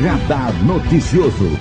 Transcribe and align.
Radar 0.00 0.54
Noticioso. 0.64 1.58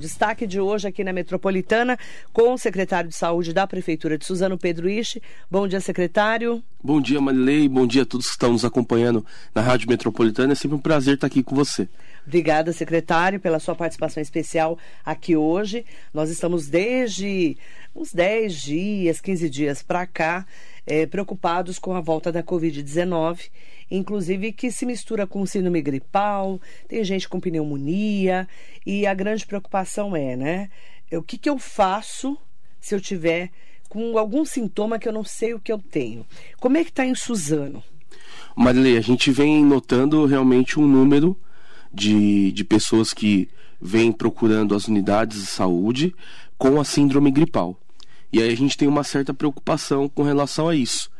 Destaque 0.00 0.46
de 0.46 0.58
hoje 0.58 0.88
aqui 0.88 1.04
na 1.04 1.12
Metropolitana 1.12 1.98
com 2.32 2.54
o 2.54 2.58
secretário 2.58 3.10
de 3.10 3.14
Saúde 3.14 3.52
da 3.52 3.66
Prefeitura 3.66 4.16
de 4.16 4.24
Suzano, 4.24 4.56
Pedro 4.56 4.88
Ishi. 4.88 5.20
Bom 5.50 5.68
dia, 5.68 5.80
secretário. 5.80 6.62
Bom 6.82 6.98
dia, 6.98 7.20
Marilei. 7.20 7.68
Bom 7.68 7.86
dia 7.86 8.02
a 8.02 8.06
todos 8.06 8.26
que 8.26 8.32
estão 8.32 8.52
nos 8.52 8.64
acompanhando 8.64 9.24
na 9.54 9.60
Rádio 9.60 9.86
Metropolitana. 9.86 10.52
É 10.52 10.56
sempre 10.56 10.78
um 10.78 10.80
prazer 10.80 11.16
estar 11.16 11.26
aqui 11.26 11.42
com 11.42 11.54
você. 11.54 11.86
Obrigada, 12.26 12.72
secretário, 12.72 13.38
pela 13.38 13.58
sua 13.58 13.74
participação 13.74 14.22
especial 14.22 14.78
aqui 15.04 15.36
hoje. 15.36 15.84
Nós 16.14 16.30
estamos 16.30 16.68
desde 16.68 17.56
uns 17.94 18.12
10 18.12 18.54
dias, 18.54 19.20
15 19.20 19.50
dias 19.50 19.82
para 19.82 20.06
cá, 20.06 20.46
é, 20.86 21.06
preocupados 21.06 21.78
com 21.78 21.94
a 21.94 22.00
volta 22.00 22.32
da 22.32 22.42
Covid-19, 22.42 23.50
inclusive 23.90 24.52
que 24.52 24.70
se 24.70 24.86
mistura 24.86 25.26
com 25.26 25.44
síndrome 25.44 25.82
gripal, 25.82 26.60
tem 26.88 27.02
gente 27.02 27.28
com 27.28 27.40
pneumonia, 27.40 28.48
e 28.86 29.06
a 29.06 29.14
grande 29.14 29.46
preocupação 29.46 30.14
é, 30.14 30.36
né? 30.36 30.70
O 31.12 31.22
que, 31.22 31.36
que 31.36 31.50
eu 31.50 31.58
faço 31.58 32.38
se 32.80 32.94
eu 32.94 33.00
tiver 33.00 33.50
com 33.88 34.16
algum 34.16 34.44
sintoma 34.44 34.98
que 34.98 35.08
eu 35.08 35.12
não 35.12 35.24
sei 35.24 35.52
o 35.52 35.60
que 35.60 35.72
eu 35.72 35.78
tenho? 35.78 36.24
Como 36.60 36.76
é 36.76 36.84
que 36.84 36.90
está 36.90 37.04
em 37.04 37.14
Suzano? 37.14 37.82
Marilei, 38.56 38.96
a 38.96 39.00
gente 39.00 39.30
vem 39.30 39.64
notando 39.64 40.24
realmente 40.26 40.78
um 40.78 40.86
número 40.86 41.36
de, 41.92 42.52
de 42.52 42.64
pessoas 42.64 43.12
que 43.12 43.48
vêm 43.80 44.12
procurando 44.12 44.74
as 44.74 44.86
unidades 44.86 45.40
de 45.40 45.46
saúde 45.46 46.14
com 46.56 46.80
a 46.80 46.84
síndrome 46.84 47.30
gripal. 47.30 47.80
E 48.32 48.40
aí 48.40 48.52
a 48.52 48.56
gente 48.56 48.76
tem 48.76 48.86
uma 48.86 49.02
certa 49.02 49.34
preocupação 49.34 50.08
com 50.08 50.22
relação 50.22 50.68
a 50.68 50.76
isso. 50.76 51.10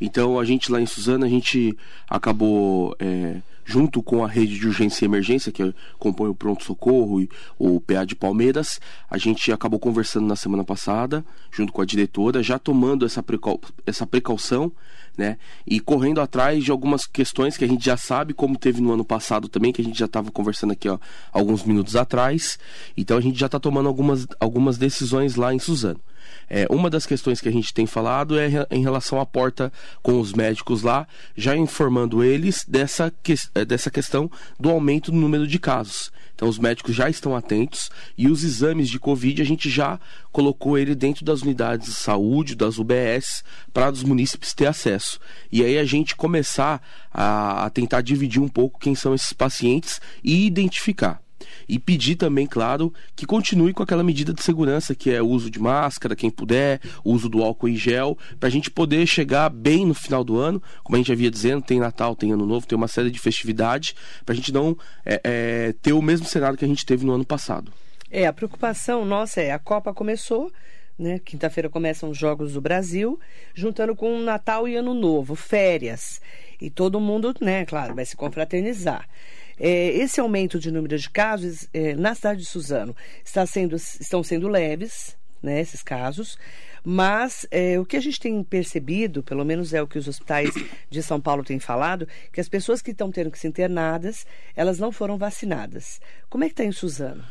Então 0.00 0.38
a 0.38 0.44
gente 0.44 0.70
lá 0.70 0.80
em 0.80 0.86
Suzana, 0.86 1.26
a 1.26 1.28
gente 1.28 1.76
acabou, 2.08 2.94
é, 2.98 3.40
junto 3.64 4.02
com 4.02 4.24
a 4.24 4.28
rede 4.28 4.58
de 4.58 4.66
urgência 4.66 5.04
e 5.04 5.08
emergência, 5.08 5.52
que 5.52 5.74
compõe 5.98 6.28
o 6.28 6.34
Pronto 6.34 6.64
Socorro 6.64 7.20
e 7.20 7.28
o 7.58 7.80
PA 7.80 8.04
de 8.04 8.14
Palmeiras, 8.14 8.80
a 9.10 9.18
gente 9.18 9.52
acabou 9.52 9.78
conversando 9.78 10.26
na 10.26 10.36
semana 10.36 10.64
passada, 10.64 11.24
junto 11.50 11.72
com 11.72 11.82
a 11.82 11.84
diretora, 11.84 12.42
já 12.42 12.58
tomando 12.58 13.04
essa, 13.04 13.22
precau 13.22 13.60
essa 13.86 14.06
precaução, 14.06 14.72
né? 15.16 15.36
E 15.66 15.80
correndo 15.80 16.20
atrás 16.20 16.62
de 16.62 16.70
algumas 16.70 17.04
questões 17.04 17.56
que 17.56 17.64
a 17.64 17.68
gente 17.68 17.84
já 17.84 17.96
sabe, 17.96 18.32
como 18.32 18.56
teve 18.56 18.80
no 18.80 18.92
ano 18.92 19.04
passado 19.04 19.48
também, 19.48 19.72
que 19.72 19.82
a 19.82 19.84
gente 19.84 19.98
já 19.98 20.06
estava 20.06 20.30
conversando 20.30 20.72
aqui 20.72 20.88
ó, 20.88 20.96
alguns 21.32 21.64
minutos 21.64 21.96
atrás. 21.96 22.56
Então 22.96 23.18
a 23.18 23.20
gente 23.20 23.36
já 23.36 23.46
está 23.46 23.58
tomando 23.58 23.88
algumas, 23.88 24.28
algumas 24.38 24.78
decisões 24.78 25.34
lá 25.34 25.52
em 25.52 25.58
Suzano. 25.58 26.00
É, 26.48 26.66
uma 26.70 26.88
das 26.88 27.06
questões 27.06 27.40
que 27.40 27.48
a 27.48 27.52
gente 27.52 27.74
tem 27.74 27.86
falado 27.86 28.38
é 28.38 28.66
em 28.70 28.82
relação 28.82 29.20
à 29.20 29.26
porta 29.26 29.72
com 30.02 30.20
os 30.20 30.32
médicos 30.32 30.82
lá, 30.82 31.06
já 31.36 31.56
informando 31.56 32.24
eles 32.24 32.64
dessa, 32.66 33.12
que, 33.22 33.34
é, 33.54 33.64
dessa 33.64 33.90
questão 33.90 34.30
do 34.58 34.70
aumento 34.70 35.10
do 35.10 35.16
número 35.16 35.46
de 35.46 35.58
casos. 35.58 36.10
Então 36.34 36.48
os 36.48 36.58
médicos 36.58 36.94
já 36.94 37.10
estão 37.10 37.34
atentos 37.34 37.90
e 38.16 38.28
os 38.28 38.44
exames 38.44 38.88
de 38.88 39.00
Covid 39.00 39.42
a 39.42 39.44
gente 39.44 39.68
já 39.68 39.98
colocou 40.30 40.78
ele 40.78 40.94
dentro 40.94 41.24
das 41.24 41.42
unidades 41.42 41.88
de 41.88 41.94
saúde, 41.94 42.54
das 42.54 42.78
UBS, 42.78 43.42
para 43.72 43.90
os 43.90 44.04
munícipes 44.04 44.54
ter 44.54 44.66
acesso. 44.66 45.18
E 45.50 45.64
aí 45.64 45.76
a 45.76 45.84
gente 45.84 46.14
começar 46.14 46.80
a, 47.12 47.66
a 47.66 47.70
tentar 47.70 48.02
dividir 48.02 48.40
um 48.40 48.48
pouco 48.48 48.78
quem 48.78 48.94
são 48.94 49.14
esses 49.14 49.32
pacientes 49.32 50.00
e 50.22 50.46
identificar. 50.46 51.20
E 51.68 51.78
pedir 51.78 52.16
também, 52.16 52.46
claro, 52.46 52.92
que 53.14 53.26
continue 53.26 53.72
com 53.72 53.82
aquela 53.82 54.02
medida 54.02 54.32
de 54.32 54.42
segurança 54.42 54.94
que 54.94 55.10
é 55.10 55.22
o 55.22 55.26
uso 55.26 55.50
de 55.50 55.58
máscara, 55.58 56.16
quem 56.16 56.30
puder, 56.30 56.80
o 57.04 57.12
uso 57.12 57.28
do 57.28 57.42
álcool 57.42 57.68
em 57.68 57.76
gel, 57.76 58.16
para 58.38 58.48
a 58.48 58.52
gente 58.52 58.70
poder 58.70 59.06
chegar 59.06 59.48
bem 59.48 59.86
no 59.86 59.94
final 59.94 60.24
do 60.24 60.38
ano. 60.38 60.62
Como 60.82 60.96
a 60.96 60.98
gente 60.98 61.12
havia 61.12 61.30
dizendo, 61.30 61.62
tem 61.62 61.78
Natal, 61.78 62.16
tem 62.16 62.32
Ano 62.32 62.46
Novo, 62.46 62.66
tem 62.66 62.76
uma 62.76 62.88
série 62.88 63.10
de 63.10 63.18
festividades, 63.18 63.94
para 64.24 64.32
a 64.32 64.36
gente 64.36 64.52
não 64.52 64.76
é, 65.04 65.20
é, 65.24 65.74
ter 65.80 65.92
o 65.92 66.02
mesmo 66.02 66.26
cenário 66.26 66.58
que 66.58 66.64
a 66.64 66.68
gente 66.68 66.84
teve 66.84 67.04
no 67.04 67.12
ano 67.12 67.24
passado. 67.24 67.72
É, 68.10 68.26
a 68.26 68.32
preocupação 68.32 69.04
nossa 69.04 69.40
é 69.40 69.50
a 69.50 69.58
Copa 69.58 69.92
começou, 69.92 70.50
né? 70.98 71.18
Quinta-feira 71.18 71.68
começam 71.68 72.10
os 72.10 72.18
Jogos 72.18 72.54
do 72.54 72.60
Brasil, 72.60 73.20
juntando 73.54 73.94
com 73.94 74.18
Natal 74.20 74.66
e 74.66 74.74
Ano 74.74 74.94
Novo, 74.94 75.34
férias. 75.34 76.20
E 76.60 76.70
todo 76.70 76.98
mundo, 76.98 77.34
né, 77.40 77.64
claro, 77.64 77.94
vai 77.94 78.04
se 78.04 78.16
confraternizar. 78.16 79.08
É, 79.58 79.88
esse 79.88 80.20
aumento 80.20 80.58
de 80.58 80.70
número 80.70 80.96
de 80.96 81.10
casos 81.10 81.68
é, 81.72 81.94
na 81.94 82.14
cidade 82.14 82.40
de 82.40 82.46
Suzano 82.46 82.94
está 83.24 83.44
sendo, 83.46 83.76
estão 83.76 84.22
sendo 84.22 84.48
leves, 84.48 85.16
né, 85.42 85.60
esses 85.60 85.82
casos, 85.82 86.38
mas 86.84 87.46
é, 87.50 87.78
o 87.78 87.84
que 87.84 87.96
a 87.96 88.00
gente 88.00 88.20
tem 88.20 88.42
percebido, 88.42 89.22
pelo 89.22 89.44
menos 89.44 89.74
é 89.74 89.82
o 89.82 89.86
que 89.86 89.98
os 89.98 90.08
hospitais 90.08 90.50
de 90.88 91.02
São 91.02 91.20
Paulo 91.20 91.44
têm 91.44 91.58
falado, 91.58 92.08
que 92.32 92.40
as 92.40 92.48
pessoas 92.48 92.80
que 92.80 92.92
estão 92.92 93.10
tendo 93.10 93.30
que 93.30 93.38
ser 93.38 93.48
internadas, 93.48 94.26
elas 94.54 94.78
não 94.78 94.90
foram 94.90 95.18
vacinadas. 95.18 96.00
Como 96.28 96.44
é 96.44 96.46
que 96.46 96.52
está 96.54 96.64
em 96.64 96.72
Suzano? 96.72 97.24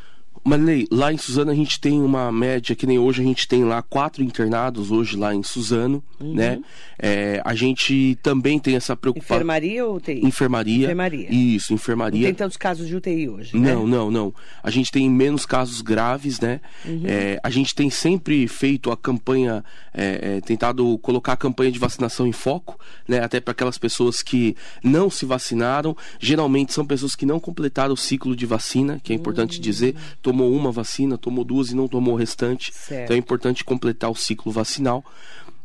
Marilei, 0.43 0.87
lá 0.91 1.11
em 1.11 1.17
Suzano 1.17 1.51
a 1.51 1.55
gente 1.55 1.79
tem 1.79 2.01
uma 2.01 2.31
média, 2.31 2.75
que 2.75 2.85
nem 2.85 2.97
hoje 2.99 3.21
a 3.21 3.25
gente 3.25 3.47
tem 3.47 3.63
lá 3.63 3.81
quatro 3.81 4.23
internados 4.23 4.91
hoje 4.91 5.15
lá 5.15 5.33
em 5.33 5.43
Suzano, 5.43 6.03
uhum. 6.19 6.33
né? 6.33 6.59
É, 6.99 7.41
a 7.45 7.53
gente 7.53 8.17
também 8.23 8.59
tem 8.59 8.75
essa 8.75 8.95
preocupação. 8.95 9.37
Enfermaria 9.37 9.85
ou 9.85 9.95
UTI? 9.95 10.25
Enfermaria. 10.25 10.85
Enfermaria. 10.85 11.27
Isso, 11.31 11.73
enfermaria. 11.73 12.19
Não 12.19 12.25
tem 12.27 12.33
tantos 12.33 12.57
casos 12.57 12.87
de 12.87 12.95
UTI 12.95 13.29
hoje, 13.29 13.55
Não, 13.55 13.85
né? 13.85 13.95
não, 13.95 14.11
não. 14.11 14.33
A 14.63 14.71
gente 14.71 14.91
tem 14.91 15.09
menos 15.09 15.45
casos 15.45 15.81
graves, 15.81 16.39
né? 16.39 16.59
Uhum. 16.85 17.03
É, 17.05 17.39
a 17.43 17.49
gente 17.49 17.75
tem 17.75 17.89
sempre 17.89 18.47
feito 18.47 18.91
a 18.91 18.97
campanha, 18.97 19.63
é, 19.93 20.37
é 20.37 20.41
tentado 20.41 20.97
colocar 20.99 21.33
a 21.33 21.37
campanha 21.37 21.71
de 21.71 21.79
vacinação 21.79 22.25
em 22.25 22.31
foco, 22.31 22.79
né? 23.07 23.23
Até 23.23 23.39
para 23.39 23.51
aquelas 23.51 23.77
pessoas 23.77 24.21
que 24.21 24.55
não 24.83 25.09
se 25.09 25.25
vacinaram. 25.25 25.95
Geralmente 26.19 26.73
são 26.73 26.85
pessoas 26.85 27.15
que 27.15 27.25
não 27.25 27.39
completaram 27.39 27.93
o 27.93 27.97
ciclo 27.97 28.35
de 28.35 28.45
vacina, 28.45 28.99
que 29.03 29.13
é 29.13 29.15
importante 29.15 29.57
uhum. 29.57 29.61
dizer 29.61 29.95
tomou 30.31 30.53
uma 30.53 30.71
vacina, 30.71 31.17
tomou 31.17 31.45
duas 31.45 31.71
e 31.71 31.75
não 31.75 31.87
tomou 31.87 32.13
o 32.13 32.17
restante. 32.17 32.73
Certo. 32.73 33.03
Então 33.03 33.15
é 33.15 33.19
importante 33.19 33.63
completar 33.63 34.11
o 34.11 34.15
ciclo 34.15 34.51
vacinal. 34.51 35.03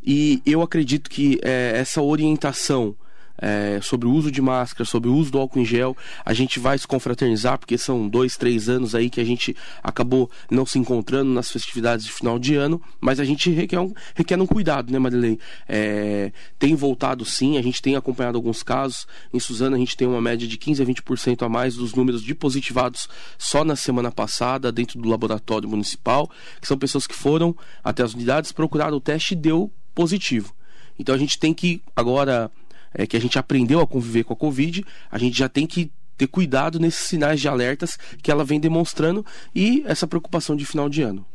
E 0.05 0.41
eu 0.47 0.63
acredito 0.63 1.11
que 1.11 1.41
é, 1.43 1.73
essa 1.75 2.01
orientação 2.01 2.95
é, 3.39 3.81
sobre 3.83 4.07
o 4.07 4.13
uso 4.13 4.31
de 4.31 4.41
máscara, 4.41 4.85
sobre 4.85 5.09
o 5.09 5.15
uso 5.15 5.33
do 5.33 5.39
álcool 5.39 5.61
em 5.61 5.65
gel. 5.65 5.97
A 6.25 6.33
gente 6.33 6.59
vai 6.59 6.79
se 6.79 6.87
confraternizar, 6.87 7.59
porque 7.59 7.77
são 7.79 8.09
dois, 8.09 8.37
três 8.37 8.69
anos 8.69 8.95
aí 8.95 9.11
que 9.11 9.21
a 9.21 9.25
gente 9.25 9.57
acabou 9.83 10.31
não 10.51 10.65
se 10.67 10.79
encontrando 10.79 11.31
nas 11.31 11.51
festividades 11.51 12.07
de 12.07 12.13
final 12.13 12.39
de 12.39 12.55
ano, 12.55 12.81
mas 13.01 13.21
a 13.21 13.25
gente 13.25 13.51
requer 13.51 13.81
um, 13.81 13.93
requer 14.15 14.41
um 14.41 14.47
cuidado, 14.47 14.93
né, 14.93 14.99
Marilei? 14.99 15.39
É, 15.69 16.33
tem 16.59 16.75
voltado 16.75 17.25
sim, 17.25 17.59
a 17.59 17.63
gente 17.63 17.83
tem 17.83 17.97
acompanhado 17.97 18.37
alguns 18.37 18.63
casos. 18.63 19.07
Em 19.33 19.41
Suzana, 19.41 19.77
a 19.77 19.79
gente 19.79 19.97
tem 19.97 20.07
uma 20.07 20.21
média 20.21 20.47
de 20.47 20.57
15 20.57 20.83
a 20.83 20.87
20% 20.87 21.43
a 21.43 21.49
mais 21.49 21.75
dos 21.75 21.95
números 21.95 22.23
de 22.23 22.35
positivados 22.35 23.09
só 23.39 23.65
na 23.65 23.77
semana 23.77 24.11
passada, 24.11 24.71
dentro 24.71 25.01
do 25.01 25.09
laboratório 25.09 25.69
municipal, 25.69 26.31
que 26.61 26.67
são 26.67 26.79
pessoas 26.79 27.07
que 27.07 27.15
foram 27.15 27.57
até 27.83 28.03
as 28.03 28.15
unidades, 28.15 28.53
procuraram 28.53 28.97
o 28.97 29.01
teste 29.01 29.35
e 29.35 29.37
deu 29.37 29.71
positivo. 29.95 30.55
Então 30.99 31.15
a 31.15 31.19
gente 31.19 31.39
tem 31.39 31.55
que 31.55 31.83
agora 31.97 32.51
é, 32.95 33.07
que 33.07 33.17
a 33.17 33.21
gente 33.21 33.39
aprendeu 33.39 33.81
a 33.81 33.87
conviver 33.87 34.25
com 34.25 34.33
a 34.33 34.37
Covid, 34.37 34.85
a 35.11 35.19
gente 35.19 35.39
já 35.39 35.49
tem 35.49 35.67
que 35.67 35.91
ter 36.17 36.27
cuidado 36.27 36.79
nesses 36.79 37.07
sinais 37.07 37.41
de 37.41 37.49
alertas 37.49 37.99
que 38.23 38.31
ela 38.31 38.45
vem 38.45 38.61
demonstrando 38.61 39.25
e 39.55 39.83
essa 39.87 40.07
preocupação 40.07 40.55
de 40.55 40.65
final 40.65 40.89
de 40.89 41.03
ano. 41.03 41.27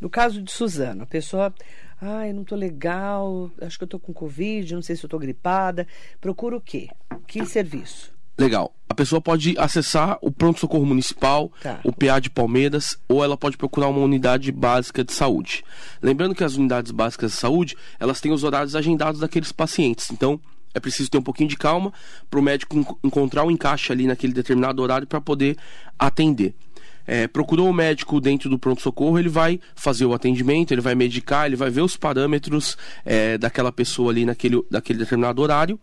No 0.00 0.10
caso 0.10 0.42
de 0.42 0.50
Suzana, 0.50 1.04
a 1.04 1.06
pessoa, 1.06 1.54
ai, 2.00 2.30
ah, 2.30 2.32
não 2.32 2.44
tô 2.44 2.54
legal, 2.54 3.50
acho 3.60 3.78
que 3.78 3.84
eu 3.84 3.88
tô 3.88 3.98
com 3.98 4.12
Covid, 4.12 4.74
não 4.74 4.82
sei 4.82 4.96
se 4.96 5.04
eu 5.04 5.08
tô 5.08 5.18
gripada. 5.18 5.86
Procura 6.20 6.56
o 6.56 6.60
quê? 6.60 6.88
Que 7.26 7.44
serviço? 7.46 8.12
Legal. 8.36 8.74
A 8.88 8.94
pessoa 8.94 9.20
pode 9.20 9.56
acessar 9.58 10.18
o 10.20 10.30
pronto-socorro 10.30 10.84
municipal, 10.84 11.50
tá. 11.62 11.80
o 11.84 11.92
PA 11.92 12.18
de 12.18 12.28
Palmeiras, 12.28 12.98
ou 13.08 13.24
ela 13.24 13.36
pode 13.36 13.56
procurar 13.56 13.88
uma 13.88 14.00
unidade 14.00 14.50
básica 14.50 15.04
de 15.04 15.12
saúde. 15.12 15.64
Lembrando 16.02 16.34
que 16.34 16.44
as 16.44 16.56
unidades 16.56 16.90
básicas 16.90 17.32
de 17.32 17.38
saúde, 17.38 17.76
elas 17.98 18.20
têm 18.20 18.32
os 18.32 18.42
horários 18.42 18.74
agendados 18.74 19.20
daqueles 19.20 19.52
pacientes. 19.52 20.10
Então, 20.10 20.40
é 20.74 20.80
preciso 20.80 21.10
ter 21.10 21.18
um 21.18 21.22
pouquinho 21.22 21.48
de 21.48 21.56
calma 21.56 21.92
para 22.28 22.38
o 22.40 22.42
médico 22.42 22.98
encontrar 23.02 23.44
o 23.44 23.46
um 23.46 23.50
encaixe 23.50 23.92
ali 23.92 24.06
naquele 24.06 24.32
determinado 24.32 24.82
horário 24.82 25.06
para 25.06 25.20
poder 25.20 25.56
atender. 25.98 26.54
É, 27.06 27.28
procurou 27.28 27.66
o 27.66 27.70
um 27.70 27.72
médico 27.72 28.18
dentro 28.20 28.48
do 28.48 28.58
pronto-socorro, 28.58 29.18
ele 29.18 29.28
vai 29.28 29.60
fazer 29.74 30.06
o 30.06 30.14
atendimento, 30.14 30.72
ele 30.72 30.80
vai 30.80 30.94
medicar, 30.94 31.46
ele 31.46 31.56
vai 31.56 31.68
ver 31.68 31.82
os 31.82 31.96
parâmetros 31.96 32.78
é, 33.04 33.36
daquela 33.36 33.70
pessoa 33.70 34.10
ali 34.10 34.24
naquele, 34.24 34.64
naquele 34.70 34.98
determinado 34.98 35.42
horário 35.42 35.78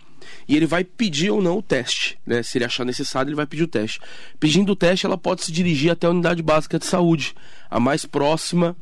e 0.48 0.56
ele 0.56 0.66
vai 0.66 0.84
pedir 0.84 1.30
ou 1.30 1.42
não 1.42 1.60
o 1.60 1.62
teste. 1.62 2.18
Né? 2.26 2.42
Se 2.42 2.58
ele 2.58 2.66
achar 2.66 2.86
necessário, 2.86 3.30
ele 3.30 3.36
vai 3.36 3.46
pedir 3.46 3.64
o 3.64 3.68
teste. 3.68 4.00
Pedindo 4.40 4.72
o 4.72 4.76
teste, 4.76 5.06
ela 5.06 5.18
pode 5.18 5.44
se 5.44 5.52
dirigir 5.52 5.92
até 5.92 6.08
a 6.08 6.10
unidade 6.10 6.42
básica 6.42 6.80
de 6.80 6.86
saúde, 6.86 7.36
a 7.70 7.80
mais 7.80 8.06
próxima 8.06 8.76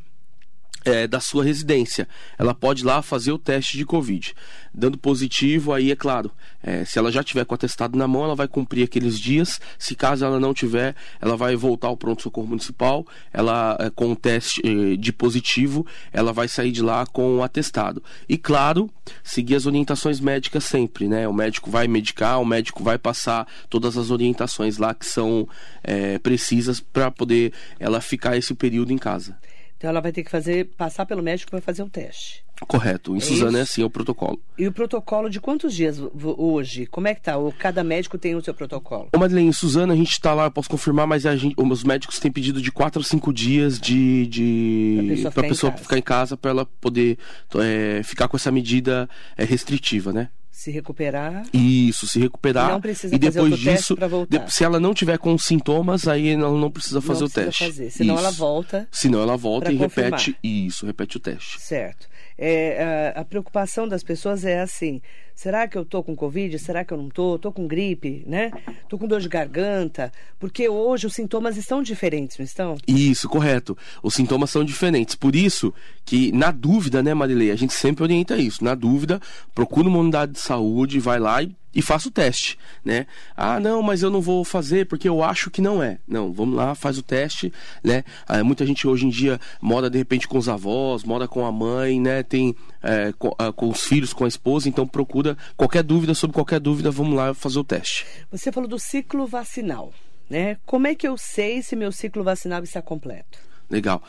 é, 0.85 1.07
da 1.07 1.19
sua 1.19 1.43
residência. 1.43 2.07
Ela 2.37 2.53
pode 2.53 2.83
ir 2.83 2.85
lá 2.85 3.01
fazer 3.01 3.31
o 3.31 3.37
teste 3.37 3.77
de 3.77 3.85
Covid. 3.85 4.33
Dando 4.73 4.97
positivo, 4.97 5.73
aí 5.73 5.91
é 5.91 5.95
claro, 5.95 6.31
é, 6.61 6.85
se 6.85 6.99
ela 6.99 7.11
já 7.11 7.23
tiver 7.23 7.45
com 7.45 7.53
o 7.53 7.55
atestado 7.55 7.97
na 7.97 8.07
mão, 8.07 8.23
ela 8.23 8.35
vai 8.35 8.47
cumprir 8.47 8.83
aqueles 8.83 9.19
dias. 9.19 9.59
Se 9.77 9.95
caso 9.95 10.25
ela 10.25 10.39
não 10.39 10.53
tiver, 10.53 10.95
ela 11.21 11.35
vai 11.35 11.55
voltar 11.55 11.87
ao 11.87 11.97
pronto-socorro 11.97 12.47
municipal. 12.47 13.05
Ela, 13.33 13.77
é, 13.79 13.89
com 13.89 14.11
o 14.11 14.15
teste 14.15 14.61
é, 14.63 14.95
de 14.95 15.11
positivo, 15.11 15.85
ela 16.11 16.31
vai 16.31 16.47
sair 16.47 16.71
de 16.71 16.81
lá 16.81 17.05
com 17.05 17.37
o 17.37 17.43
atestado. 17.43 18.03
E 18.27 18.37
claro, 18.37 18.89
seguir 19.23 19.55
as 19.55 19.65
orientações 19.65 20.19
médicas 20.19 20.63
sempre, 20.65 21.07
né? 21.07 21.27
O 21.27 21.33
médico 21.33 21.69
vai 21.69 21.87
medicar, 21.87 22.39
o 22.39 22.45
médico 22.45 22.83
vai 22.83 22.97
passar 22.97 23.47
todas 23.69 23.97
as 23.97 24.11
orientações 24.11 24.77
lá 24.77 24.93
que 24.93 25.05
são 25.05 25.47
é, 25.83 26.19
precisas 26.19 26.79
para 26.79 27.09
poder 27.09 27.53
ela 27.79 28.01
ficar 28.01 28.37
esse 28.37 28.53
período 28.53 28.91
em 28.91 28.97
casa. 28.97 29.37
Então 29.79 29.89
ela 29.89 30.01
vai 30.01 30.11
ter 30.11 30.23
que 30.25 30.29
fazer, 30.29 30.65
passar 30.77 31.05
pelo 31.05 31.23
médico 31.23 31.49
para 31.51 31.61
fazer 31.61 31.81
o 31.83 31.89
teste. 31.89 32.43
Correto. 32.67 33.15
Em 33.15 33.19
É 33.19 33.21
Suzano 33.21 33.57
é 33.57 33.61
assim 33.61 33.81
o 33.81 33.89
protocolo. 33.89 34.37
E 34.57 34.67
o 34.67 34.73
protocolo 34.73 35.29
de 35.29 35.39
quantos 35.39 35.73
dias 35.73 35.97
hoje? 36.21 36.85
Como 36.85 37.07
é 37.07 37.15
que 37.15 37.21
tá? 37.21 37.37
O- 37.37 37.53
Cada 37.53 37.81
médico 37.81 38.17
tem 38.17 38.35
o 38.35 38.43
seu 38.43 38.53
protocolo. 38.53 39.07
Ô 39.15 39.17
Madeleine, 39.17 39.47
em 39.49 39.53
Suzano 39.53 39.93
a 39.93 39.95
gente 39.95 40.11
está 40.11 40.33
lá, 40.33 40.43
eu 40.47 40.51
posso 40.51 40.69
confirmar, 40.69 41.07
mas 41.07 41.25
a 41.25 41.33
gente, 41.37 41.55
os 41.57 41.83
médicos 41.85 42.19
têm 42.19 42.29
pedido 42.29 42.61
de 42.61 42.69
4 42.73 42.99
a 42.99 43.03
5 43.05 43.31
dias 43.31 43.79
de. 43.79 44.27
de 44.27 44.97
Pra 44.99 45.07
pessoa 45.13 45.31
pra 45.31 45.31
ficar 45.31 45.45
em 45.45 45.49
pessoa 45.49 45.71
casa. 45.71 45.83
ficar 45.83 45.97
em 45.97 46.01
casa 46.01 46.35
para 46.37 46.51
ela 46.51 46.65
poder 46.65 47.17
é, 47.55 48.01
ficar 48.03 48.27
com 48.27 48.35
essa 48.35 48.51
medida 48.51 49.09
é, 49.37 49.45
restritiva, 49.45 50.11
né? 50.11 50.27
Se 50.59 50.71
recuperar. 50.71 51.45
Isso, 51.53 52.05
se 52.05 52.19
recuperar. 52.19 52.67
E 52.69 52.71
não 52.73 52.81
precisa 52.81 53.15
e 53.15 53.17
depois 53.17 53.57
disso, 53.57 53.95
de- 54.29 54.51
se 54.53 54.61
ela 54.65 54.77
não 54.77 54.93
tiver 54.93 55.17
com 55.17 55.37
sintomas, 55.37 56.05
aí 56.05 56.31
ela 56.31 56.51
não 56.51 56.69
precisa 56.69 56.99
fazer 56.99 57.21
não 57.21 57.27
o 57.27 57.29
precisa 57.31 57.45
teste. 57.45 57.65
fazer. 57.65 57.89
Senão 57.91 58.15
Isso. 58.15 58.23
ela 58.25 58.31
volta. 58.33 58.87
Senão 58.91 59.21
ela 59.21 59.37
volta 59.37 59.71
e 59.71 59.77
confirmar. 59.77 60.19
repete. 60.19 60.37
Isso, 60.43 60.85
repete 60.85 61.15
o 61.15 61.19
teste. 61.21 61.61
Certo. 61.61 62.09
É, 62.37 63.13
a, 63.15 63.21
a 63.21 63.25
preocupação 63.25 63.87
das 63.87 64.03
pessoas 64.03 64.43
é 64.43 64.59
assim: 64.59 65.01
será 65.39 65.69
que 65.69 65.77
eu 65.77 65.85
tô 65.85 66.03
com 66.03 66.17
Covid? 66.17 66.59
Será 66.59 66.83
que 66.83 66.93
eu 66.93 66.97
não 66.97 67.07
tô? 67.07 67.39
Tô 67.39 67.49
com 67.49 67.65
gripe, 67.65 68.25
né? 68.27 68.51
Tô 68.89 68.97
com 68.97 69.07
dor 69.07 69.21
de 69.21 69.29
garganta? 69.29 70.11
Porque 70.37 70.67
hoje 70.67 71.07
os 71.07 71.13
sintomas 71.13 71.55
estão 71.55 71.81
diferentes, 71.81 72.37
não 72.37 72.43
estão? 72.43 72.77
Isso, 72.85 73.29
correto. 73.29 73.77
Os 74.03 74.15
sintomas 74.15 74.49
são 74.49 74.65
diferentes. 74.65 75.15
Por 75.15 75.37
isso 75.37 75.73
que, 76.03 76.29
na 76.33 76.51
dúvida, 76.51 77.01
né, 77.01 77.13
Marilei, 77.13 77.51
a 77.51 77.55
gente 77.55 77.73
sempre 77.73 78.03
orienta 78.03 78.35
isso. 78.35 78.65
Na 78.65 78.75
dúvida, 78.75 79.21
procura 79.55 79.87
uma 79.87 79.99
unidade 79.99 80.33
de 80.33 80.39
saúde, 80.39 80.99
vai 80.99 81.19
lá 81.19 81.41
e, 81.41 81.55
e 81.73 81.81
faça 81.81 82.09
o 82.09 82.11
teste, 82.11 82.57
né? 82.83 83.05
Ah, 83.37 83.59
não, 83.59 83.81
mas 83.81 84.01
eu 84.01 84.09
não 84.09 84.19
vou 84.19 84.43
fazer 84.43 84.87
porque 84.87 85.07
eu 85.07 85.23
acho 85.23 85.49
que 85.49 85.61
não 85.61 85.81
é. 85.81 85.99
Não, 86.07 86.33
vamos 86.33 86.55
lá, 86.55 86.73
faz 86.73 86.97
o 86.97 87.03
teste, 87.03 87.53
né? 87.83 88.03
Ah, 88.27 88.43
muita 88.43 88.65
gente 88.65 88.87
hoje 88.87 89.05
em 89.05 89.09
dia 89.09 89.39
mora, 89.61 89.89
de 89.89 89.97
repente, 89.97 90.27
com 90.27 90.37
os 90.37 90.49
avós, 90.49 91.03
mora 91.03 91.27
com 91.27 91.45
a 91.45 91.51
mãe, 91.51 91.99
né? 92.01 92.23
Tem 92.23 92.55
é, 92.81 93.13
com, 93.17 93.33
ah, 93.37 93.51
com 93.51 93.69
os 93.69 93.83
filhos, 93.83 94.13
com 94.13 94.25
a 94.25 94.27
esposa, 94.27 94.67
então 94.67 94.87
procura 94.87 95.28
qualquer 95.55 95.83
dúvida 95.83 96.13
sobre 96.13 96.33
qualquer 96.35 96.59
dúvida, 96.59 96.91
vamos 96.91 97.15
lá 97.15 97.33
fazer 97.33 97.59
o 97.59 97.63
teste. 97.63 98.05
Você 98.31 98.51
falou 98.51 98.69
do 98.69 98.79
ciclo 98.79 99.25
vacinal, 99.27 99.93
né? 100.29 100.57
Como 100.65 100.87
é 100.87 100.95
que 100.95 101.07
eu 101.07 101.17
sei 101.17 101.61
se 101.61 101.75
meu 101.75 101.91
ciclo 101.91 102.23
vacinal 102.23 102.63
está 102.63 102.81
completo? 102.81 103.39
Legal. 103.69 104.01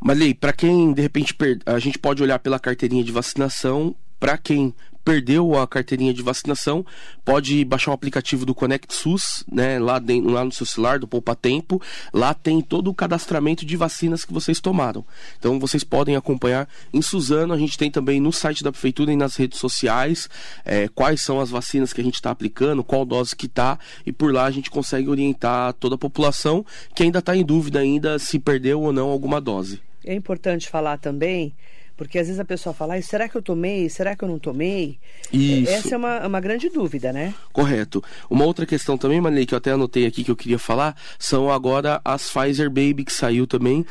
Malei, 0.00 0.34
para 0.34 0.52
quem 0.52 0.92
de 0.92 1.00
repente 1.02 1.34
per... 1.34 1.58
a 1.64 1.78
gente 1.78 1.98
pode 1.98 2.22
olhar 2.22 2.38
pela 2.38 2.58
carteirinha 2.58 3.02
de 3.02 3.12
vacinação, 3.12 3.94
para 4.18 4.36
quem 4.36 4.74
perdeu 5.06 5.56
a 5.56 5.68
carteirinha 5.68 6.12
de 6.12 6.20
vacinação, 6.20 6.84
pode 7.24 7.64
baixar 7.64 7.92
o 7.92 7.94
aplicativo 7.94 8.44
do 8.44 8.52
Conect 8.52 8.92
SUS, 8.92 9.44
né, 9.50 9.78
lá, 9.78 10.00
dentro, 10.00 10.32
lá 10.32 10.44
no 10.44 10.50
seu 10.50 10.66
celular, 10.66 10.98
do 10.98 11.06
Poupa 11.06 11.36
Tempo. 11.36 11.80
Lá 12.12 12.34
tem 12.34 12.60
todo 12.60 12.90
o 12.90 12.94
cadastramento 12.94 13.64
de 13.64 13.76
vacinas 13.76 14.24
que 14.24 14.32
vocês 14.32 14.60
tomaram. 14.60 15.04
Então 15.38 15.60
vocês 15.60 15.84
podem 15.84 16.16
acompanhar 16.16 16.68
em 16.92 17.00
Suzano, 17.00 17.54
a 17.54 17.56
gente 17.56 17.78
tem 17.78 17.88
também 17.88 18.18
no 18.18 18.32
site 18.32 18.64
da 18.64 18.72
prefeitura 18.72 19.12
e 19.12 19.16
nas 19.16 19.36
redes 19.36 19.60
sociais 19.60 20.28
é, 20.64 20.88
quais 20.88 21.22
são 21.22 21.38
as 21.38 21.50
vacinas 21.50 21.92
que 21.92 22.00
a 22.00 22.04
gente 22.04 22.16
está 22.16 22.32
aplicando, 22.32 22.82
qual 22.82 23.04
dose 23.04 23.36
que 23.36 23.46
tá, 23.46 23.78
e 24.04 24.10
por 24.10 24.34
lá 24.34 24.46
a 24.46 24.50
gente 24.50 24.68
consegue 24.68 25.08
orientar 25.08 25.72
toda 25.74 25.94
a 25.94 25.98
população 25.98 26.66
que 26.96 27.04
ainda 27.04 27.20
está 27.20 27.36
em 27.36 27.44
dúvida 27.44 27.78
ainda 27.78 28.18
se 28.18 28.40
perdeu 28.40 28.82
ou 28.82 28.92
não 28.92 29.08
alguma 29.08 29.40
dose. 29.40 29.80
É 30.04 30.14
importante 30.14 30.68
falar 30.68 30.98
também, 30.98 31.54
porque 31.96 32.18
às 32.18 32.26
vezes 32.26 32.40
a 32.40 32.44
pessoa 32.44 32.74
fala, 32.74 32.94
"Ai, 32.94 33.02
será 33.02 33.28
que 33.28 33.36
eu 33.36 33.42
tomei? 33.42 33.88
Será 33.88 34.14
que 34.14 34.22
eu 34.24 34.28
não 34.28 34.38
tomei? 34.38 34.98
Isso. 35.32 35.70
Essa 35.70 35.94
é 35.94 35.98
uma, 35.98 36.26
uma 36.26 36.40
grande 36.40 36.68
dúvida, 36.68 37.12
né? 37.12 37.34
Correto. 37.52 38.02
Uma 38.30 38.44
outra 38.44 38.66
questão 38.66 38.96
também, 38.98 39.20
Manley, 39.20 39.46
que 39.46 39.54
eu 39.54 39.58
até 39.58 39.70
anotei 39.72 40.06
aqui 40.06 40.22
que 40.22 40.30
eu 40.30 40.36
queria 40.36 40.58
falar, 40.58 40.96
são 41.18 41.50
agora 41.50 42.00
as 42.04 42.30
Pfizer 42.30 42.68
Baby 42.68 43.04
que 43.04 43.12
saiu 43.12 43.46
também, 43.46 43.84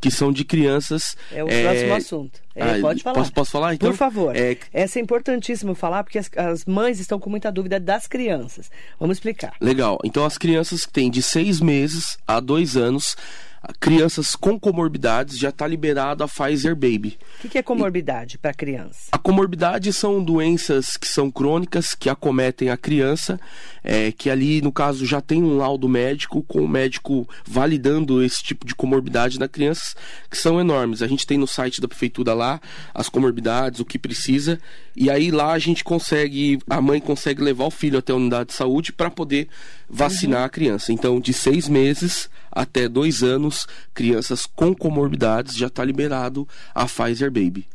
que 0.00 0.10
são 0.10 0.30
de 0.30 0.44
crianças. 0.44 1.16
É 1.32 1.42
o 1.42 1.46
próximo 1.46 1.94
assunto. 1.94 2.40
É, 2.54 2.62
ah, 2.62 2.78
pode 2.80 3.02
falar. 3.02 3.14
Posso, 3.16 3.32
posso 3.32 3.50
falar? 3.50 3.74
Então, 3.74 3.90
Por 3.90 3.96
favor. 3.96 4.36
É, 4.36 4.56
Essa 4.72 4.98
é 4.98 5.02
importantíssimo 5.02 5.74
falar, 5.74 6.04
porque 6.04 6.18
as, 6.18 6.30
as 6.36 6.64
mães 6.66 7.00
estão 7.00 7.18
com 7.18 7.30
muita 7.30 7.50
dúvida 7.50 7.80
das 7.80 8.06
crianças. 8.06 8.70
Vamos 9.00 9.16
explicar. 9.16 9.54
Legal. 9.60 9.98
Então, 10.04 10.24
as 10.26 10.36
crianças 10.36 10.84
que 10.84 10.92
têm 10.92 11.10
de 11.10 11.22
seis 11.22 11.58
meses 11.60 12.18
a 12.26 12.38
dois 12.38 12.76
anos, 12.76 13.16
crianças 13.80 14.34
com 14.36 14.58
comorbidades, 14.58 15.38
já 15.38 15.50
está 15.50 15.66
liberado 15.66 16.24
a 16.24 16.28
Pfizer 16.28 16.74
Baby. 16.74 17.18
O 17.38 17.42
que, 17.42 17.48
que 17.50 17.58
é 17.58 17.62
comorbidade 17.62 18.38
para 18.38 18.52
criança? 18.52 19.08
A 19.12 19.18
comorbidade 19.18 19.92
são 19.92 20.22
doenças 20.22 20.96
que 20.96 21.08
são 21.08 21.30
crônicas, 21.30 21.94
que 21.94 22.08
acometem 22.08 22.70
a 22.70 22.76
criança, 22.76 23.40
é, 23.84 24.10
que 24.10 24.30
ali, 24.30 24.62
no 24.62 24.72
caso, 24.72 25.04
já 25.04 25.20
tem 25.20 25.42
um 25.42 25.58
laudo 25.58 25.86
médico, 25.86 26.42
com 26.42 26.62
o 26.62 26.68
médico 26.68 27.28
validando 27.46 28.22
esse 28.22 28.42
tipo 28.42 28.66
de 28.66 28.74
comorbidade 28.74 29.38
na 29.38 29.46
criança, 29.46 29.94
que 30.30 30.38
são 30.38 30.58
enormes. 30.58 31.02
A 31.02 31.06
gente 31.06 31.26
tem 31.26 31.36
no 31.36 31.46
site 31.46 31.82
da 31.82 31.86
prefeitura 31.86 32.32
lá 32.32 32.60
as 32.94 33.10
comorbidades, 33.10 33.80
o 33.80 33.84
que 33.84 33.98
precisa, 33.98 34.58
e 34.96 35.10
aí 35.10 35.30
lá 35.30 35.52
a 35.52 35.58
gente 35.58 35.84
consegue, 35.84 36.58
a 36.68 36.80
mãe 36.80 36.98
consegue 36.98 37.42
levar 37.42 37.66
o 37.66 37.70
filho 37.70 37.98
até 37.98 38.12
a 38.12 38.16
unidade 38.16 38.48
de 38.48 38.54
saúde 38.54 38.92
para 38.92 39.10
poder 39.10 39.48
vacinar 39.88 40.44
a 40.44 40.48
criança. 40.48 40.90
Então, 40.90 41.20
de 41.20 41.34
seis 41.34 41.68
meses 41.68 42.30
até 42.50 42.88
dois 42.88 43.22
anos, 43.22 43.66
crianças 43.92 44.46
com 44.46 44.74
comorbidades 44.74 45.56
já 45.56 45.66
está 45.66 45.84
liberado 45.84 46.48
a 46.74 46.86
Pfizer 46.86 47.30
Baby. 47.30 47.66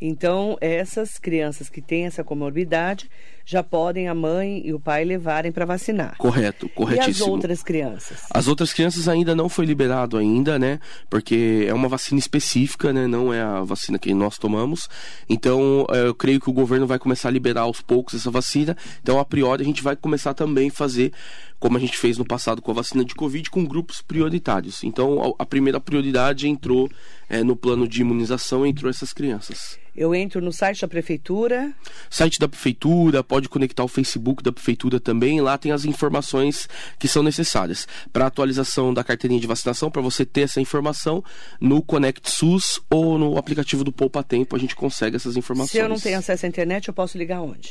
Então, 0.00 0.56
essas 0.62 1.18
crianças 1.18 1.68
que 1.68 1.82
têm 1.82 2.06
essa 2.06 2.24
comorbidade 2.24 3.10
já 3.50 3.64
podem 3.64 4.06
a 4.06 4.14
mãe 4.14 4.62
e 4.64 4.72
o 4.72 4.78
pai 4.78 5.04
levarem 5.04 5.50
para 5.50 5.64
vacinar. 5.64 6.16
Correto, 6.16 6.66
E 6.66 6.68
as 6.68 6.74
corretíssimo. 6.74 7.30
outras 7.30 7.62
crianças? 7.64 8.20
As 8.32 8.46
outras 8.46 8.72
crianças 8.72 9.08
ainda 9.08 9.34
não 9.34 9.48
foi 9.48 9.66
liberado 9.66 10.16
ainda, 10.16 10.56
né? 10.56 10.78
Porque 11.10 11.64
é 11.66 11.74
uma 11.74 11.88
vacina 11.88 12.20
específica, 12.20 12.92
né? 12.92 13.08
Não 13.08 13.34
é 13.34 13.42
a 13.42 13.62
vacina 13.62 13.98
que 13.98 14.14
nós 14.14 14.38
tomamos. 14.38 14.88
Então, 15.28 15.84
eh, 15.90 16.06
eu 16.06 16.14
creio 16.14 16.38
que 16.38 16.48
o 16.48 16.52
governo 16.52 16.86
vai 16.86 16.96
começar 17.00 17.28
a 17.28 17.32
liberar 17.32 17.62
aos 17.62 17.80
poucos 17.80 18.14
essa 18.14 18.30
vacina. 18.30 18.76
Então, 19.02 19.18
a 19.18 19.24
priori, 19.24 19.62
a 19.62 19.66
gente 19.66 19.82
vai 19.82 19.96
começar 19.96 20.32
também 20.32 20.68
a 20.68 20.72
fazer, 20.72 21.12
como 21.58 21.76
a 21.76 21.80
gente 21.80 21.98
fez 21.98 22.18
no 22.18 22.24
passado 22.24 22.62
com 22.62 22.70
a 22.70 22.74
vacina 22.74 23.04
de 23.04 23.16
Covid, 23.16 23.50
com 23.50 23.64
grupos 23.64 24.00
prioritários. 24.00 24.84
Então, 24.84 25.34
a 25.36 25.44
primeira 25.44 25.80
prioridade 25.80 26.48
entrou 26.48 26.88
eh, 27.28 27.42
no 27.42 27.56
plano 27.56 27.88
de 27.88 28.00
imunização, 28.00 28.64
entrou 28.64 28.88
essas 28.88 29.12
crianças. 29.12 29.76
Eu 30.00 30.14
entro 30.14 30.40
no 30.40 30.50
site 30.50 30.80
da 30.80 30.88
prefeitura, 30.88 31.74
Site 32.08 32.38
da 32.38 32.48
prefeitura, 32.48 33.22
pode 33.22 33.50
conectar 33.50 33.84
o 33.84 33.88
Facebook 33.88 34.42
da 34.42 34.50
prefeitura 34.50 34.98
também. 34.98 35.42
Lá 35.42 35.58
tem 35.58 35.72
as 35.72 35.84
informações 35.84 36.66
que 36.98 37.06
são 37.06 37.22
necessárias 37.22 37.86
para 38.10 38.26
atualização 38.26 38.94
da 38.94 39.04
carteirinha 39.04 39.38
de 39.38 39.46
vacinação. 39.46 39.90
Para 39.90 40.00
você 40.00 40.24
ter 40.24 40.40
essa 40.40 40.58
informação 40.58 41.22
no 41.60 41.82
Conect 41.82 42.30
SUS 42.30 42.80
ou 42.88 43.18
no 43.18 43.36
aplicativo 43.36 43.84
do 43.84 43.92
Poupa 43.92 44.22
Tempo, 44.22 44.56
a 44.56 44.58
gente 44.58 44.74
consegue 44.74 45.16
essas 45.16 45.36
informações. 45.36 45.72
se 45.72 45.78
eu 45.78 45.88
não 45.88 46.00
tenho 46.00 46.18
acesso 46.18 46.46
à 46.46 46.48
internet, 46.48 46.88
eu 46.88 46.94
posso 46.94 47.18
ligar 47.18 47.42
onde? 47.42 47.70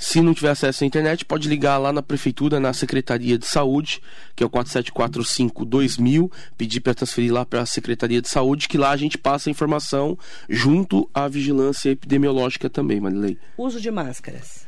Se 0.00 0.22
não 0.22 0.32
tiver 0.32 0.48
acesso 0.48 0.82
à 0.82 0.86
internet, 0.86 1.26
pode 1.26 1.46
ligar 1.46 1.76
lá 1.76 1.92
na 1.92 2.00
prefeitura, 2.00 2.58
na 2.58 2.72
Secretaria 2.72 3.36
de 3.36 3.46
Saúde, 3.46 4.00
que 4.34 4.42
é 4.42 4.46
o 4.46 4.48
4745-2000, 4.48 6.32
pedir 6.56 6.80
para 6.80 6.94
transferir 6.94 7.30
lá 7.30 7.44
para 7.44 7.60
a 7.60 7.66
Secretaria 7.66 8.22
de 8.22 8.28
Saúde, 8.30 8.66
que 8.66 8.78
lá 8.78 8.92
a 8.92 8.96
gente 8.96 9.18
passa 9.18 9.50
a 9.50 9.52
informação 9.52 10.18
junto 10.48 11.06
à 11.12 11.28
vigilância 11.28 11.90
epidemiológica 11.90 12.70
também, 12.70 12.98
Marilei. 12.98 13.36
Uso 13.58 13.78
de 13.78 13.90
máscaras. 13.90 14.64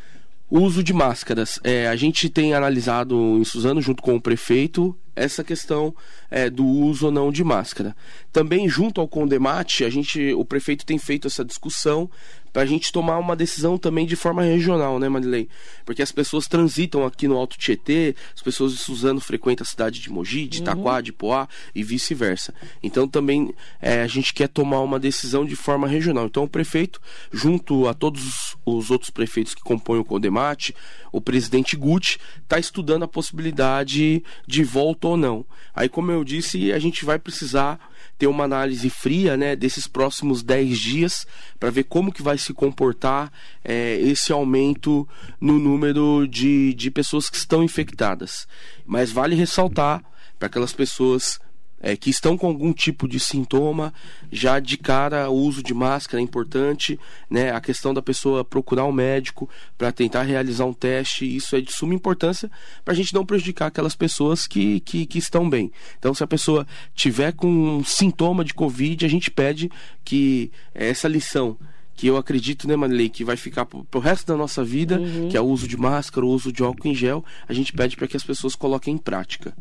Uso 0.50 0.84
de 0.84 0.92
máscaras. 0.92 1.58
É, 1.64 1.88
a 1.88 1.96
gente 1.96 2.28
tem 2.28 2.52
analisado 2.52 3.16
em 3.38 3.44
Suzano, 3.44 3.80
junto 3.80 4.02
com 4.02 4.14
o 4.14 4.20
prefeito, 4.20 4.94
essa 5.14 5.44
questão 5.44 5.94
é, 6.30 6.48
do 6.48 6.64
uso 6.64 7.06
ou 7.06 7.12
não 7.12 7.30
de 7.30 7.44
máscara. 7.44 7.94
Também, 8.32 8.68
junto 8.68 9.00
ao 9.00 9.08
Condemate, 9.08 9.84
a 9.84 9.90
gente, 9.90 10.32
o 10.32 10.44
prefeito 10.44 10.86
tem 10.86 10.98
feito 10.98 11.26
essa 11.26 11.44
discussão 11.44 12.10
para 12.52 12.62
a 12.62 12.66
gente 12.66 12.92
tomar 12.92 13.18
uma 13.18 13.34
decisão 13.34 13.78
também 13.78 14.04
de 14.04 14.14
forma 14.14 14.42
regional, 14.42 14.98
né, 14.98 15.08
Marilei? 15.08 15.48
Porque 15.86 16.02
as 16.02 16.12
pessoas 16.12 16.46
transitam 16.46 17.04
aqui 17.06 17.26
no 17.26 17.36
Alto 17.36 17.56
Tietê, 17.56 18.14
as 18.34 18.42
pessoas 18.42 18.72
de 18.72 18.78
Suzano 18.78 19.20
frequentam 19.20 19.64
a 19.64 19.66
cidade 19.66 20.00
de 20.00 20.10
Mogi, 20.10 20.46
de 20.46 20.58
Itaquá, 20.58 21.00
de 21.00 21.12
Poá 21.12 21.48
e 21.74 21.82
vice-versa. 21.82 22.52
Então, 22.82 23.08
também 23.08 23.54
é, 23.80 24.02
a 24.02 24.06
gente 24.06 24.34
quer 24.34 24.48
tomar 24.48 24.80
uma 24.80 25.00
decisão 25.00 25.46
de 25.46 25.56
forma 25.56 25.88
regional. 25.88 26.26
Então, 26.26 26.44
o 26.44 26.48
prefeito, 26.48 27.00
junto 27.32 27.88
a 27.88 27.94
todos 27.94 28.54
os 28.66 28.90
outros 28.90 29.10
prefeitos 29.10 29.54
que 29.54 29.62
compõem 29.62 30.00
o 30.00 30.04
Condemate, 30.04 30.74
o 31.10 31.20
presidente 31.20 31.74
Guti, 31.74 32.18
está 32.42 32.58
estudando 32.58 33.04
a 33.04 33.08
possibilidade 33.08 34.22
de 34.46 34.64
volta 34.64 35.01
ou 35.08 35.16
não. 35.16 35.44
Aí, 35.74 35.88
como 35.88 36.10
eu 36.10 36.24
disse, 36.24 36.72
a 36.72 36.78
gente 36.78 37.04
vai 37.04 37.18
precisar 37.18 37.78
ter 38.18 38.26
uma 38.26 38.44
análise 38.44 38.88
fria 38.90 39.36
né, 39.36 39.56
desses 39.56 39.86
próximos 39.86 40.42
10 40.42 40.78
dias 40.78 41.26
para 41.58 41.70
ver 41.70 41.84
como 41.84 42.12
que 42.12 42.22
vai 42.22 42.38
se 42.38 42.52
comportar 42.52 43.32
é, 43.64 43.96
esse 44.00 44.32
aumento 44.32 45.08
no 45.40 45.58
número 45.58 46.26
de, 46.28 46.74
de 46.74 46.90
pessoas 46.90 47.28
que 47.28 47.36
estão 47.36 47.62
infectadas. 47.62 48.46
Mas 48.86 49.10
vale 49.10 49.34
ressaltar 49.34 50.02
para 50.38 50.46
aquelas 50.46 50.72
pessoas 50.72 51.40
é, 51.82 51.96
que 51.96 52.08
estão 52.08 52.38
com 52.38 52.46
algum 52.46 52.72
tipo 52.72 53.08
de 53.08 53.18
sintoma, 53.18 53.92
já 54.30 54.60
de 54.60 54.78
cara 54.78 55.28
o 55.28 55.34
uso 55.34 55.62
de 55.62 55.74
máscara 55.74 56.20
é 56.20 56.24
importante, 56.24 56.98
né? 57.28 57.50
A 57.50 57.60
questão 57.60 57.92
da 57.92 58.00
pessoa 58.00 58.44
procurar 58.44 58.84
um 58.84 58.92
médico 58.92 59.50
para 59.76 59.90
tentar 59.90 60.22
realizar 60.22 60.64
um 60.64 60.72
teste, 60.72 61.24
isso 61.24 61.56
é 61.56 61.60
de 61.60 61.72
suma 61.72 61.94
importância 61.94 62.50
para 62.84 62.94
a 62.94 62.96
gente 62.96 63.12
não 63.12 63.26
prejudicar 63.26 63.66
aquelas 63.66 63.96
pessoas 63.96 64.46
que, 64.46 64.80
que, 64.80 65.04
que, 65.04 65.18
estão 65.18 65.50
bem. 65.50 65.72
Então, 65.98 66.14
se 66.14 66.22
a 66.22 66.26
pessoa 66.26 66.66
tiver 66.94 67.32
com 67.32 67.48
um 67.48 67.84
sintoma 67.84 68.44
de 68.44 68.54
Covid, 68.54 69.04
a 69.04 69.08
gente 69.08 69.30
pede 69.30 69.70
que 70.04 70.52
essa 70.74 71.08
lição 71.08 71.58
que 71.94 72.06
eu 72.06 72.16
acredito, 72.16 72.66
né, 72.66 72.74
Manley, 72.74 73.08
que 73.08 73.24
vai 73.24 73.36
ficar 73.36 73.66
pro, 73.66 73.84
pro 73.84 74.00
resto 74.00 74.26
da 74.26 74.36
nossa 74.36 74.64
vida, 74.64 74.98
uhum. 74.98 75.28
que 75.28 75.36
é 75.36 75.40
o 75.40 75.44
uso 75.44 75.68
de 75.68 75.76
máscara, 75.76 76.24
o 76.24 76.30
uso 76.30 76.52
de 76.52 76.62
álcool 76.62 76.88
em 76.88 76.94
gel, 76.94 77.24
a 77.46 77.52
gente 77.52 77.72
pede 77.72 77.96
para 77.96 78.08
que 78.08 78.16
as 78.16 78.24
pessoas 78.24 78.54
coloquem 78.54 78.94
em 78.94 78.98
prática. 78.98 79.54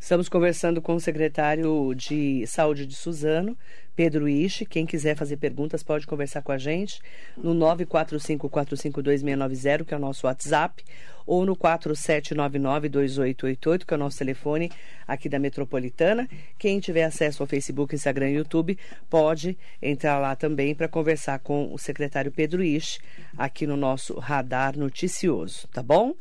Estamos 0.00 0.28
conversando 0.28 0.80
com 0.80 0.94
o 0.94 1.00
secretário 1.00 1.92
de 1.94 2.46
Saúde 2.46 2.86
de 2.86 2.94
Suzano, 2.94 3.58
Pedro 3.96 4.28
Ishi. 4.28 4.64
Quem 4.64 4.86
quiser 4.86 5.16
fazer 5.16 5.38
perguntas 5.38 5.82
pode 5.82 6.06
conversar 6.06 6.40
com 6.40 6.52
a 6.52 6.56
gente 6.56 7.00
no 7.36 7.52
945-452-690, 7.54 9.84
que 9.84 9.92
é 9.92 9.96
o 9.96 10.00
nosso 10.00 10.28
WhatsApp, 10.28 10.84
ou 11.26 11.44
no 11.44 11.56
4799-2888, 11.56 13.84
que 13.84 13.92
é 13.92 13.96
o 13.96 14.00
nosso 14.00 14.16
telefone 14.16 14.70
aqui 15.06 15.28
da 15.28 15.40
Metropolitana. 15.40 16.28
Quem 16.58 16.78
tiver 16.78 17.02
acesso 17.02 17.42
ao 17.42 17.46
Facebook, 17.46 17.94
Instagram 17.94 18.30
e 18.30 18.36
YouTube 18.36 18.78
pode 19.10 19.58
entrar 19.82 20.18
lá 20.20 20.36
também 20.36 20.76
para 20.76 20.88
conversar 20.88 21.40
com 21.40 21.74
o 21.74 21.78
secretário 21.78 22.30
Pedro 22.30 22.62
Ishi 22.62 23.00
aqui 23.36 23.66
no 23.66 23.76
nosso 23.76 24.16
Radar 24.18 24.78
Noticioso, 24.78 25.66
tá 25.68 25.82
bom? 25.82 26.14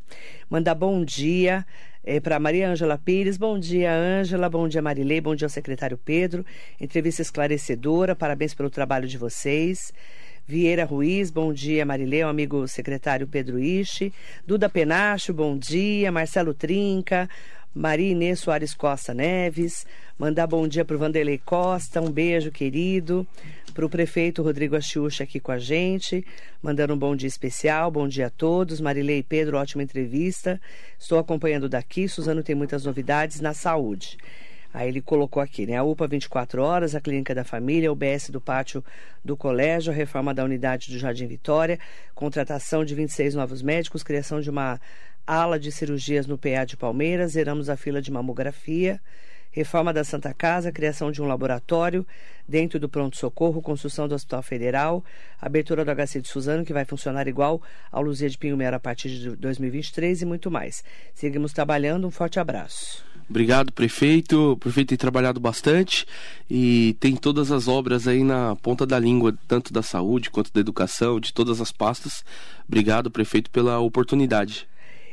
Mandar 0.49 0.73
bom 0.73 1.05
dia 1.05 1.63
é, 2.07 2.21
para 2.21 2.39
Maria 2.39 2.69
Ângela 2.69 2.97
Pires. 2.97 3.35
Bom 3.35 3.59
dia, 3.59 3.93
Ângela. 3.93 4.49
Bom 4.49 4.65
dia, 4.65 4.81
Marilei. 4.81 5.19
Bom 5.19 5.35
dia 5.35 5.45
ao 5.45 5.49
secretário 5.49 5.97
Pedro. 5.97 6.45
Entrevista 6.79 7.21
esclarecedora. 7.21 8.15
Parabéns 8.15 8.53
pelo 8.53 8.69
trabalho 8.69 9.09
de 9.09 9.17
vocês. 9.17 9.93
Vieira 10.47 10.85
Ruiz, 10.85 11.29
bom 11.29 11.51
dia, 11.51 11.85
Marilei, 11.85 12.23
o 12.23 12.29
amigo 12.29 12.65
secretário 12.69 13.27
Pedro 13.27 13.59
Ishi. 13.59 14.13
Duda 14.45 14.69
Penacho, 14.69 15.33
bom 15.33 15.57
dia. 15.57 16.09
Marcelo 16.09 16.53
Trinca, 16.53 17.29
Maria 17.75 18.13
Inês 18.13 18.39
Soares 18.39 18.73
Costa 18.73 19.13
Neves. 19.13 19.85
Mandar 20.17 20.47
bom 20.47 20.65
dia 20.65 20.85
para 20.85 20.95
o 20.95 20.99
Vanderlei 20.99 21.37
Costa, 21.37 21.99
um 21.99 22.09
beijo, 22.09 22.49
querido 22.51 23.27
para 23.77 23.85
o 23.85 23.89
prefeito 23.89 24.41
Rodrigo 24.41 24.75
Achiucha 24.75 25.23
aqui 25.23 25.39
com 25.39 25.51
a 25.51 25.59
gente, 25.59 26.25
mandando 26.63 26.95
um 26.95 26.97
bom 26.97 27.15
dia 27.15 27.27
especial. 27.27 27.91
Bom 27.91 28.07
dia 28.07 28.25
a 28.25 28.29
todos. 28.31 28.81
Marilei 28.81 29.19
e 29.19 29.23
Pedro, 29.23 29.55
ótima 29.55 29.83
entrevista. 29.83 30.59
Estou 30.97 31.19
acompanhando 31.19 31.69
daqui. 31.69 32.09
Suzano 32.09 32.41
tem 32.41 32.55
muitas 32.55 32.85
novidades 32.85 33.39
na 33.39 33.53
saúde. 33.53 34.17
Aí 34.73 34.87
ele 34.87 34.99
colocou 34.99 35.43
aqui, 35.43 35.67
né? 35.67 35.77
A 35.77 35.83
UPA 35.83 36.07
24 36.07 36.59
horas, 36.59 36.95
a 36.95 36.99
Clínica 36.99 37.35
da 37.35 37.43
Família, 37.43 37.91
o 37.91 37.95
BS 37.95 38.31
do 38.31 38.41
Pátio 38.41 38.83
do 39.23 39.37
Colégio, 39.37 39.93
a 39.93 39.95
reforma 39.95 40.33
da 40.33 40.43
unidade 40.43 40.91
do 40.91 40.97
Jardim 40.97 41.27
Vitória, 41.27 41.77
contratação 42.15 42.83
de 42.83 42.95
26 42.95 43.35
novos 43.35 43.61
médicos, 43.61 44.01
criação 44.01 44.41
de 44.41 44.49
uma 44.49 44.81
ala 45.27 45.59
de 45.59 45.71
cirurgias 45.71 46.25
no 46.25 46.35
PA 46.35 46.65
de 46.65 46.75
Palmeiras, 46.75 47.33
zeramos 47.33 47.69
a 47.69 47.77
fila 47.77 48.01
de 48.01 48.11
mamografia 48.11 48.99
reforma 49.57 49.91
da 49.91 50.03
Santa 50.03 50.33
Casa, 50.33 50.71
criação 50.71 51.11
de 51.11 51.19
um 51.19 51.25
laboratório 51.25 52.05
dentro 52.47 52.79
do 52.79 52.87
pronto-socorro, 52.87 53.61
construção 53.61 54.07
do 54.07 54.13
Hospital 54.13 54.43
Federal, 54.43 55.03
abertura 55.41 55.83
do 55.83 55.91
HC 55.91 56.21
de 56.21 56.27
Suzano, 56.27 56.63
que 56.63 56.71
vai 56.71 56.85
funcionar 56.85 57.27
igual 57.27 57.59
ao 57.91 58.03
Luzia 58.03 58.29
de 58.29 58.37
Pinho 58.37 58.55
Mero 58.55 58.75
a 58.75 58.79
partir 58.79 59.09
de 59.09 59.35
2023 59.35 60.21
e 60.21 60.25
muito 60.25 60.51
mais. 60.51 60.83
Seguimos 61.13 61.53
trabalhando, 61.53 62.07
um 62.07 62.11
forte 62.11 62.39
abraço. 62.39 63.03
Obrigado, 63.27 63.73
prefeito. 63.73 64.53
O 64.53 64.57
prefeito 64.57 64.89
tem 64.89 64.97
trabalhado 64.97 65.39
bastante 65.39 66.05
e 66.49 66.95
tem 66.99 67.15
todas 67.15 67.51
as 67.51 67.67
obras 67.67 68.07
aí 68.07 68.23
na 68.23 68.55
ponta 68.57 68.85
da 68.85 68.99
língua, 68.99 69.35
tanto 69.47 69.73
da 69.73 69.81
saúde 69.81 70.29
quanto 70.29 70.53
da 70.53 70.59
educação, 70.59 71.19
de 71.19 71.33
todas 71.33 71.59
as 71.59 71.71
pastas. 71.71 72.23
Obrigado, 72.67 73.09
prefeito, 73.09 73.49
pela 73.49 73.79
oportunidade. 73.79 74.67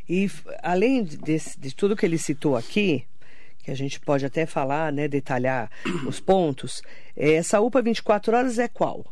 E 0.08 0.30
além 0.62 1.02
de, 1.02 1.16
de 1.58 1.74
tudo 1.74 1.96
que 1.96 2.04
ele 2.04 2.18
citou 2.18 2.56
aqui, 2.56 3.04
que 3.64 3.70
a 3.70 3.74
gente 3.74 3.98
pode 3.98 4.26
até 4.26 4.46
falar, 4.46 4.92
né, 4.92 5.08
detalhar 5.08 5.70
os 6.06 6.20
pontos. 6.20 6.82
Essa 7.16 7.60
UPA 7.60 7.82
24 7.82 8.36
horas 8.36 8.58
é 8.58 8.68
qual? 8.68 9.04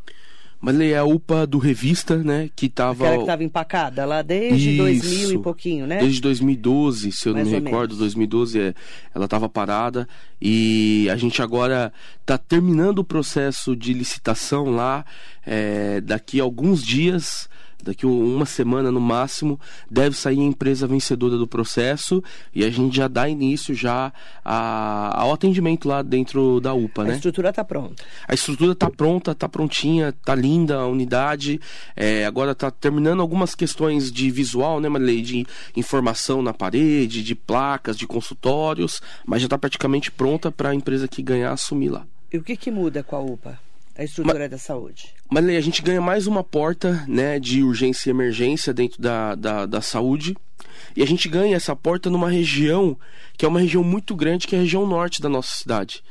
Mas 0.60 0.78
é 0.78 0.96
a 0.96 1.04
UPA 1.04 1.44
do 1.44 1.58
Revista, 1.58 2.16
né? 2.16 2.48
Que 2.54 2.66
estava. 2.66 3.04
Aquela 3.04 3.16
que 3.16 3.22
estava 3.24 3.42
empacada 3.42 4.04
lá 4.04 4.22
desde 4.22 4.70
Isso, 4.70 4.78
2000 4.78 5.32
e 5.32 5.38
pouquinho, 5.42 5.86
né? 5.88 5.98
Desde 5.98 6.20
2012, 6.20 7.10
se 7.10 7.28
eu 7.28 7.32
Mais 7.32 7.48
não 7.48 7.58
me 7.58 7.64
recordo, 7.64 7.90
menos. 7.90 7.98
2012 7.98 8.60
é, 8.60 8.74
ela 9.12 9.24
estava 9.24 9.48
parada. 9.48 10.08
E 10.40 11.08
a 11.10 11.16
gente 11.16 11.42
agora 11.42 11.92
está 12.20 12.38
terminando 12.38 13.00
o 13.00 13.04
processo 13.04 13.74
de 13.74 13.92
licitação 13.92 14.66
lá. 14.66 15.04
É, 15.44 16.00
daqui 16.00 16.38
a 16.38 16.44
alguns 16.44 16.80
dias 16.84 17.48
daqui 17.82 18.06
uma 18.06 18.46
semana 18.46 18.90
no 18.90 19.00
máximo, 19.00 19.58
deve 19.90 20.16
sair 20.16 20.40
a 20.40 20.44
empresa 20.44 20.86
vencedora 20.86 21.36
do 21.36 21.46
processo 21.46 22.22
e 22.54 22.64
a 22.64 22.70
gente 22.70 22.96
já 22.96 23.08
dá 23.08 23.28
início 23.28 23.74
já 23.74 24.12
a, 24.44 25.20
ao 25.20 25.32
atendimento 25.32 25.88
lá 25.88 26.02
dentro 26.02 26.60
da 26.60 26.72
UPA, 26.74 27.02
a 27.02 27.04
né? 27.06 27.12
A 27.12 27.16
estrutura 27.16 27.50
está 27.50 27.64
pronta. 27.64 28.02
A 28.26 28.34
estrutura 28.34 28.72
está 28.72 28.90
pronta, 28.90 29.32
está 29.32 29.48
prontinha, 29.48 30.10
está 30.10 30.34
linda 30.34 30.76
a 30.76 30.86
unidade. 30.86 31.60
É, 31.96 32.24
agora 32.24 32.52
está 32.52 32.70
terminando 32.70 33.20
algumas 33.20 33.54
questões 33.54 34.10
de 34.10 34.30
visual, 34.30 34.80
né, 34.80 34.88
Marilei? 34.88 35.22
De 35.22 35.46
informação 35.76 36.42
na 36.42 36.52
parede, 36.52 37.22
de 37.22 37.34
placas, 37.34 37.96
de 37.96 38.06
consultórios, 38.06 39.00
mas 39.26 39.40
já 39.40 39.46
está 39.46 39.58
praticamente 39.58 40.10
pronta 40.10 40.50
para 40.50 40.70
a 40.70 40.74
empresa 40.74 41.08
que 41.08 41.22
ganhar 41.22 41.52
assumir 41.52 41.90
lá. 41.90 42.06
E 42.32 42.38
o 42.38 42.42
que, 42.42 42.56
que 42.56 42.70
muda 42.70 43.02
com 43.02 43.16
a 43.16 43.20
UPA? 43.20 43.58
A 44.02 44.04
estrutura 44.04 44.38
mas, 44.40 44.50
da 44.50 44.58
saúde. 44.58 45.14
Mas 45.30 45.48
a 45.48 45.60
gente 45.60 45.80
ganha 45.80 46.00
mais 46.00 46.26
uma 46.26 46.44
porta 46.44 47.04
né, 47.08 47.38
de 47.38 47.62
urgência 47.62 48.08
e 48.08 48.12
emergência 48.12 48.74
dentro 48.74 49.00
da, 49.00 49.34
da, 49.34 49.66
da 49.66 49.80
saúde. 49.80 50.36
E 50.96 51.02
a 51.02 51.06
gente 51.06 51.28
ganha 51.28 51.56
essa 51.56 51.74
porta 51.74 52.10
numa 52.10 52.30
região 52.30 52.96
que 53.36 53.44
é 53.44 53.48
uma 53.48 53.60
região 53.60 53.82
muito 53.82 54.14
grande, 54.14 54.46
que 54.46 54.54
é 54.54 54.58
a 54.58 54.62
região 54.62 54.86
norte 54.86 55.20
da 55.20 55.28
nossa 55.28 55.54
cidade 55.54 56.02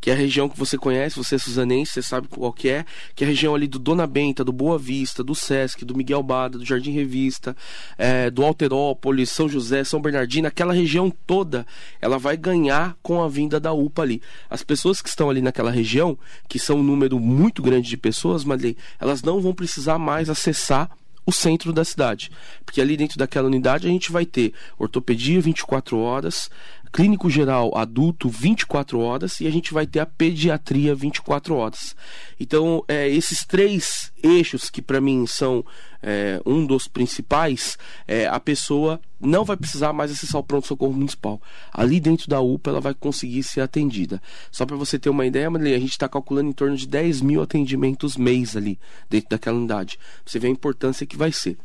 que 0.00 0.10
é 0.10 0.12
a 0.12 0.16
região 0.16 0.48
que 0.48 0.58
você 0.58 0.76
conhece, 0.76 1.16
você 1.16 1.36
é 1.36 1.38
suzanense, 1.38 1.92
você 1.92 2.02
sabe 2.02 2.28
qual 2.28 2.52
que 2.52 2.68
é, 2.68 2.84
que 3.14 3.24
é 3.24 3.26
a 3.26 3.30
região 3.30 3.54
ali 3.54 3.66
do 3.66 3.78
Dona 3.78 4.06
Benta, 4.06 4.44
do 4.44 4.52
Boa 4.52 4.78
Vista, 4.78 5.22
do 5.22 5.34
Sesc, 5.34 5.84
do 5.84 5.96
Miguel 5.96 6.22
Bada, 6.22 6.58
do 6.58 6.64
Jardim 6.64 6.92
Revista, 6.92 7.56
é, 7.98 8.30
do 8.30 8.44
Alterópolis, 8.44 9.30
São 9.30 9.48
José, 9.48 9.84
São 9.84 10.00
Bernardino, 10.00 10.48
aquela 10.48 10.72
região 10.72 11.12
toda, 11.26 11.66
ela 12.00 12.18
vai 12.18 12.36
ganhar 12.36 12.96
com 13.02 13.22
a 13.22 13.28
vinda 13.28 13.58
da 13.58 13.72
UPA 13.72 14.02
ali. 14.02 14.22
As 14.48 14.62
pessoas 14.62 15.02
que 15.02 15.08
estão 15.08 15.30
ali 15.30 15.42
naquela 15.42 15.70
região, 15.70 16.18
que 16.48 16.58
são 16.58 16.78
um 16.78 16.82
número 16.82 17.18
muito 17.18 17.62
grande 17.62 17.88
de 17.88 17.96
pessoas, 17.96 18.44
mas 18.44 18.62
elas 19.00 19.22
não 19.22 19.40
vão 19.40 19.54
precisar 19.54 19.98
mais 19.98 20.30
acessar 20.30 20.90
o 21.26 21.32
centro 21.32 21.72
da 21.72 21.84
cidade. 21.84 22.30
Porque 22.64 22.80
ali 22.80 22.96
dentro 22.96 23.18
daquela 23.18 23.48
unidade 23.48 23.86
a 23.86 23.90
gente 23.90 24.12
vai 24.12 24.24
ter 24.24 24.54
ortopedia 24.78 25.40
24 25.40 25.98
horas, 25.98 26.48
clínico 26.96 27.28
geral 27.28 27.76
adulto 27.76 28.26
24 28.26 28.98
horas 28.98 29.38
e 29.42 29.46
a 29.46 29.50
gente 29.50 29.74
vai 29.74 29.86
ter 29.86 30.00
a 30.00 30.06
pediatria 30.06 30.94
24 30.94 31.54
horas. 31.54 31.94
Então, 32.40 32.82
é, 32.88 33.06
esses 33.06 33.44
três 33.44 34.10
eixos 34.22 34.70
que 34.70 34.80
para 34.80 34.98
mim 34.98 35.26
são 35.26 35.62
é, 36.02 36.40
um 36.46 36.64
dos 36.64 36.88
principais, 36.88 37.76
é, 38.08 38.26
a 38.26 38.40
pessoa 38.40 38.98
não 39.20 39.44
vai 39.44 39.58
precisar 39.58 39.92
mais 39.92 40.10
acessar 40.10 40.40
o 40.40 40.44
pronto-socorro 40.44 40.94
municipal. 40.94 41.38
Ali 41.70 42.00
dentro 42.00 42.30
da 42.30 42.40
UPA 42.40 42.70
ela 42.70 42.80
vai 42.80 42.94
conseguir 42.94 43.42
ser 43.42 43.60
atendida. 43.60 44.22
Só 44.50 44.64
para 44.64 44.76
você 44.76 44.98
ter 44.98 45.10
uma 45.10 45.26
ideia, 45.26 45.50
a 45.50 45.78
gente 45.78 45.90
está 45.90 46.08
calculando 46.08 46.48
em 46.48 46.54
torno 46.54 46.78
de 46.78 46.88
10 46.88 47.20
mil 47.20 47.42
atendimentos 47.42 48.16
mês 48.16 48.56
ali 48.56 48.78
dentro 49.10 49.28
daquela 49.28 49.58
unidade. 49.58 49.98
Você 50.24 50.38
vê 50.38 50.46
a 50.46 50.50
importância 50.50 51.06
que 51.06 51.16
vai 51.16 51.30
ser. 51.30 51.58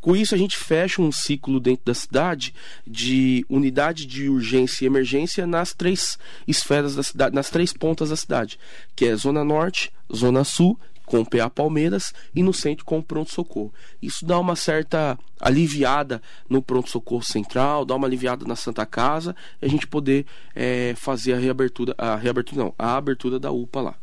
Com 0.00 0.14
isso, 0.14 0.34
a 0.34 0.38
gente 0.38 0.56
fecha 0.56 1.02
um 1.02 1.12
ciclo 1.12 1.60
dentro 1.60 1.84
da 1.84 1.94
cidade 1.94 2.54
de 2.86 3.44
unidade 3.48 4.06
de 4.06 4.28
urgência 4.28 4.84
e 4.84 4.86
emergência 4.86 5.46
nas 5.46 5.72
três 5.72 6.18
esferas 6.46 6.94
da 6.94 7.02
cidade, 7.02 7.34
nas 7.34 7.50
três 7.50 7.72
pontas 7.72 8.10
da 8.10 8.16
cidade, 8.16 8.58
que 8.94 9.06
é 9.06 9.16
Zona 9.16 9.44
Norte, 9.44 9.92
Zona 10.14 10.44
Sul 10.44 10.78
com 11.08 11.20
o 11.20 11.26
PA 11.26 11.48
Palmeiras 11.48 12.12
e 12.34 12.42
no 12.42 12.52
centro 12.52 12.84
com 12.84 12.98
o 12.98 13.02
pronto-socorro. 13.02 13.72
Isso 14.00 14.24
dá 14.24 14.38
uma 14.38 14.54
certa 14.54 15.18
aliviada 15.40 16.22
no 16.48 16.62
pronto-socorro 16.62 17.22
central, 17.22 17.84
dá 17.84 17.94
uma 17.96 18.06
aliviada 18.06 18.44
na 18.44 18.54
Santa 18.54 18.84
Casa 18.84 19.34
e 19.60 19.66
a 19.66 19.68
gente 19.68 19.86
poder 19.86 20.26
é, 20.54 20.94
fazer 20.96 21.32
a 21.32 21.38
reabertura, 21.38 21.94
a 21.96 22.14
reabertura 22.14 22.62
não, 22.62 22.74
a 22.78 22.96
abertura 22.96 23.40
da 23.40 23.50
UPA 23.50 23.80
lá. 23.80 23.94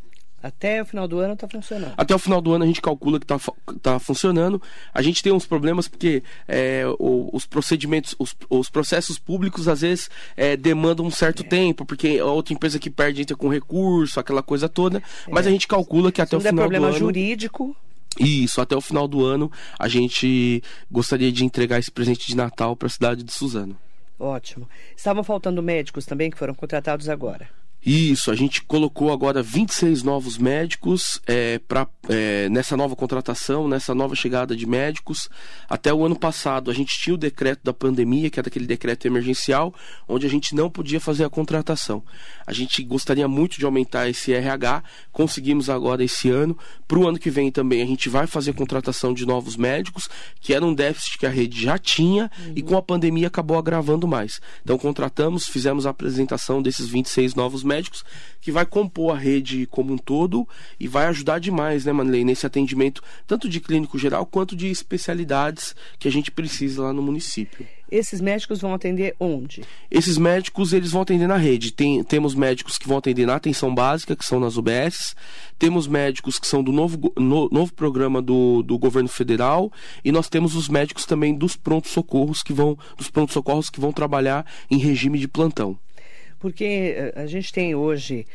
Até 0.45 0.79
o 0.79 0.85
final 0.85 1.07
do 1.07 1.17
ano 1.17 1.33
está 1.33 1.47
funcionando. 1.47 1.95
Até 1.97 2.13
o 2.13 2.19
final 2.19 2.39
do 2.39 2.53
ano 2.53 2.63
a 2.63 2.67
gente 2.67 2.79
calcula 2.79 3.19
que 3.19 3.25
está 3.25 3.39
tá 3.81 3.97
funcionando. 3.97 4.61
A 4.93 5.01
gente 5.01 5.23
tem 5.23 5.33
uns 5.33 5.47
problemas 5.47 5.87
porque 5.87 6.21
é, 6.47 6.83
os 6.99 7.47
procedimentos, 7.47 8.15
os, 8.19 8.35
os, 8.47 8.69
processos 8.69 9.17
públicos 9.17 9.67
às 9.67 9.81
vezes 9.81 10.07
é, 10.37 10.55
demandam 10.55 11.03
um 11.03 11.09
certo 11.09 11.41
é. 11.41 11.47
tempo, 11.47 11.83
porque 11.83 12.19
a 12.19 12.25
outra 12.25 12.53
empresa 12.53 12.77
que 12.77 12.91
perde 12.91 13.23
entra 13.23 13.35
com 13.35 13.49
recurso, 13.49 14.19
aquela 14.19 14.43
coisa 14.43 14.69
toda. 14.69 15.01
Mas 15.27 15.47
a 15.47 15.49
gente 15.49 15.67
calcula 15.67 16.11
que 16.11 16.21
até 16.21 16.37
o 16.37 16.39
final 16.39 16.53
do 16.53 16.61
ano. 16.61 16.69
problema 16.69 16.91
jurídico. 16.91 17.75
Isso, 18.19 18.61
até 18.61 18.75
o 18.75 18.81
final 18.81 19.07
do 19.07 19.25
ano 19.25 19.51
a 19.79 19.87
gente 19.87 20.61
gostaria 20.91 21.31
de 21.31 21.43
entregar 21.43 21.79
esse 21.79 21.89
presente 21.89 22.27
de 22.27 22.37
Natal 22.37 22.75
para 22.75 22.85
a 22.85 22.91
cidade 22.91 23.23
de 23.23 23.33
Suzano. 23.33 23.75
Ótimo. 24.19 24.69
Estavam 24.95 25.23
faltando 25.23 25.63
médicos 25.63 26.05
também 26.05 26.29
que 26.29 26.37
foram 26.37 26.53
contratados 26.53 27.09
agora. 27.09 27.49
Isso, 27.85 28.31
a 28.31 28.35
gente 28.35 28.63
colocou 28.63 29.13
agora 29.13 29.43
26 29.43 30.01
novos 30.01 30.39
médicos 30.39 31.21
é, 31.27 31.59
pra, 31.59 31.87
é, 32.09 32.49
nessa 32.49 32.75
nova 32.75 32.95
contratação, 32.95 33.67
nessa 33.67 33.93
nova 33.93 34.15
chegada 34.15 34.55
de 34.55 34.65
médicos. 34.65 35.29
Até 35.69 35.93
o 35.93 36.03
ano 36.03 36.17
passado, 36.17 36.71
a 36.71 36.73
gente 36.73 36.97
tinha 36.97 37.13
o 37.13 37.17
decreto 37.17 37.59
da 37.63 37.71
pandemia, 37.71 38.31
que 38.31 38.39
era 38.39 38.47
aquele 38.47 38.65
decreto 38.65 39.05
emergencial, 39.05 39.71
onde 40.07 40.25
a 40.25 40.29
gente 40.29 40.55
não 40.55 40.67
podia 40.67 40.99
fazer 40.99 41.25
a 41.25 41.29
contratação. 41.29 42.01
A 42.47 42.51
gente 42.53 42.81
gostaria 42.81 43.27
muito 43.27 43.59
de 43.59 43.65
aumentar 43.65 44.09
esse 44.09 44.33
RH, 44.33 44.83
conseguimos 45.11 45.69
agora 45.69 46.03
esse 46.03 46.27
ano. 46.27 46.57
Para 46.87 46.97
o 46.97 47.07
ano 47.07 47.19
que 47.19 47.29
vem 47.29 47.51
também, 47.51 47.83
a 47.83 47.85
gente 47.85 48.09
vai 48.09 48.25
fazer 48.25 48.49
a 48.49 48.55
contratação 48.55 49.13
de 49.13 49.27
novos 49.27 49.55
médicos, 49.55 50.09
que 50.41 50.55
era 50.55 50.65
um 50.65 50.73
déficit 50.73 51.19
que 51.19 51.27
a 51.27 51.29
rede 51.29 51.61
já 51.61 51.77
tinha 51.77 52.31
uhum. 52.39 52.53
e 52.55 52.63
com 52.63 52.75
a 52.75 52.81
pandemia 52.81 53.27
acabou 53.27 53.59
agravando 53.59 54.07
mais. 54.07 54.41
Então, 54.63 54.75
contratamos, 54.75 55.47
fizemos 55.47 55.85
a 55.85 55.91
apresentação 55.91 56.63
desses 56.63 56.89
26 56.89 57.35
novos 57.35 57.63
médicos 57.63 57.74
médicos, 57.75 58.03
que 58.39 58.51
vai 58.51 58.65
compor 58.65 59.15
a 59.15 59.17
rede 59.17 59.65
como 59.67 59.93
um 59.93 59.97
todo 59.97 60.47
e 60.79 60.87
vai 60.87 61.07
ajudar 61.07 61.39
demais, 61.39 61.85
né, 61.85 61.91
Manley, 61.91 62.23
nesse 62.23 62.45
atendimento, 62.45 63.01
tanto 63.27 63.49
de 63.49 63.59
clínico 63.59 63.97
geral 63.97 64.25
quanto 64.25 64.55
de 64.55 64.67
especialidades 64.69 65.75
que 65.99 66.07
a 66.07 66.11
gente 66.11 66.31
precisa 66.31 66.83
lá 66.83 66.93
no 66.93 67.01
município. 67.01 67.65
Esses 67.91 68.19
médicos 68.19 68.61
vão 68.61 68.73
atender 68.73 69.15
onde? 69.19 69.63
Esses 69.91 70.17
médicos 70.17 70.73
eles 70.73 70.91
vão 70.91 71.03
atender 71.03 71.27
na 71.27 71.37
rede. 71.37 71.71
Tem, 71.71 72.03
temos 72.03 72.33
médicos 72.33 72.77
que 72.77 72.87
vão 72.87 72.97
atender 72.97 73.27
na 73.27 73.35
atenção 73.35 73.73
básica, 73.73 74.15
que 74.15 74.25
são 74.25 74.39
nas 74.39 74.57
UBS. 74.57 75.15
Temos 75.59 75.87
médicos 75.87 76.39
que 76.39 76.47
são 76.47 76.63
do 76.63 76.71
novo, 76.71 77.13
no, 77.15 77.47
novo 77.49 77.73
programa 77.73 78.21
do, 78.21 78.63
do 78.63 78.77
governo 78.77 79.09
federal. 79.09 79.71
E 80.03 80.11
nós 80.11 80.27
temos 80.27 80.55
os 80.55 80.67
médicos 80.67 81.05
também 81.05 81.35
dos 81.35 81.55
prontos-socorros 81.55 82.41
que 82.41 82.53
vão, 82.53 82.77
dos 82.97 83.09
prontos-socorros 83.09 83.69
que 83.69 83.79
vão 83.79 83.91
trabalhar 83.91 84.45
em 84.69 84.77
regime 84.77 85.19
de 85.19 85.27
plantão 85.27 85.77
porque 86.45 86.93
eh, 86.95 87.13
a 87.15 87.25
gente 87.25 87.51
tem 87.51 87.73
hoje 87.73 88.27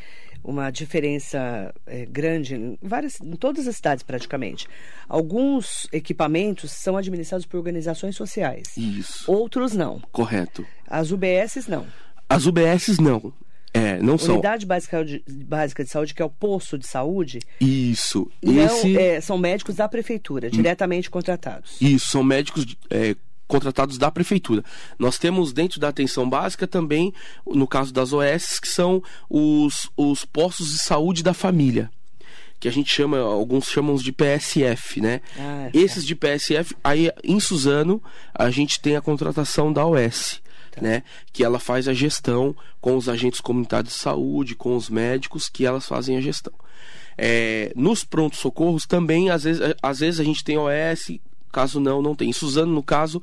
uma 0.43 0.69
diferença 0.69 1.73
é, 1.87 2.05
grande 2.05 2.55
em, 2.55 2.77
várias, 2.81 3.21
em 3.21 3.37
todas 3.37 3.65
as 3.69 3.77
cidades 3.77 4.03
praticamente. 4.03 4.67
Alguns 5.07 5.87
equipamentos 5.93 6.73
são 6.73 6.97
administrados 6.97 7.45
por 7.45 7.55
organizações 7.55 8.17
sociais. 8.17 8.75
Isso. 8.75 9.31
Outros 9.31 9.71
não. 9.71 10.01
Correto. 10.11 10.67
As 10.85 11.09
UBSs 11.11 11.71
não. 11.71 11.87
As 12.27 12.45
UBSs 12.45 13.01
não. 13.01 13.31
É, 13.73 13.97
não 14.01 14.17
são. 14.17 14.33
Unidade 14.33 14.65
básica 14.65 15.05
de, 15.05 15.23
básica 15.25 15.85
de 15.85 15.89
saúde, 15.89 16.13
que 16.13 16.21
é 16.21 16.25
o 16.25 16.29
posto 16.29 16.77
de 16.77 16.85
saúde. 16.85 17.39
Isso. 17.61 18.29
Não, 18.43 18.65
Esse... 18.65 18.97
é, 18.97 19.21
são 19.21 19.37
médicos 19.37 19.75
da 19.75 19.87
prefeitura, 19.87 20.49
diretamente 20.51 21.09
contratados. 21.09 21.77
Isso, 21.79 22.09
são 22.09 22.23
médicos 22.23 22.75
é, 22.89 23.15
contratados 23.51 23.97
da 23.97 24.09
prefeitura. 24.09 24.63
Nós 24.97 25.19
temos 25.19 25.51
dentro 25.51 25.77
da 25.77 25.89
atenção 25.89 26.29
básica 26.29 26.65
também, 26.65 27.13
no 27.45 27.67
caso 27.67 27.91
das 27.93 28.13
OS, 28.13 28.61
que 28.61 28.67
são 28.67 29.03
os, 29.29 29.89
os 29.97 30.23
postos 30.23 30.71
de 30.71 30.79
saúde 30.79 31.21
da 31.21 31.33
família 31.33 31.91
que 32.57 32.67
a 32.67 32.71
gente 32.71 32.93
chama, 32.93 33.17
alguns 33.17 33.65
chamam 33.65 33.95
de 33.95 34.11
PSF, 34.11 35.01
né? 35.01 35.21
Ah, 35.35 35.71
é 35.73 35.77
Esses 35.79 36.05
de 36.05 36.13
PSF, 36.15 36.75
aí 36.83 37.09
em 37.23 37.39
Suzano, 37.39 37.99
a 38.31 38.51
gente 38.51 38.79
tem 38.79 38.95
a 38.95 39.01
contratação 39.01 39.73
da 39.73 39.83
OS, 39.83 40.39
tá. 40.69 40.79
né? 40.79 41.01
Que 41.33 41.43
ela 41.43 41.57
faz 41.57 41.87
a 41.87 41.93
gestão 41.93 42.55
com 42.79 42.95
os 42.95 43.09
agentes 43.09 43.41
comunitários 43.41 43.95
de 43.95 43.99
saúde, 43.99 44.53
com 44.53 44.75
os 44.75 44.91
médicos, 44.91 45.49
que 45.49 45.65
elas 45.65 45.87
fazem 45.87 46.17
a 46.17 46.21
gestão. 46.21 46.53
É, 47.17 47.73
nos 47.75 48.03
prontos 48.03 48.37
socorros 48.37 48.85
também, 48.85 49.31
às 49.31 49.43
vezes, 49.43 49.61
às 49.81 49.99
vezes 49.99 50.19
a 50.19 50.23
gente 50.23 50.43
tem 50.43 50.59
OS 50.59 51.19
Caso 51.51 51.79
não, 51.79 52.01
não 52.01 52.15
tem. 52.15 52.29
Em 52.29 52.33
Suzano, 52.33 52.73
no 52.73 52.83
caso, 52.83 53.21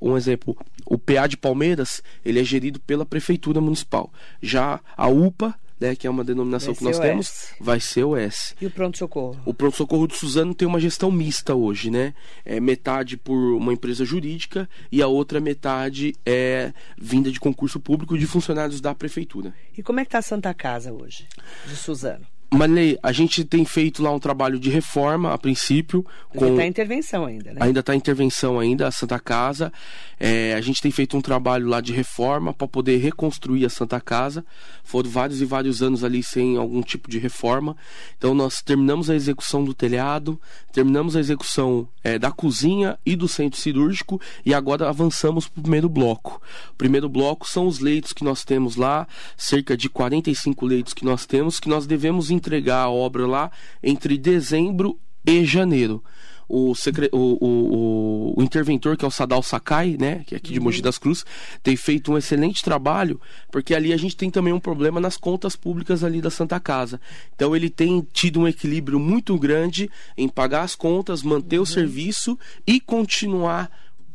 um 0.00 0.16
exemplo, 0.16 0.56
o 0.84 0.98
PA 0.98 1.26
de 1.26 1.36
Palmeiras, 1.36 2.02
ele 2.24 2.40
é 2.40 2.44
gerido 2.44 2.80
pela 2.80 3.06
Prefeitura 3.06 3.60
Municipal. 3.60 4.12
Já 4.42 4.80
a 4.96 5.08
UPA, 5.08 5.54
né, 5.78 5.96
que 5.96 6.06
é 6.06 6.10
uma 6.10 6.22
denominação 6.22 6.74
que 6.74 6.84
nós 6.84 6.98
temos, 6.98 7.26
S. 7.26 7.54
vai 7.58 7.80
ser 7.80 8.04
o 8.04 8.14
S. 8.14 8.54
E 8.60 8.66
o 8.66 8.70
pronto-socorro? 8.70 9.40
O 9.46 9.54
pronto-socorro 9.54 10.06
de 10.06 10.14
Suzano 10.14 10.54
tem 10.54 10.68
uma 10.68 10.78
gestão 10.78 11.10
mista 11.10 11.54
hoje, 11.54 11.90
né? 11.90 12.12
É 12.44 12.60
metade 12.60 13.16
por 13.16 13.54
uma 13.54 13.72
empresa 13.72 14.04
jurídica 14.04 14.68
e 14.92 15.00
a 15.00 15.06
outra 15.06 15.40
metade 15.40 16.14
é 16.26 16.74
vinda 16.98 17.30
de 17.30 17.40
concurso 17.40 17.80
público 17.80 18.18
de 18.18 18.26
funcionários 18.26 18.80
da 18.80 18.94
prefeitura. 18.94 19.54
E 19.76 19.82
como 19.82 20.00
é 20.00 20.04
que 20.04 20.08
está 20.08 20.18
a 20.18 20.22
Santa 20.22 20.52
Casa 20.52 20.92
hoje, 20.92 21.26
de 21.66 21.74
Suzano? 21.74 22.26
Manley, 22.52 22.98
a 23.00 23.12
gente 23.12 23.44
tem 23.44 23.64
feito 23.64 24.02
lá 24.02 24.10
um 24.10 24.18
trabalho 24.18 24.58
de 24.58 24.70
reforma 24.70 25.32
a 25.32 25.38
princípio. 25.38 26.04
Ainda 26.34 26.48
está 26.50 26.64
em 26.64 26.68
intervenção 26.68 27.24
ainda, 27.24 27.52
né? 27.52 27.60
Ainda 27.60 27.80
está 27.80 27.94
em 27.94 27.98
intervenção 27.98 28.58
ainda, 28.58 28.88
a 28.88 28.90
Santa 28.90 29.20
Casa. 29.20 29.72
É, 30.18 30.54
a 30.54 30.60
gente 30.60 30.82
tem 30.82 30.90
feito 30.90 31.16
um 31.16 31.20
trabalho 31.20 31.66
lá 31.66 31.80
de 31.80 31.92
reforma 31.92 32.52
para 32.52 32.68
poder 32.68 32.98
reconstruir 32.98 33.64
a 33.64 33.70
Santa 33.70 34.00
Casa. 34.00 34.44
Foram 34.82 35.08
vários 35.08 35.40
e 35.40 35.44
vários 35.44 35.80
anos 35.80 36.02
ali 36.02 36.22
sem 36.22 36.56
algum 36.56 36.82
tipo 36.82 37.08
de 37.08 37.18
reforma. 37.18 37.76
Então 38.18 38.34
nós 38.34 38.60
terminamos 38.60 39.08
a 39.08 39.14
execução 39.14 39.64
do 39.64 39.72
telhado, 39.72 40.38
terminamos 40.72 41.16
a 41.16 41.20
execução 41.20 41.88
é, 42.02 42.18
da 42.18 42.30
cozinha 42.32 42.98
e 43.06 43.16
do 43.16 43.28
centro 43.28 43.58
cirúrgico 43.58 44.20
e 44.44 44.52
agora 44.52 44.88
avançamos 44.88 45.48
para 45.48 45.60
o 45.60 45.62
primeiro 45.62 45.88
bloco. 45.88 46.42
O 46.72 46.74
primeiro 46.74 47.08
bloco 47.08 47.48
são 47.48 47.66
os 47.66 47.78
leitos 47.78 48.12
que 48.12 48.24
nós 48.24 48.44
temos 48.44 48.76
lá, 48.76 49.06
cerca 49.36 49.76
de 49.76 49.88
45 49.88 50.66
leitos 50.66 50.92
que 50.92 51.04
nós 51.04 51.24
temos, 51.24 51.60
que 51.60 51.68
nós 51.68 51.86
devemos 51.86 52.30
entregar 52.40 52.82
a 52.82 52.90
obra 52.90 53.26
lá 53.26 53.50
entre 53.82 54.16
dezembro 54.18 54.98
e 55.24 55.44
janeiro. 55.44 56.02
O, 56.48 56.74
secre... 56.74 57.08
o, 57.12 57.38
o, 57.40 58.34
o, 58.36 58.42
interventor, 58.42 58.96
que 58.96 59.04
é 59.04 59.08
o 59.08 59.10
Sadal 59.10 59.40
Sakai, 59.40 59.96
né, 59.96 60.24
que 60.26 60.34
é 60.34 60.38
aqui 60.38 60.52
de 60.52 60.58
Mogi 60.58 60.78
uhum. 60.78 60.82
das 60.82 60.98
Cruzes, 60.98 61.24
tem 61.62 61.76
feito 61.76 62.10
um 62.10 62.18
excelente 62.18 62.64
trabalho, 62.64 63.20
porque 63.52 63.72
ali 63.72 63.92
a 63.92 63.96
gente 63.96 64.16
tem 64.16 64.28
também 64.30 64.52
um 64.52 64.58
problema 64.58 64.98
nas 64.98 65.16
contas 65.16 65.54
públicas 65.54 66.02
ali 66.02 66.20
da 66.20 66.28
Santa 66.28 66.58
Casa. 66.58 67.00
Então 67.36 67.54
ele 67.54 67.70
tem 67.70 68.04
tido 68.12 68.40
um 68.40 68.48
equilíbrio 68.48 68.98
muito 68.98 69.38
grande 69.38 69.88
em 70.16 70.28
pagar 70.28 70.62
as 70.62 70.74
contas, 70.74 71.22
manter 71.22 71.58
uhum. 71.58 71.62
o 71.62 71.66
serviço 71.66 72.36
e 72.66 72.80
continuar 72.80 73.70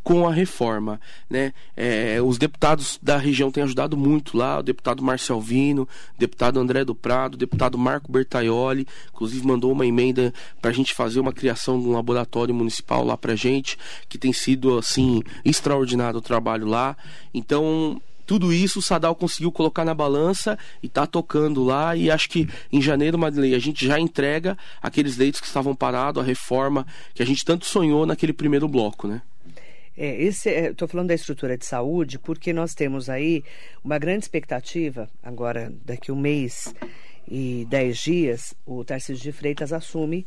com 0.05 0.27
a 0.27 0.31
reforma. 0.31 1.01
Né? 1.27 1.51
É, 1.75 2.21
os 2.21 2.37
deputados 2.37 2.99
da 3.01 3.17
região 3.17 3.51
têm 3.51 3.63
ajudado 3.63 3.97
muito 3.97 4.37
lá, 4.37 4.59
o 4.59 4.63
deputado 4.63 5.03
Marcel 5.03 5.41
Vino, 5.41 5.81
o 6.15 6.19
deputado 6.19 6.59
André 6.59 6.85
do 6.85 6.93
Prado, 6.93 7.33
o 7.33 7.37
deputado 7.37 7.75
Marco 7.75 8.11
Bertaioli, 8.11 8.87
inclusive 9.11 9.45
mandou 9.45 9.71
uma 9.71 9.83
emenda 9.83 10.31
para 10.61 10.69
a 10.69 10.73
gente 10.73 10.93
fazer 10.93 11.19
uma 11.19 11.33
criação 11.33 11.81
de 11.81 11.87
um 11.87 11.91
laboratório 11.91 12.53
municipal 12.53 13.03
lá 13.03 13.17
para 13.17 13.35
gente, 13.35 13.79
que 14.07 14.19
tem 14.19 14.31
sido 14.31 14.77
assim 14.77 15.23
extraordinário 15.43 16.19
o 16.19 16.21
trabalho 16.21 16.67
lá. 16.67 16.95
Então 17.33 17.99
tudo 18.27 18.53
isso 18.53 18.79
o 18.79 18.83
Sadal 18.83 19.15
conseguiu 19.15 19.51
colocar 19.51 19.83
na 19.83 19.95
balança 19.95 20.57
e 20.83 20.85
está 20.85 21.07
tocando 21.07 21.63
lá. 21.63 21.95
E 21.95 22.11
acho 22.11 22.29
que 22.29 22.47
em 22.71 22.81
janeiro, 22.81 23.17
Marilei, 23.17 23.55
a 23.55 23.59
gente 23.59 23.85
já 23.87 23.99
entrega 23.99 24.55
aqueles 24.81 25.17
leitos 25.17 25.41
que 25.41 25.47
estavam 25.47 25.75
parados, 25.75 26.21
a 26.21 26.25
reforma 26.25 26.85
que 27.15 27.23
a 27.23 27.25
gente 27.25 27.43
tanto 27.43 27.65
sonhou 27.65 28.05
naquele 28.05 28.33
primeiro 28.33 28.67
bloco, 28.67 29.07
né? 29.07 29.21
É, 29.97 30.21
esse, 30.21 30.49
estou 30.49 30.87
é, 30.87 30.89
falando 30.89 31.07
da 31.07 31.13
estrutura 31.13 31.57
de 31.57 31.65
saúde 31.65 32.19
porque 32.19 32.51
nós 32.51 32.73
temos 32.73 33.09
aí 33.09 33.43
uma 33.83 33.97
grande 33.97 34.25
expectativa, 34.25 35.09
agora 35.23 35.71
daqui 35.85 36.11
um 36.11 36.19
mês 36.19 36.73
e 37.27 37.65
dez 37.69 37.97
dias, 37.97 38.53
o 38.65 38.83
Tarcísio 38.83 39.23
de 39.23 39.31
Freitas 39.31 39.71
assume 39.71 40.25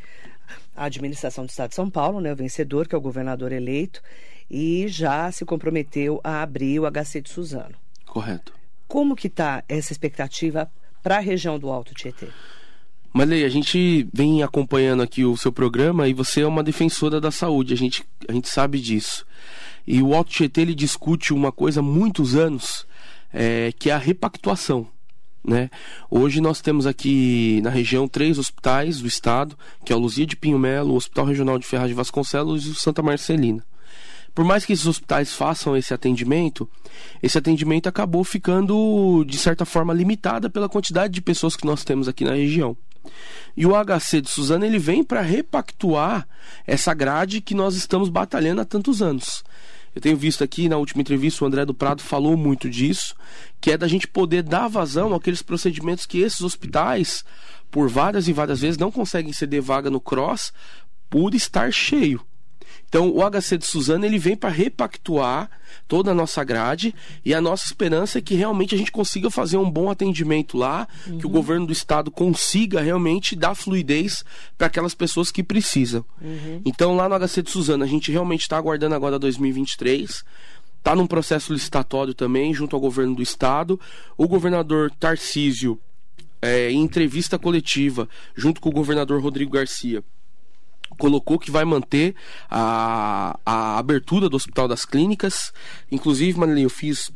a 0.74 0.86
administração 0.86 1.44
do 1.44 1.50
Estado 1.50 1.70
de 1.70 1.74
São 1.74 1.90
Paulo, 1.90 2.20
né, 2.20 2.32
o 2.32 2.36
vencedor, 2.36 2.88
que 2.88 2.94
é 2.94 2.98
o 2.98 3.00
governador 3.00 3.52
eleito, 3.52 4.02
e 4.50 4.88
já 4.88 5.30
se 5.30 5.44
comprometeu 5.44 6.20
a 6.24 6.42
abrir 6.42 6.80
o 6.80 6.90
HC 6.90 7.20
de 7.20 7.30
Suzano. 7.30 7.74
Correto. 8.06 8.54
Como 8.86 9.14
que 9.14 9.26
está 9.26 9.62
essa 9.68 9.92
expectativa 9.92 10.70
para 11.02 11.18
a 11.18 11.20
região 11.20 11.58
do 11.58 11.68
Alto 11.68 11.94
Tietê? 11.94 12.28
Marley, 13.12 13.44
a 13.44 13.48
gente 13.48 14.08
vem 14.12 14.42
acompanhando 14.42 15.02
aqui 15.02 15.24
o 15.24 15.36
seu 15.36 15.52
programa 15.52 16.08
e 16.08 16.14
você 16.14 16.42
é 16.42 16.46
uma 16.46 16.62
defensora 16.62 17.20
da 17.20 17.30
saúde, 17.30 17.74
a 17.74 17.76
gente, 17.76 18.04
a 18.26 18.32
gente 18.32 18.48
sabe 18.48 18.80
disso. 18.80 19.26
E 19.90 20.02
o 20.02 20.14
Alto 20.14 20.30
Tietê 20.30 20.60
ele 20.60 20.74
discute 20.74 21.32
uma 21.32 21.50
coisa 21.50 21.80
há 21.80 21.82
muitos 21.82 22.36
anos, 22.36 22.86
é, 23.32 23.72
que 23.72 23.88
é 23.88 23.94
a 23.94 23.98
repactuação. 23.98 24.86
Né? 25.42 25.70
Hoje 26.10 26.42
nós 26.42 26.60
temos 26.60 26.86
aqui 26.86 27.58
na 27.62 27.70
região 27.70 28.06
três 28.06 28.38
hospitais 28.38 29.00
do 29.00 29.08
estado, 29.08 29.56
que 29.86 29.90
é 29.90 29.96
o 29.96 29.98
Luzia 29.98 30.26
de 30.26 30.36
Pinho 30.36 30.58
Melo, 30.58 30.92
o 30.92 30.96
Hospital 30.96 31.24
Regional 31.24 31.58
de 31.58 31.66
Ferraz 31.66 31.88
de 31.88 31.94
Vasconcelos 31.94 32.66
e 32.66 32.68
o 32.68 32.74
Santa 32.74 33.00
Marcelina. 33.00 33.64
Por 34.34 34.44
mais 34.44 34.66
que 34.66 34.74
esses 34.74 34.86
hospitais 34.86 35.32
façam 35.32 35.74
esse 35.74 35.94
atendimento, 35.94 36.68
esse 37.22 37.38
atendimento 37.38 37.88
acabou 37.88 38.22
ficando 38.24 39.24
de 39.26 39.38
certa 39.38 39.64
forma 39.64 39.94
limitado 39.94 40.50
pela 40.50 40.68
quantidade 40.68 41.14
de 41.14 41.22
pessoas 41.22 41.56
que 41.56 41.64
nós 41.66 41.82
temos 41.82 42.08
aqui 42.08 42.24
na 42.24 42.34
região. 42.34 42.76
E 43.56 43.64
o 43.64 43.72
HC 43.72 44.20
de 44.20 44.28
Suzano 44.28 44.66
ele 44.66 44.78
vem 44.78 45.02
para 45.02 45.22
repactuar 45.22 46.28
essa 46.66 46.92
grade 46.92 47.40
que 47.40 47.54
nós 47.54 47.74
estamos 47.74 48.10
batalhando 48.10 48.60
há 48.60 48.66
tantos 48.66 49.00
anos. 49.00 49.42
Eu 49.94 50.00
tenho 50.00 50.16
visto 50.16 50.44
aqui 50.44 50.68
na 50.68 50.76
última 50.76 51.00
entrevista 51.00 51.44
o 51.44 51.46
André 51.46 51.64
do 51.64 51.74
Prado 51.74 52.02
falou 52.02 52.36
muito 52.36 52.68
disso, 52.68 53.14
que 53.60 53.70
é 53.70 53.78
da 53.78 53.88
gente 53.88 54.06
poder 54.06 54.42
dar 54.42 54.68
vazão 54.68 55.14
àqueles 55.14 55.42
procedimentos 55.42 56.06
que 56.06 56.18
esses 56.20 56.42
hospitais, 56.42 57.24
por 57.70 57.88
várias 57.88 58.28
e 58.28 58.32
várias 58.32 58.60
vezes, 58.60 58.78
não 58.78 58.90
conseguem 58.90 59.32
ceder 59.32 59.62
vaga 59.62 59.90
no 59.90 60.00
cross 60.00 60.52
por 61.08 61.34
estar 61.34 61.72
cheio. 61.72 62.24
Então, 62.88 63.10
o 63.10 63.20
HC 63.22 63.58
de 63.58 63.66
Suzano 63.66 64.06
ele 64.06 64.18
vem 64.18 64.34
para 64.34 64.48
repactuar 64.48 65.50
toda 65.86 66.10
a 66.10 66.14
nossa 66.14 66.42
grade 66.42 66.94
e 67.22 67.34
a 67.34 67.40
nossa 67.40 67.66
esperança 67.66 68.18
é 68.18 68.22
que 68.22 68.34
realmente 68.34 68.74
a 68.74 68.78
gente 68.78 68.90
consiga 68.90 69.30
fazer 69.30 69.58
um 69.58 69.70
bom 69.70 69.90
atendimento 69.90 70.56
lá, 70.56 70.88
uhum. 71.06 71.18
que 71.18 71.26
o 71.26 71.28
governo 71.28 71.66
do 71.66 71.72
estado 71.72 72.10
consiga 72.10 72.80
realmente 72.80 73.36
dar 73.36 73.54
fluidez 73.54 74.24
para 74.56 74.68
aquelas 74.68 74.94
pessoas 74.94 75.30
que 75.30 75.42
precisam. 75.42 76.02
Uhum. 76.20 76.62
Então, 76.64 76.96
lá 76.96 77.08
no 77.08 77.18
HC 77.18 77.42
de 77.42 77.50
Suzano, 77.50 77.84
a 77.84 77.86
gente 77.86 78.10
realmente 78.10 78.42
está 78.42 78.56
aguardando 78.56 78.94
agora 78.94 79.18
2023. 79.18 80.24
Está 80.78 80.94
num 80.96 81.06
processo 81.06 81.52
licitatório 81.52 82.14
também, 82.14 82.54
junto 82.54 82.74
ao 82.74 82.80
governo 82.80 83.14
do 83.14 83.22
estado. 83.22 83.78
O 84.16 84.26
governador 84.26 84.90
Tarcísio, 84.98 85.78
é, 86.40 86.70
em 86.70 86.80
entrevista 86.80 87.38
coletiva, 87.38 88.08
junto 88.34 88.60
com 88.60 88.70
o 88.70 88.72
governador 88.72 89.20
Rodrigo 89.20 89.52
Garcia, 89.52 90.02
colocou 90.98 91.38
que 91.38 91.50
vai 91.50 91.64
manter 91.64 92.14
a, 92.50 93.38
a 93.46 93.78
abertura 93.78 94.28
do 94.28 94.36
Hospital 94.36 94.68
das 94.68 94.84
Clínicas. 94.84 95.52
Inclusive, 95.90 96.38
Marilene, 96.38 96.64
eu 96.64 96.70
fiz 96.70 97.10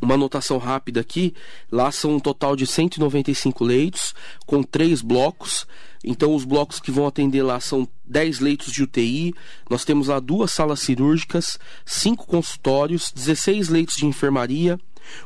uma 0.00 0.14
anotação 0.14 0.58
rápida 0.58 1.00
aqui. 1.00 1.34
Lá 1.70 1.90
são 1.90 2.16
um 2.16 2.20
total 2.20 2.56
de 2.56 2.66
195 2.66 3.64
leitos, 3.64 4.14
com 4.46 4.62
três 4.62 5.00
blocos. 5.00 5.66
Então, 6.02 6.34
os 6.34 6.44
blocos 6.44 6.80
que 6.80 6.90
vão 6.90 7.06
atender 7.06 7.42
lá 7.42 7.58
são 7.60 7.88
10 8.04 8.40
leitos 8.40 8.72
de 8.72 8.82
UTI. 8.82 9.34
Nós 9.70 9.84
temos 9.84 10.08
lá 10.08 10.20
duas 10.20 10.50
salas 10.50 10.80
cirúrgicas, 10.80 11.58
cinco 11.86 12.26
consultórios, 12.26 13.10
16 13.12 13.68
leitos 13.68 13.96
de 13.96 14.04
enfermaria. 14.04 14.78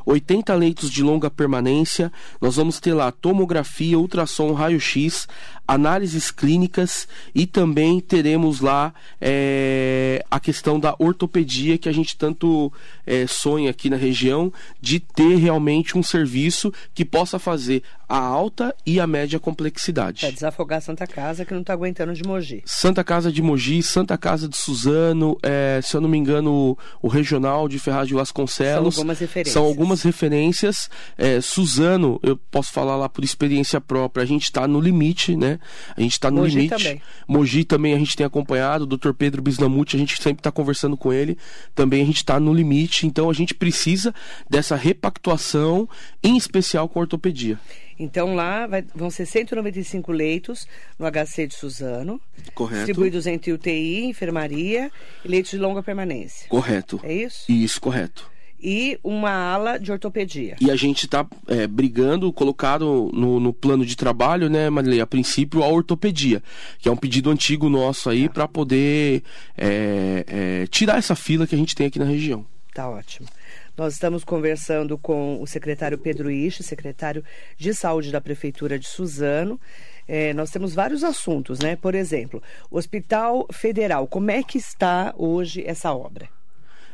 80 0.05 0.53
leitos 0.55 0.89
de 0.89 1.03
longa 1.03 1.29
permanência, 1.29 2.11
nós 2.41 2.55
vamos 2.55 2.79
ter 2.79 2.93
lá 2.93 3.11
tomografia, 3.11 3.97
ultrassom, 3.97 4.53
raio-x, 4.53 5.27
análises 5.69 6.31
clínicas 6.31 7.07
e 7.33 7.45
também 7.45 7.99
teremos 7.99 8.59
lá 8.59 8.91
é, 9.21 10.25
a 10.29 10.39
questão 10.39 10.79
da 10.79 10.95
ortopedia 10.97 11.77
que 11.77 11.87
a 11.87 11.91
gente 11.91 12.17
tanto 12.17 12.73
é, 13.05 13.27
sonha 13.27 13.69
aqui 13.69 13.87
na 13.87 13.95
região 13.95 14.51
de 14.81 14.99
ter 14.99 15.35
realmente 15.35 15.95
um 15.95 16.01
serviço 16.01 16.73
que 16.93 17.05
possa 17.05 17.37
fazer 17.37 17.83
a 18.09 18.17
alta 18.17 18.75
e 18.83 18.99
a 18.99 19.05
média 19.05 19.39
complexidade. 19.39 20.25
É 20.25 20.31
desafogar 20.31 20.81
Santa 20.81 21.05
Casa 21.05 21.45
que 21.45 21.53
não 21.53 21.61
está 21.61 21.73
aguentando 21.73 22.11
de 22.11 22.23
Mogi. 22.23 22.63
Santa 22.65 23.03
Casa 23.03 23.31
de 23.31 23.39
Mogi, 23.39 23.83
Santa 23.83 24.17
Casa 24.17 24.49
de 24.49 24.57
Suzano, 24.57 25.37
é, 25.43 25.79
se 25.83 25.95
eu 25.95 26.01
não 26.01 26.09
me 26.09 26.17
engano, 26.17 26.75
o, 27.01 27.07
Regional 27.07 27.67
de 27.67 27.77
Ferraz 27.77 28.07
de 28.07 28.15
Vasconcelos. 28.15 28.95
São 28.95 29.01
algumas 29.01 29.19
referências. 29.19 29.53
São 29.53 29.63
algumas 29.69 30.01
referências. 30.01 30.89
É, 31.17 31.39
Suzano, 31.41 32.19
eu 32.23 32.35
posso 32.35 32.71
falar 32.71 32.95
lá 32.95 33.07
por 33.07 33.23
experiência 33.23 33.79
própria, 33.79 34.23
a 34.23 34.27
gente 34.27 34.43
está 34.43 34.67
no 34.67 34.79
limite, 34.79 35.35
né? 35.35 35.59
A 35.95 36.01
gente 36.01 36.13
está 36.13 36.29
no 36.29 36.41
Mogi 36.41 36.55
limite. 36.55 36.75
Também. 36.75 37.01
Mogi 37.27 37.63
também 37.63 37.93
a 37.93 37.97
gente 37.97 38.15
tem 38.15 38.25
acompanhado, 38.25 38.83
o 38.83 38.87
Dr. 38.87 39.13
Pedro 39.13 39.41
Bisnamuti, 39.41 39.95
a 39.95 39.99
gente 39.99 40.21
sempre 40.21 40.39
está 40.39 40.51
conversando 40.51 40.97
com 40.97 41.13
ele. 41.13 41.37
Também 41.73 42.01
a 42.01 42.05
gente 42.05 42.17
está 42.17 42.39
no 42.39 42.53
limite, 42.53 43.05
então 43.07 43.29
a 43.29 43.33
gente 43.33 43.53
precisa 43.53 44.13
dessa 44.49 44.75
repactuação, 44.75 45.87
em 46.23 46.37
especial 46.37 46.89
com 46.89 46.99
a 46.99 47.01
ortopedia. 47.01 47.59
Então 47.99 48.33
lá 48.33 48.65
vai, 48.65 48.81
vão 48.95 49.09
ser 49.09 49.25
195 49.25 50.11
leitos 50.13 50.65
no 50.97 51.05
HC 51.05 51.47
de 51.47 51.55
Suzano. 51.55 52.21
Correto. 52.55 52.85
Distribuídos 52.85 53.27
entre 53.27 53.51
UTI, 53.51 54.05
enfermaria 54.05 54.89
e 55.23 55.27
leitos 55.27 55.51
de 55.51 55.57
longa 55.57 55.83
permanência. 55.83 56.47
Correto. 56.47 56.99
É 57.03 57.13
isso? 57.13 57.51
Isso, 57.51 57.81
correto 57.81 58.31
e 58.61 58.99
uma 59.03 59.31
ala 59.31 59.77
de 59.77 59.91
ortopedia. 59.91 60.55
E 60.59 60.69
a 60.69 60.75
gente 60.75 61.05
está 61.05 61.25
é, 61.47 61.67
brigando, 61.67 62.31
colocado 62.33 63.09
no, 63.13 63.39
no, 63.39 63.53
plano 63.53 63.85
de 63.85 63.95
trabalho, 63.95 64.49
né, 64.49 64.69
Marilei, 64.69 65.01
a 65.01 65.07
princípio, 65.07 65.63
a 65.63 65.67
ortopedia, 65.67 66.43
que 66.79 66.89
é 66.89 66.91
um 66.91 66.97
pedido 66.97 67.29
antigo 67.29 67.69
nosso 67.69 68.09
aí 68.09 68.27
para 68.27 68.47
poder 68.47 69.23
é, 69.57 70.25
é, 70.27 70.67
tirar 70.67 70.97
essa 70.97 71.15
fila 71.15 71.47
que 71.47 71.55
a 71.55 71.57
gente 71.57 71.75
tem 71.75 71.87
aqui 71.87 71.99
na 71.99 72.05
região. 72.05 72.45
Tá 72.73 72.89
ótimo. 72.89 73.27
Nós 73.75 73.93
estamos 73.93 74.23
conversando 74.25 74.97
com 74.97 75.41
o 75.41 75.47
secretário 75.47 75.97
Pedro 75.97 76.29
Ishi, 76.29 76.63
secretário 76.63 77.23
de 77.57 77.73
Saúde 77.73 78.11
da 78.11 78.19
Prefeitura 78.19 78.77
de 78.77 78.85
Suzano. 78.85 79.59
É, 80.07 80.33
nós 80.33 80.51
temos 80.51 80.73
vários 80.73 81.03
assuntos, 81.03 81.59
né? 81.59 81.75
Por 81.75 81.95
exemplo, 81.95 82.43
o 82.69 82.77
Hospital 82.77 83.47
Federal, 83.53 84.05
como 84.05 84.31
é 84.31 84.43
que 84.43 84.57
está 84.57 85.13
hoje 85.17 85.63
essa 85.65 85.93
obra? 85.93 86.27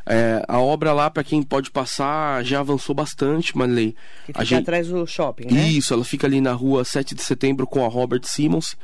É, 0.06 0.44
a 0.48 0.60
obra 0.60 0.94
lá, 0.94 1.10
para 1.10 1.24
quem 1.24 1.42
pode 1.42 1.72
passar, 1.72 2.44
já 2.44 2.60
avançou 2.60 2.94
bastante, 2.94 3.58
Manley. 3.58 3.96
Que 4.26 4.28
fica 4.28 4.42
a 4.42 4.44
gente... 4.44 4.62
atrás 4.62 4.88
do 4.88 5.06
shopping, 5.08 5.48
né? 5.52 5.68
Isso, 5.68 5.94
ela 5.94 6.04
fica 6.04 6.28
ali 6.28 6.40
na 6.40 6.54
rua 6.54 6.86
7 6.86 7.16
de 7.16 7.24
setembro 7.24 7.66
com 7.66 7.84
a 7.84 7.88
Robert 7.88 8.22
Simmons. 8.24 8.78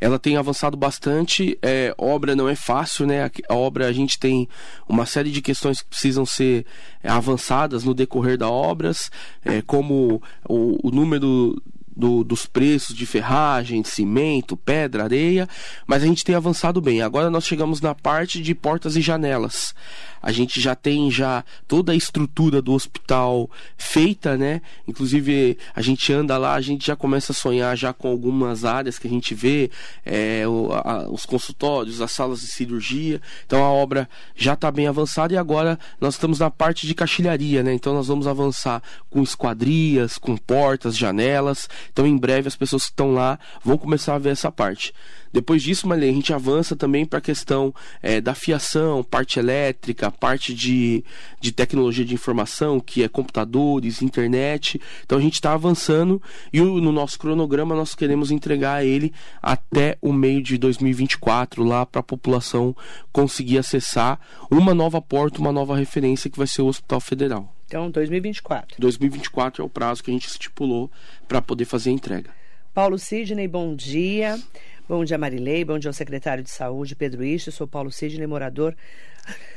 Ela 0.00 0.18
tem 0.18 0.36
avançado 0.36 0.76
bastante. 0.76 1.56
É, 1.62 1.94
obra 1.96 2.34
não 2.34 2.48
é 2.48 2.56
fácil, 2.56 3.06
né? 3.06 3.30
A, 3.48 3.54
obra 3.54 3.86
a 3.86 3.92
gente 3.92 4.18
tem 4.18 4.48
uma 4.88 5.06
série 5.06 5.30
de 5.30 5.40
questões 5.40 5.80
que 5.80 5.88
precisam 5.88 6.26
ser 6.26 6.66
é, 7.02 7.08
avançadas 7.08 7.84
no 7.84 7.94
decorrer 7.94 8.36
da 8.36 8.50
obras, 8.50 9.10
é, 9.44 9.62
como 9.62 10.20
o, 10.48 10.88
o 10.88 10.90
número 10.90 11.60
do, 11.96 12.24
dos 12.24 12.46
preços 12.46 12.94
de 12.96 13.06
ferragem, 13.06 13.84
cimento, 13.84 14.56
pedra, 14.56 15.04
areia, 15.04 15.48
mas 15.86 16.02
a 16.02 16.06
gente 16.06 16.24
tem 16.24 16.34
avançado 16.34 16.80
bem. 16.80 17.02
Agora 17.02 17.30
nós 17.30 17.44
chegamos 17.44 17.80
na 17.80 17.94
parte 17.94 18.40
de 18.40 18.54
portas 18.54 18.96
e 18.96 19.00
janelas 19.00 19.74
a 20.22 20.30
gente 20.30 20.60
já 20.60 20.74
tem 20.74 21.10
já 21.10 21.44
toda 21.66 21.92
a 21.92 21.96
estrutura 21.96 22.62
do 22.62 22.72
hospital 22.72 23.50
feita, 23.76 24.36
né? 24.36 24.62
Inclusive 24.86 25.58
a 25.74 25.82
gente 25.82 26.12
anda 26.12 26.38
lá, 26.38 26.54
a 26.54 26.60
gente 26.60 26.86
já 26.86 26.94
começa 26.94 27.32
a 27.32 27.34
sonhar 27.34 27.76
já 27.76 27.92
com 27.92 28.08
algumas 28.08 28.64
áreas 28.64 28.98
que 28.98 29.08
a 29.08 29.10
gente 29.10 29.34
vê, 29.34 29.70
é, 30.06 30.46
o, 30.46 30.72
a, 30.72 31.08
os 31.10 31.26
consultórios, 31.26 32.00
as 32.00 32.12
salas 32.12 32.40
de 32.40 32.46
cirurgia. 32.46 33.20
Então 33.44 33.64
a 33.64 33.68
obra 33.68 34.08
já 34.36 34.54
está 34.54 34.70
bem 34.70 34.86
avançada 34.86 35.34
e 35.34 35.36
agora 35.36 35.78
nós 36.00 36.14
estamos 36.14 36.38
na 36.38 36.50
parte 36.50 36.86
de 36.86 36.94
caixilharia, 36.94 37.62
né? 37.64 37.74
Então 37.74 37.92
nós 37.92 38.06
vamos 38.06 38.28
avançar 38.28 38.80
com 39.10 39.22
esquadrias, 39.22 40.16
com 40.18 40.36
portas, 40.36 40.96
janelas. 40.96 41.68
Então 41.90 42.06
em 42.06 42.16
breve 42.16 42.48
as 42.48 42.56
pessoas 42.56 42.84
que 42.84 42.90
estão 42.90 43.12
lá 43.12 43.38
vão 43.64 43.78
começar 43.78 44.14
a 44.14 44.18
ver 44.18 44.30
essa 44.30 44.50
parte. 44.50 44.92
Depois 45.32 45.62
disso, 45.62 45.90
a 45.90 45.98
gente 45.98 46.32
avança 46.32 46.76
também 46.76 47.06
para 47.06 47.18
a 47.18 47.22
questão 47.22 47.74
é, 48.02 48.20
da 48.20 48.34
fiação, 48.34 49.02
parte 49.02 49.38
elétrica, 49.38 50.10
parte 50.10 50.52
de, 50.52 51.02
de 51.40 51.52
tecnologia 51.52 52.04
de 52.04 52.12
informação, 52.12 52.78
que 52.78 53.02
é 53.02 53.08
computadores, 53.08 54.02
internet. 54.02 54.80
Então 55.04 55.16
a 55.16 55.20
gente 55.22 55.34
está 55.34 55.54
avançando 55.54 56.20
e 56.52 56.60
o, 56.60 56.80
no 56.80 56.92
nosso 56.92 57.18
cronograma 57.18 57.74
nós 57.74 57.94
queremos 57.94 58.30
entregar 58.30 58.84
ele 58.84 59.12
até 59.40 59.96
o 60.02 60.12
meio 60.12 60.42
de 60.42 60.58
2024 60.58 61.64
lá 61.64 61.86
para 61.86 62.00
a 62.00 62.04
população 62.04 62.76
conseguir 63.10 63.56
acessar 63.56 64.20
uma 64.50 64.74
nova 64.74 65.00
porta, 65.00 65.40
uma 65.40 65.52
nova 65.52 65.74
referência 65.76 66.28
que 66.28 66.38
vai 66.38 66.46
ser 66.46 66.60
o 66.60 66.66
Hospital 66.66 67.00
Federal. 67.00 67.54
Então, 67.72 67.90
2024. 67.90 68.76
2024 68.78 69.62
é 69.62 69.64
o 69.64 69.68
prazo 69.68 70.04
que 70.04 70.10
a 70.10 70.12
gente 70.12 70.28
estipulou 70.28 70.90
para 71.26 71.40
poder 71.40 71.64
fazer 71.64 71.88
a 71.88 71.94
entrega. 71.94 72.30
Paulo 72.74 72.98
Sidney, 72.98 73.48
bom 73.48 73.74
dia. 73.74 74.38
Bom 74.86 75.02
dia, 75.02 75.16
Marilei. 75.16 75.64
Bom 75.64 75.78
dia 75.78 75.88
ao 75.88 75.94
secretário 75.94 76.44
de 76.44 76.50
Saúde, 76.50 76.94
Pedro 76.94 77.24
Ixo. 77.24 77.50
Sou 77.50 77.66
Paulo 77.66 77.90
Sidney, 77.90 78.26
morador 78.26 78.76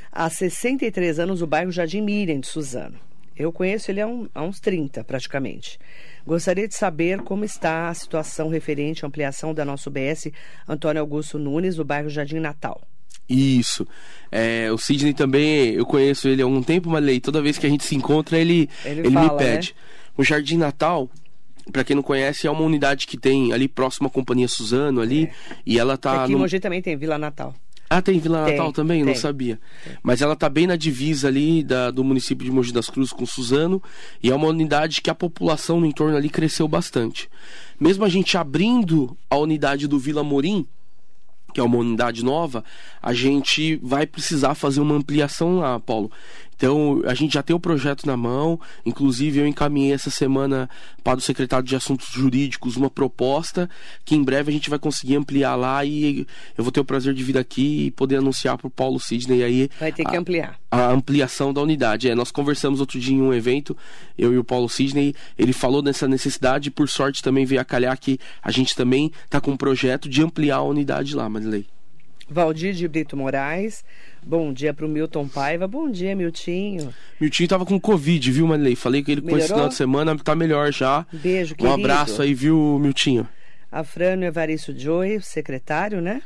há 0.10 0.30
63 0.30 1.20
anos 1.20 1.40
do 1.40 1.48
bairro 1.48 1.74
Jardim 1.74 2.00
Miriam, 2.00 2.40
de 2.40 2.48
Suzano. 2.48 2.98
Eu 3.36 3.52
conheço 3.52 3.92
ele 3.92 4.00
há, 4.00 4.08
um, 4.08 4.30
há, 4.34 4.44
uns 4.44 4.62
30, 4.62 5.04
praticamente. 5.04 5.78
Gostaria 6.26 6.70
de 6.70 6.74
saber 6.74 7.22
como 7.22 7.44
está 7.44 7.90
a 7.90 7.94
situação 7.94 8.48
referente 8.48 9.04
à 9.04 9.10
ampliação 9.10 9.54
da 9.54 9.66
nossa 9.66 9.90
UBS 9.90 10.32
Antônio 10.66 11.02
Augusto 11.02 11.38
Nunes, 11.38 11.76
do 11.76 11.84
bairro 11.84 12.10
Jardim 12.10 12.40
Natal. 12.40 12.82
Isso. 13.28 13.88
É, 14.32 14.72
o 14.72 14.78
Sidney 14.78 15.14
também, 15.14 15.74
eu 15.74 15.86
conheço 15.86 16.28
ele 16.28 16.42
há 16.42 16.48
um 16.48 16.62
tempo, 16.62 16.90
mas 16.90 17.20
toda 17.22 17.42
vez 17.42 17.58
que 17.58 17.66
a 17.66 17.70
gente 17.70 17.84
se 17.84 17.96
encontra, 17.96 18.38
ele, 18.38 18.70
ele, 18.84 19.02
ele 19.02 19.12
fala, 19.12 19.32
me 19.32 19.38
pede. 19.38 19.70
Né? 19.70 19.82
O 20.18 20.24
Jardim 20.24 20.58
Natal, 20.58 21.10
para 21.72 21.84
quem 21.84 21.96
não 21.96 22.04
conhece, 22.04 22.48
é 22.48 22.52
uma 22.52 22.62
unidade 22.62 23.08
que 23.08 23.18
tem 23.18 23.52
ali 23.54 23.68
próximo 23.68 24.08
à 24.08 24.10
Companhia 24.10 24.48
Suzano 24.48 25.02
ali. 25.02 25.26
É. 25.26 25.56
E 25.66 25.80
ela 25.80 25.98
tá. 25.98 26.24
Aqui 26.24 26.32
no... 26.32 26.38
em 26.38 26.42
Mogi 26.42 26.60
também 26.60 26.82
tem 26.82 26.96
Vila 26.96 27.18
Natal. 27.18 27.54
Ah, 27.90 28.02
tem 28.02 28.20
Vila 28.20 28.46
tem, 28.46 28.58
Natal 28.58 28.74
também? 28.74 29.04
Tem, 29.04 29.14
não 29.14 29.16
sabia. 29.20 29.60
Tem. 29.84 29.94
Mas 30.02 30.22
ela 30.22 30.36
tá 30.36 30.50
bem 30.50 30.66
na 30.66 30.76
divisa 30.76 31.28
ali 31.28 31.64
da, 31.64 31.92
do 31.92 32.04
município 32.04 32.44
de 32.44 32.52
Mogi 32.52 32.74
das 32.74 32.90
Cruzes 32.90 33.14
com 33.14 33.26
Suzano. 33.26 33.82
E 34.22 34.32
é 34.32 34.36
uma 34.36 34.48
unidade 34.48 35.02
que 35.02 35.10
a 35.10 35.16
população 35.16 35.80
no 35.80 35.86
entorno 35.86 36.18
ali 36.18 36.30
cresceu 36.30 36.68
bastante. 36.68 37.30
Mesmo 37.80 38.04
a 38.04 38.10
gente 38.10 38.38
abrindo 38.38 39.16
a 39.30 39.38
unidade 39.38 39.88
do 39.88 40.00
Vila 40.00 40.24
Morim, 40.24 40.66
que 41.56 41.62
é 41.62 41.64
uma 41.64 41.78
unidade 41.78 42.22
nova, 42.22 42.66
a 43.02 43.14
gente 43.14 43.80
vai 43.82 44.06
precisar 44.06 44.56
fazer 44.56 44.82
uma 44.82 44.94
ampliação 44.94 45.60
lá, 45.60 45.80
Paulo. 45.80 46.12
Então, 46.56 47.02
a 47.06 47.14
gente 47.14 47.34
já 47.34 47.44
tem 47.44 47.56
o 47.56 47.60
projeto 47.60 48.06
na 48.06 48.16
mão, 48.16 48.60
inclusive 48.86 49.40
eu 49.40 49.48
encaminhei 49.48 49.94
essa 49.94 50.10
semana 50.10 50.70
para 51.04 51.18
o 51.18 51.22
secretário 51.22 51.66
de 51.66 51.76
Assuntos 51.76 52.08
Jurídicos 52.12 52.76
uma 52.76 52.90
proposta 52.90 53.70
que 54.04 54.16
em 54.16 54.24
breve 54.24 54.50
a 54.50 54.54
gente 54.54 54.70
vai 54.70 54.80
conseguir 54.80 55.16
ampliar 55.16 55.56
lá 55.56 55.84
e 55.86 56.26
eu 56.58 56.64
vou 56.64 56.72
ter 56.72 56.80
o 56.80 56.86
prazer 56.86 57.14
de 57.14 57.24
vir 57.24 57.38
aqui 57.38 57.88
e 57.88 57.92
poder 57.92 58.18
anunciar 58.18 58.58
para 58.58 58.68
o 58.68 58.72
Paulo 58.72 59.00
Sidney 59.00 59.44
aí. 59.44 59.70
Vai 59.80 59.92
ter 59.92 60.04
que 60.06 60.16
a, 60.16 60.20
ampliar. 60.20 60.60
A 60.72 60.92
ampliação 60.92 61.54
da 61.54 61.62
unidade. 61.62 62.10
É, 62.10 62.16
nós 62.16 62.32
conversamos 62.32 62.80
outro 62.80 63.00
dia 63.00 63.16
em 63.16 63.22
um 63.22 63.34
evento, 63.34 63.76
eu 64.18 64.34
e 64.34 64.38
o 64.38 64.44
Paulo 64.44 64.70
Sidney, 64.70 65.14
ele 65.38 65.54
falou 65.54 65.82
dessa 65.82 66.08
necessidade 66.08 66.70
e 66.70 66.72
por 66.72 66.90
sorte 66.90 67.22
também 67.22 67.46
veio 67.46 67.62
a 67.62 67.66
calhar 67.66 67.98
que 68.00 68.20
a 68.42 68.52
gente 68.52 68.76
também 68.76 69.12
está 69.26 69.42
com 69.42 69.52
um 69.52 69.58
projeto 69.58 70.10
de 70.10 70.24
ampliar 70.24 70.58
a 70.58 70.64
unidade 70.64 71.16
lá, 71.16 71.28
Marilei. 71.30 71.75
Valdir 72.30 72.74
de 72.74 72.88
Brito 72.88 73.16
Moraes. 73.16 73.84
Bom 74.24 74.52
dia 74.52 74.74
para 74.74 74.86
o 74.86 74.90
Milton 74.90 75.28
Paiva. 75.28 75.68
Bom 75.68 75.90
dia, 75.90 76.16
Miltinho. 76.16 76.94
Miltinho 77.20 77.48
tava 77.50 77.66
com 77.66 77.80
Covid, 77.80 78.32
viu, 78.32 78.48
Marilei? 78.48 78.76
Falei 78.76 79.04
com 79.04 79.12
ele 79.12 79.22
com 79.22 79.38
esse 79.38 79.48
final 79.50 79.70
de 79.70 79.76
semana, 79.76 80.18
tá 80.18 80.36
melhor 80.36 80.72
já. 80.74 81.06
Beijo, 81.12 81.54
um 81.54 81.58
querido. 81.58 81.78
Um 81.78 81.80
abraço 81.80 82.22
aí, 82.22 82.34
viu, 82.34 82.80
Miltinho? 82.80 83.28
Afrânio 83.72 84.28
Evaristo 84.28 84.78
Joy, 84.78 85.20
secretário, 85.22 86.02
né? 86.02 86.22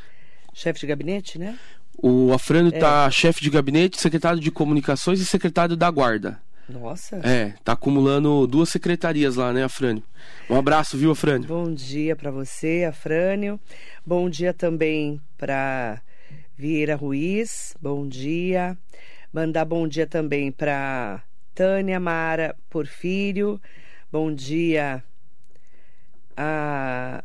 Chefe 0.54 0.80
de 0.80 0.88
gabinete, 0.88 1.38
né? 1.38 1.58
O 2.02 2.32
Afrânio 2.32 2.74
é. 2.74 2.80
tá 2.80 3.10
chefe 3.12 3.42
de 3.42 3.50
gabinete, 3.50 4.00
secretário 4.00 4.40
de 4.40 4.50
comunicações 4.50 5.20
e 5.20 5.26
secretário 5.26 5.76
da 5.76 5.92
guarda. 5.92 6.40
Nossa. 6.70 7.18
É, 7.24 7.56
tá 7.64 7.74
acumulando 7.74 8.46
duas 8.46 8.70
secretarias 8.70 9.36
lá, 9.36 9.52
né, 9.52 9.64
Afrânio? 9.64 10.04
Um 10.48 10.56
abraço, 10.56 10.98
viu, 10.98 11.12
Afrânio? 11.12 11.48
Bom 11.48 11.74
dia 11.74 12.16
para 12.16 12.30
você, 12.30 12.86
Afrânio. 12.88 13.60
Bom 14.06 14.30
dia 14.30 14.54
também 14.54 15.20
para 15.36 16.00
Vieira 16.56 16.96
Ruiz. 16.96 17.76
Bom 17.82 18.08
dia. 18.08 18.78
Mandar 19.34 19.66
bom 19.66 19.88
dia 19.88 20.06
também 20.06 20.52
para 20.52 21.24
Tânia 21.56 22.00
Mara 22.00 22.56
Porfírio. 22.70 23.60
Bom 24.12 24.34
dia 24.34 25.04
a 26.38 27.24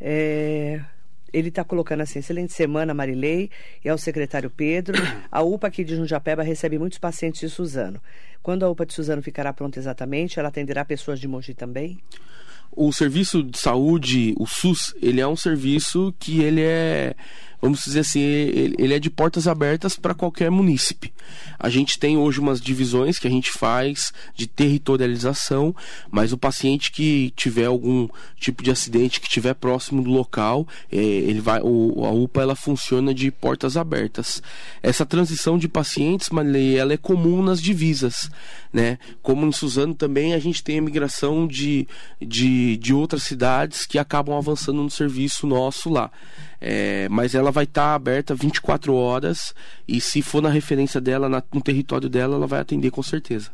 É, 0.00 0.80
ele 1.32 1.48
está 1.48 1.64
colocando 1.64 2.02
assim, 2.02 2.20
excelente 2.20 2.52
semana, 2.52 2.94
Marilei, 2.94 3.50
e 3.84 3.88
ao 3.88 3.98
secretário 3.98 4.48
Pedro. 4.48 4.96
A 5.30 5.42
UPA 5.42 5.66
aqui 5.66 5.82
de 5.82 5.96
Jundiapeba 5.96 6.42
recebe 6.42 6.78
muitos 6.78 6.98
pacientes 6.98 7.40
de 7.40 7.48
Suzano. 7.48 8.00
Quando 8.42 8.64
a 8.64 8.70
UPA 8.70 8.86
de 8.86 8.94
Suzano 8.94 9.22
ficará 9.22 9.52
pronta 9.52 9.78
exatamente, 9.78 10.38
ela 10.38 10.48
atenderá 10.48 10.84
pessoas 10.84 11.18
de 11.18 11.26
Mogi 11.26 11.54
também? 11.54 11.98
O 12.70 12.92
serviço 12.92 13.42
de 13.42 13.58
saúde, 13.58 14.34
o 14.38 14.46
SUS, 14.46 14.94
ele 15.00 15.20
é 15.20 15.26
um 15.26 15.36
serviço 15.36 16.14
que 16.18 16.42
ele 16.42 16.60
é 16.62 17.14
vamos 17.60 17.84
dizer 17.84 18.00
assim, 18.00 18.20
ele, 18.20 18.74
ele 18.78 18.94
é 18.94 18.98
de 18.98 19.10
portas 19.10 19.48
abertas 19.48 19.96
para 19.96 20.14
qualquer 20.14 20.50
munícipe. 20.50 21.12
A 21.58 21.68
gente 21.68 21.98
tem 21.98 22.16
hoje 22.16 22.40
umas 22.40 22.60
divisões 22.60 23.18
que 23.18 23.26
a 23.26 23.30
gente 23.30 23.50
faz 23.50 24.12
de 24.34 24.46
territorialização, 24.46 25.74
mas 26.10 26.32
o 26.32 26.38
paciente 26.38 26.90
que 26.92 27.32
tiver 27.36 27.66
algum 27.66 28.08
tipo 28.38 28.62
de 28.62 28.70
acidente, 28.70 29.20
que 29.20 29.26
estiver 29.26 29.54
próximo 29.54 30.02
do 30.02 30.10
local, 30.10 30.66
é, 30.90 30.96
ele 30.96 31.40
vai, 31.40 31.60
o, 31.62 32.04
a 32.04 32.10
UPA 32.10 32.42
ela 32.42 32.56
funciona 32.56 33.14
de 33.14 33.30
portas 33.30 33.76
abertas. 33.76 34.42
Essa 34.82 35.06
transição 35.06 35.56
de 35.56 35.68
pacientes, 35.68 36.30
Marilei, 36.30 36.76
ela 36.76 36.92
é 36.92 36.96
comum 36.96 37.42
nas 37.42 37.60
divisas, 37.60 38.30
né? 38.72 38.98
Como 39.22 39.46
em 39.46 39.52
Suzano 39.52 39.94
também 39.94 40.34
a 40.34 40.38
gente 40.38 40.62
tem 40.62 40.78
a 40.78 40.82
migração 40.82 41.46
de, 41.46 41.86
de, 42.20 42.76
de 42.76 42.92
outras 42.92 43.22
cidades 43.22 43.86
que 43.86 43.98
acabam 43.98 44.36
avançando 44.36 44.82
no 44.82 44.90
serviço 44.90 45.46
nosso 45.46 45.88
lá. 45.88 46.10
É, 46.66 47.06
mas 47.10 47.34
ela 47.34 47.52
vai 47.52 47.64
estar 47.64 47.90
tá 47.90 47.94
aberta 47.94 48.34
24 48.34 48.94
horas 48.94 49.54
e 49.86 50.00
se 50.00 50.22
for 50.22 50.40
na 50.40 50.48
referência 50.48 50.98
dela, 50.98 51.28
na, 51.28 51.42
no 51.52 51.60
território 51.60 52.08
dela, 52.08 52.36
ela 52.36 52.46
vai 52.46 52.58
atender 52.58 52.90
com 52.90 53.02
certeza. 53.02 53.50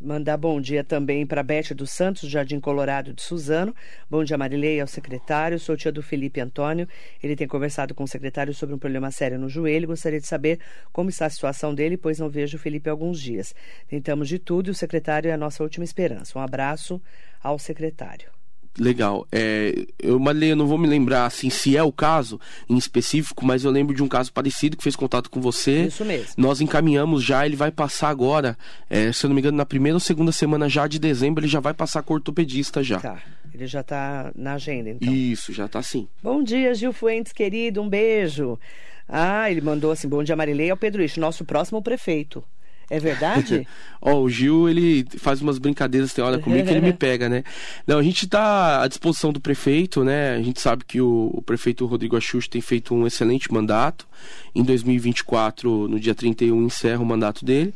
Mandar 0.00 0.38
bom 0.38 0.58
dia 0.58 0.82
também 0.82 1.26
para 1.26 1.42
Bete 1.42 1.74
dos 1.74 1.90
Santos, 1.90 2.30
Jardim 2.30 2.58
Colorado 2.58 3.12
de 3.12 3.20
Suzano. 3.20 3.74
Bom 4.10 4.24
dia, 4.24 4.38
Marilei, 4.38 4.80
ao 4.80 4.86
secretário. 4.86 5.60
Sou 5.60 5.76
tia 5.76 5.92
do 5.92 6.02
Felipe 6.02 6.40
Antônio. 6.40 6.88
Ele 7.22 7.36
tem 7.36 7.46
conversado 7.46 7.94
com 7.94 8.04
o 8.04 8.08
secretário 8.08 8.54
sobre 8.54 8.74
um 8.74 8.78
problema 8.78 9.10
sério 9.10 9.38
no 9.38 9.48
joelho. 9.50 9.88
Gostaria 9.88 10.18
de 10.18 10.26
saber 10.26 10.60
como 10.94 11.10
está 11.10 11.26
a 11.26 11.30
situação 11.30 11.74
dele, 11.74 11.98
pois 11.98 12.18
não 12.18 12.30
vejo 12.30 12.56
o 12.56 12.60
Felipe 12.60 12.88
há 12.88 12.92
alguns 12.92 13.20
dias. 13.20 13.54
Tentamos 13.86 14.28
de 14.28 14.38
tudo 14.38 14.68
e 14.68 14.70
o 14.70 14.74
secretário 14.74 15.30
é 15.30 15.34
a 15.34 15.38
nossa 15.38 15.62
última 15.62 15.84
esperança. 15.84 16.38
Um 16.38 16.42
abraço 16.42 17.00
ao 17.42 17.58
secretário. 17.58 18.33
Legal. 18.78 19.26
É, 19.30 19.86
eu, 19.98 20.18
Marilei, 20.18 20.52
eu 20.52 20.56
não 20.56 20.66
vou 20.66 20.76
me 20.76 20.88
lembrar 20.88 21.26
assim 21.26 21.48
se 21.48 21.76
é 21.76 21.82
o 21.82 21.92
caso 21.92 22.40
em 22.68 22.76
específico, 22.76 23.44
mas 23.44 23.64
eu 23.64 23.70
lembro 23.70 23.94
de 23.94 24.02
um 24.02 24.08
caso 24.08 24.32
parecido 24.32 24.76
que 24.76 24.82
fez 24.82 24.96
contato 24.96 25.30
com 25.30 25.40
você. 25.40 25.84
Isso 25.86 26.04
mesmo. 26.04 26.34
Nós 26.36 26.60
encaminhamos 26.60 27.22
já, 27.22 27.46
ele 27.46 27.56
vai 27.56 27.70
passar 27.70 28.08
agora, 28.08 28.58
é, 28.90 29.12
se 29.12 29.24
eu 29.24 29.28
não 29.28 29.34
me 29.34 29.40
engano, 29.40 29.56
na 29.56 29.66
primeira 29.66 29.96
ou 29.96 30.00
segunda 30.00 30.32
semana 30.32 30.68
já 30.68 30.86
de 30.86 30.98
dezembro, 30.98 31.42
ele 31.42 31.50
já 31.50 31.60
vai 31.60 31.72
passar 31.72 32.02
com 32.02 32.14
ortopedista 32.14 32.82
já. 32.82 33.00
Tá. 33.00 33.22
Ele 33.54 33.66
já 33.68 33.82
está 33.82 34.32
na 34.34 34.54
agenda, 34.54 34.90
então. 34.90 35.12
Isso, 35.12 35.52
já 35.52 35.66
está 35.66 35.80
sim. 35.80 36.08
Bom 36.20 36.42
dia, 36.42 36.74
Gil 36.74 36.92
Fuentes, 36.92 37.32
querido, 37.32 37.80
um 37.80 37.88
beijo. 37.88 38.58
Ah, 39.08 39.48
ele 39.48 39.60
mandou 39.60 39.92
assim, 39.92 40.08
bom 40.08 40.24
dia, 40.24 40.34
Marilei, 40.34 40.70
ao 40.70 40.76
Pedro 40.76 41.02
Ixo, 41.02 41.20
nosso 41.20 41.44
próximo 41.44 41.80
prefeito. 41.80 42.42
É 42.90 42.98
verdade? 42.98 43.66
Ó, 44.00 44.12
oh, 44.12 44.22
o 44.24 44.28
Gil, 44.28 44.68
ele 44.68 45.06
faz 45.18 45.40
umas 45.40 45.58
brincadeiras, 45.58 46.12
tem 46.12 46.22
hora 46.22 46.38
comigo 46.38 46.66
que 46.66 46.72
ele 46.72 46.80
me 46.80 46.92
pega, 46.94 47.28
né? 47.28 47.42
Não, 47.86 47.98
a 47.98 48.02
gente 48.02 48.26
está 48.26 48.82
à 48.82 48.88
disposição 48.88 49.32
do 49.32 49.40
prefeito, 49.40 50.04
né? 50.04 50.34
A 50.34 50.42
gente 50.42 50.60
sabe 50.60 50.84
que 50.84 51.00
o, 51.00 51.30
o 51.32 51.42
prefeito 51.42 51.86
Rodrigo 51.86 52.16
Axux 52.16 52.46
tem 52.46 52.60
feito 52.60 52.94
um 52.94 53.06
excelente 53.06 53.52
mandato. 53.52 54.06
Em 54.54 54.62
2024, 54.62 55.88
no 55.88 55.98
dia 55.98 56.14
31, 56.14 56.66
encerra 56.66 57.02
o 57.02 57.06
mandato 57.06 57.44
dele. 57.44 57.74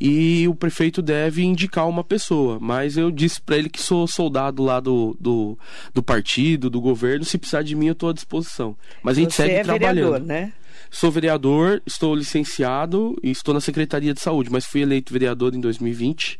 E 0.00 0.48
o 0.48 0.54
prefeito 0.54 1.02
deve 1.02 1.42
indicar 1.42 1.86
uma 1.86 2.02
pessoa. 2.02 2.58
Mas 2.58 2.96
eu 2.96 3.10
disse 3.10 3.38
para 3.38 3.58
ele 3.58 3.68
que 3.68 3.82
sou 3.82 4.06
soldado 4.06 4.62
lá 4.62 4.80
do, 4.80 5.14
do, 5.20 5.58
do, 5.92 6.02
partido, 6.02 6.70
do 6.70 6.80
governo. 6.80 7.22
Se 7.22 7.36
precisar 7.36 7.62
de 7.62 7.76
mim, 7.76 7.88
eu 7.88 7.92
estou 7.92 8.08
à 8.08 8.12
disposição. 8.14 8.74
Mas 9.02 9.18
a 9.18 9.20
gente 9.20 9.34
Você 9.34 9.42
segue 9.42 9.54
é 9.56 9.62
trabalhando. 9.62 10.12
Vereador, 10.12 10.26
né? 10.26 10.52
Sou 10.90 11.10
vereador, 11.10 11.80
estou 11.86 12.14
licenciado 12.14 13.16
e 13.22 13.30
estou 13.30 13.54
na 13.54 13.60
Secretaria 13.60 14.12
de 14.12 14.20
Saúde, 14.20 14.50
mas 14.50 14.66
fui 14.66 14.82
eleito 14.82 15.12
vereador 15.12 15.54
em 15.54 15.60
2020 15.60 16.38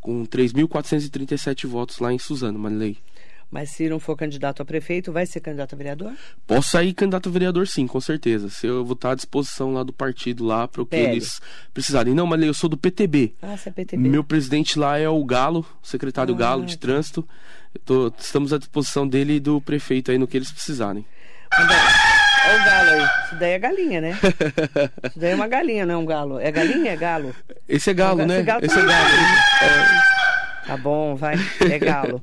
com 0.00 0.24
3.437 0.24 1.66
votos 1.66 1.98
lá 1.98 2.12
em 2.12 2.18
Suzano, 2.18 2.58
Marilei. 2.58 2.98
Mas 3.50 3.70
se 3.70 3.88
não 3.88 4.00
for 4.00 4.16
candidato 4.16 4.60
a 4.60 4.64
prefeito, 4.64 5.12
vai 5.12 5.24
ser 5.24 5.40
candidato 5.40 5.74
a 5.74 5.76
vereador? 5.78 6.12
Posso 6.46 6.70
sair 6.70 6.92
candidato 6.92 7.28
a 7.28 7.32
vereador, 7.32 7.66
sim, 7.66 7.86
com 7.86 8.00
certeza. 8.00 8.50
Se 8.50 8.66
eu 8.66 8.84
vou 8.84 8.94
estar 8.94 9.12
à 9.12 9.14
disposição 9.14 9.72
lá 9.72 9.82
do 9.82 9.92
partido 9.92 10.44
lá 10.44 10.66
para 10.66 10.82
o 10.82 10.86
que 10.86 10.96
eles 10.96 11.40
precisarem. 11.72 12.12
Não, 12.12 12.26
mas 12.26 12.42
eu 12.42 12.52
sou 12.52 12.68
do 12.68 12.76
PTB. 12.76 13.34
Ah, 13.40 13.56
você 13.56 13.68
é 13.68 13.72
PTB. 13.72 14.08
Meu 14.08 14.24
presidente 14.24 14.78
lá 14.78 14.98
é 14.98 15.08
o 15.08 15.24
Galo, 15.24 15.64
o 15.82 15.86
secretário 15.86 16.34
ah, 16.34 16.38
Galo 16.38 16.66
de 16.66 16.76
Trânsito. 16.76 17.26
Tô, 17.84 18.12
estamos 18.18 18.52
à 18.52 18.58
disposição 18.58 19.06
dele 19.06 19.34
e 19.34 19.40
do 19.40 19.60
prefeito 19.60 20.10
aí 20.10 20.18
no 20.18 20.26
que 20.26 20.36
eles 20.36 20.50
precisarem. 20.50 21.04
Olha 22.48 22.62
o 22.62 22.64
galo 22.64 22.90
aí. 22.90 23.08
Isso 23.24 23.34
daí 23.36 23.52
é 23.52 23.58
galinha, 23.58 24.00
né? 24.00 24.18
Isso 25.08 25.18
daí 25.18 25.32
é 25.32 25.34
uma 25.34 25.48
galinha, 25.48 25.86
não 25.86 25.94
é 25.94 25.98
um 25.98 26.06
galo. 26.06 26.38
É 26.38 26.50
galinha? 26.50 26.92
É 26.92 26.96
galo? 26.96 27.34
Esse 27.68 27.90
é 27.90 27.94
galo, 27.94 28.22
é 28.22 28.26
né? 28.26 28.36
Esse, 28.36 28.44
galo 28.44 28.64
Esse 28.64 28.78
é 28.78 28.82
galo. 28.82 29.08
É... 29.62 30.66
Tá 30.66 30.76
bom, 30.76 31.14
vai. 31.14 31.36
É 31.70 31.78
galo. 31.78 32.22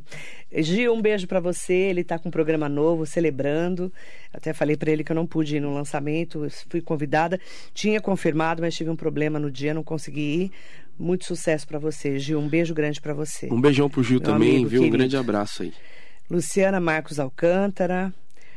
Gil, 0.55 0.93
um 0.93 1.01
beijo 1.01 1.27
para 1.27 1.39
você. 1.39 1.73
Ele 1.73 2.03
tá 2.03 2.19
com 2.19 2.29
um 2.29 2.31
programa 2.31 2.69
novo, 2.69 3.05
celebrando. 3.05 3.91
Até 4.31 4.53
falei 4.53 4.77
para 4.77 4.91
ele 4.91 5.03
que 5.03 5.11
eu 5.11 5.15
não 5.15 5.25
pude 5.25 5.57
ir 5.57 5.59
no 5.59 5.73
lançamento, 5.73 6.47
fui 6.69 6.81
convidada. 6.81 7.39
Tinha 7.73 7.99
confirmado, 7.99 8.61
mas 8.61 8.75
tive 8.75 8.89
um 8.89 8.95
problema 8.95 9.39
no 9.39 9.49
dia, 9.49 9.73
não 9.73 9.83
consegui 9.83 10.21
ir. 10.21 10.51
Muito 10.99 11.25
sucesso 11.25 11.67
para 11.67 11.79
você, 11.79 12.19
Gil. 12.19 12.39
Um 12.39 12.47
beijo 12.47 12.73
grande 12.73 13.01
para 13.01 13.13
você. 13.13 13.47
Um 13.51 13.59
beijão 13.59 13.89
pro 13.89 14.03
Gil 14.03 14.19
Meu 14.19 14.31
também, 14.31 14.55
amigo, 14.57 14.69
viu? 14.69 14.81
Um 14.81 14.83
querido. 14.83 14.97
grande 14.97 15.17
abraço 15.17 15.63
aí. 15.63 15.73
Luciana 16.29 16.79
Marcos 16.79 17.19
Alcântara. 17.19 18.13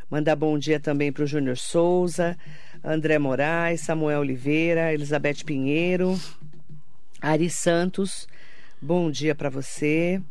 Mandar 0.08 0.36
bom 0.36 0.56
dia 0.56 0.78
também 0.78 1.10
para 1.10 1.24
o 1.24 1.26
Júnior 1.26 1.58
Souza, 1.58 2.38
André 2.82 3.18
Moraes, 3.18 3.80
Samuel 3.80 4.20
Oliveira, 4.20 4.94
Elizabeth 4.94 5.44
Pinheiro, 5.44 6.16
Ari 7.20 7.50
Santos, 7.50 8.28
bom 8.80 9.10
dia 9.10 9.34
para 9.34 9.50
você. 9.50 10.22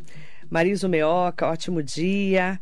Mariso 0.49 0.87
Meoca, 0.87 1.47
ótimo 1.47 1.83
dia. 1.83 2.57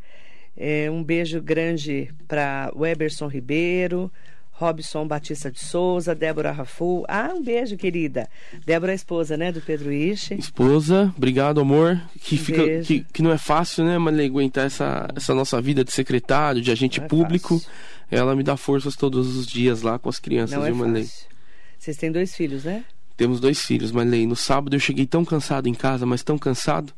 É, 0.57 0.89
um 0.89 1.03
beijo 1.03 1.39
grande 1.39 2.11
para 2.27 2.71
Weberson 2.75 3.27
Ribeiro, 3.27 4.11
Robson 4.53 5.07
Batista 5.07 5.51
de 5.51 5.59
Souza, 5.59 6.13
Débora 6.13 6.51
Raful. 6.51 7.03
Ah, 7.07 7.31
um 7.33 7.43
beijo, 7.43 7.75
querida. 7.75 8.29
Débora 8.65 8.91
é 8.91 8.95
esposa, 8.95 9.35
né, 9.35 9.51
do 9.51 9.59
Pedro 9.59 9.91
Ishi. 9.91 10.35
Esposa, 10.35 11.11
obrigado, 11.17 11.59
amor. 11.59 11.99
Que, 12.21 12.35
um 12.35 12.37
fica, 12.37 12.79
que, 12.83 12.99
que, 13.01 13.21
não 13.21 13.31
é 13.31 13.37
fácil, 13.37 13.83
né, 13.83 13.97
Malê, 13.97 14.25
aguentar 14.25 14.67
essa, 14.67 15.07
essa 15.15 15.33
nossa 15.33 15.59
vida 15.59 15.83
de 15.83 15.91
secretário, 15.91 16.61
de 16.61 16.71
agente 16.71 17.01
é 17.01 17.07
público. 17.07 17.59
Fácil. 17.59 17.71
Ela 18.11 18.35
me 18.35 18.43
dá 18.43 18.55
forças 18.55 18.95
todos 18.95 19.35
os 19.35 19.47
dias 19.47 19.81
lá 19.81 19.97
com 19.97 20.07
as 20.07 20.19
crianças, 20.19 20.55
não 20.55 20.65
é 20.65 20.71
viu, 20.71 20.75
Malê? 20.75 21.05
Vocês 21.79 21.97
têm 21.97 22.11
dois 22.11 22.35
filhos, 22.35 22.63
né? 22.63 22.85
Temos 23.17 23.39
dois 23.39 23.59
filhos, 23.59 23.91
Malê. 23.91 24.25
No 24.25 24.35
sábado 24.35 24.75
eu 24.75 24.79
cheguei 24.79 25.07
tão 25.07 25.25
cansado 25.25 25.67
em 25.67 25.73
casa, 25.73 26.05
mas 26.05 26.21
tão 26.21 26.37
cansado. 26.37 26.93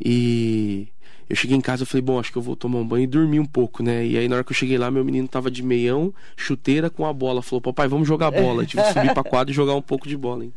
E 0.00 0.88
eu 1.28 1.36
cheguei 1.36 1.56
em 1.56 1.60
casa 1.60 1.82
e 1.82 1.86
falei, 1.86 2.02
bom, 2.02 2.18
acho 2.18 2.30
que 2.30 2.38
eu 2.38 2.42
vou 2.42 2.54
tomar 2.56 2.78
um 2.78 2.86
banho 2.86 3.04
e 3.04 3.06
dormir 3.06 3.40
um 3.40 3.46
pouco, 3.46 3.82
né? 3.82 4.06
E 4.06 4.16
aí 4.16 4.28
na 4.28 4.36
hora 4.36 4.44
que 4.44 4.52
eu 4.52 4.56
cheguei 4.56 4.78
lá, 4.78 4.90
meu 4.90 5.04
menino 5.04 5.26
tava 5.26 5.50
de 5.50 5.62
meião, 5.62 6.12
chuteira 6.36 6.88
com 6.88 7.04
a 7.06 7.12
bola. 7.12 7.42
Falou, 7.42 7.60
papai, 7.60 7.88
vamos 7.88 8.06
jogar 8.06 8.30
bola. 8.30 8.62
Eu 8.62 8.66
tive 8.66 8.82
que 8.82 8.92
subir 8.92 9.12
pra 9.12 9.24
quadra 9.24 9.50
e 9.50 9.54
jogar 9.54 9.74
um 9.74 9.82
pouco 9.82 10.08
de 10.08 10.16
bola, 10.16 10.44
hein? 10.44 10.52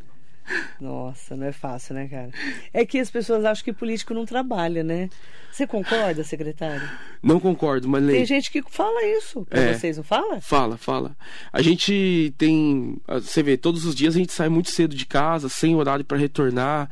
Nossa, 0.79 1.35
não 1.35 1.47
é 1.47 1.51
fácil, 1.51 1.95
né, 1.95 2.07
cara? 2.07 2.29
É 2.73 2.85
que 2.85 2.99
as 2.99 3.09
pessoas 3.11 3.45
acham 3.45 3.63
que 3.63 3.73
político 3.73 4.13
não 4.13 4.25
trabalha, 4.25 4.83
né? 4.83 5.09
Você 5.51 5.67
concorda, 5.67 6.23
secretário? 6.23 6.87
Não 7.21 7.39
concordo, 7.39 7.87
mas 7.87 8.05
Tem 8.05 8.25
gente 8.25 8.51
que 8.51 8.63
fala 8.69 9.03
isso. 9.05 9.45
Pra 9.45 9.59
é, 9.59 9.73
vocês 9.73 9.97
não 9.97 10.03
fala? 10.03 10.39
Fala, 10.39 10.77
fala. 10.77 11.15
A 11.51 11.61
gente 11.61 12.33
tem. 12.37 12.97
Você 13.07 13.43
vê, 13.43 13.57
todos 13.57 13.85
os 13.85 13.93
dias 13.93 14.15
a 14.15 14.19
gente 14.19 14.31
sai 14.31 14.47
muito 14.47 14.69
cedo 14.69 14.95
de 14.95 15.05
casa, 15.05 15.49
sem 15.49 15.75
horário 15.75 16.05
para 16.05 16.17
retornar. 16.17 16.89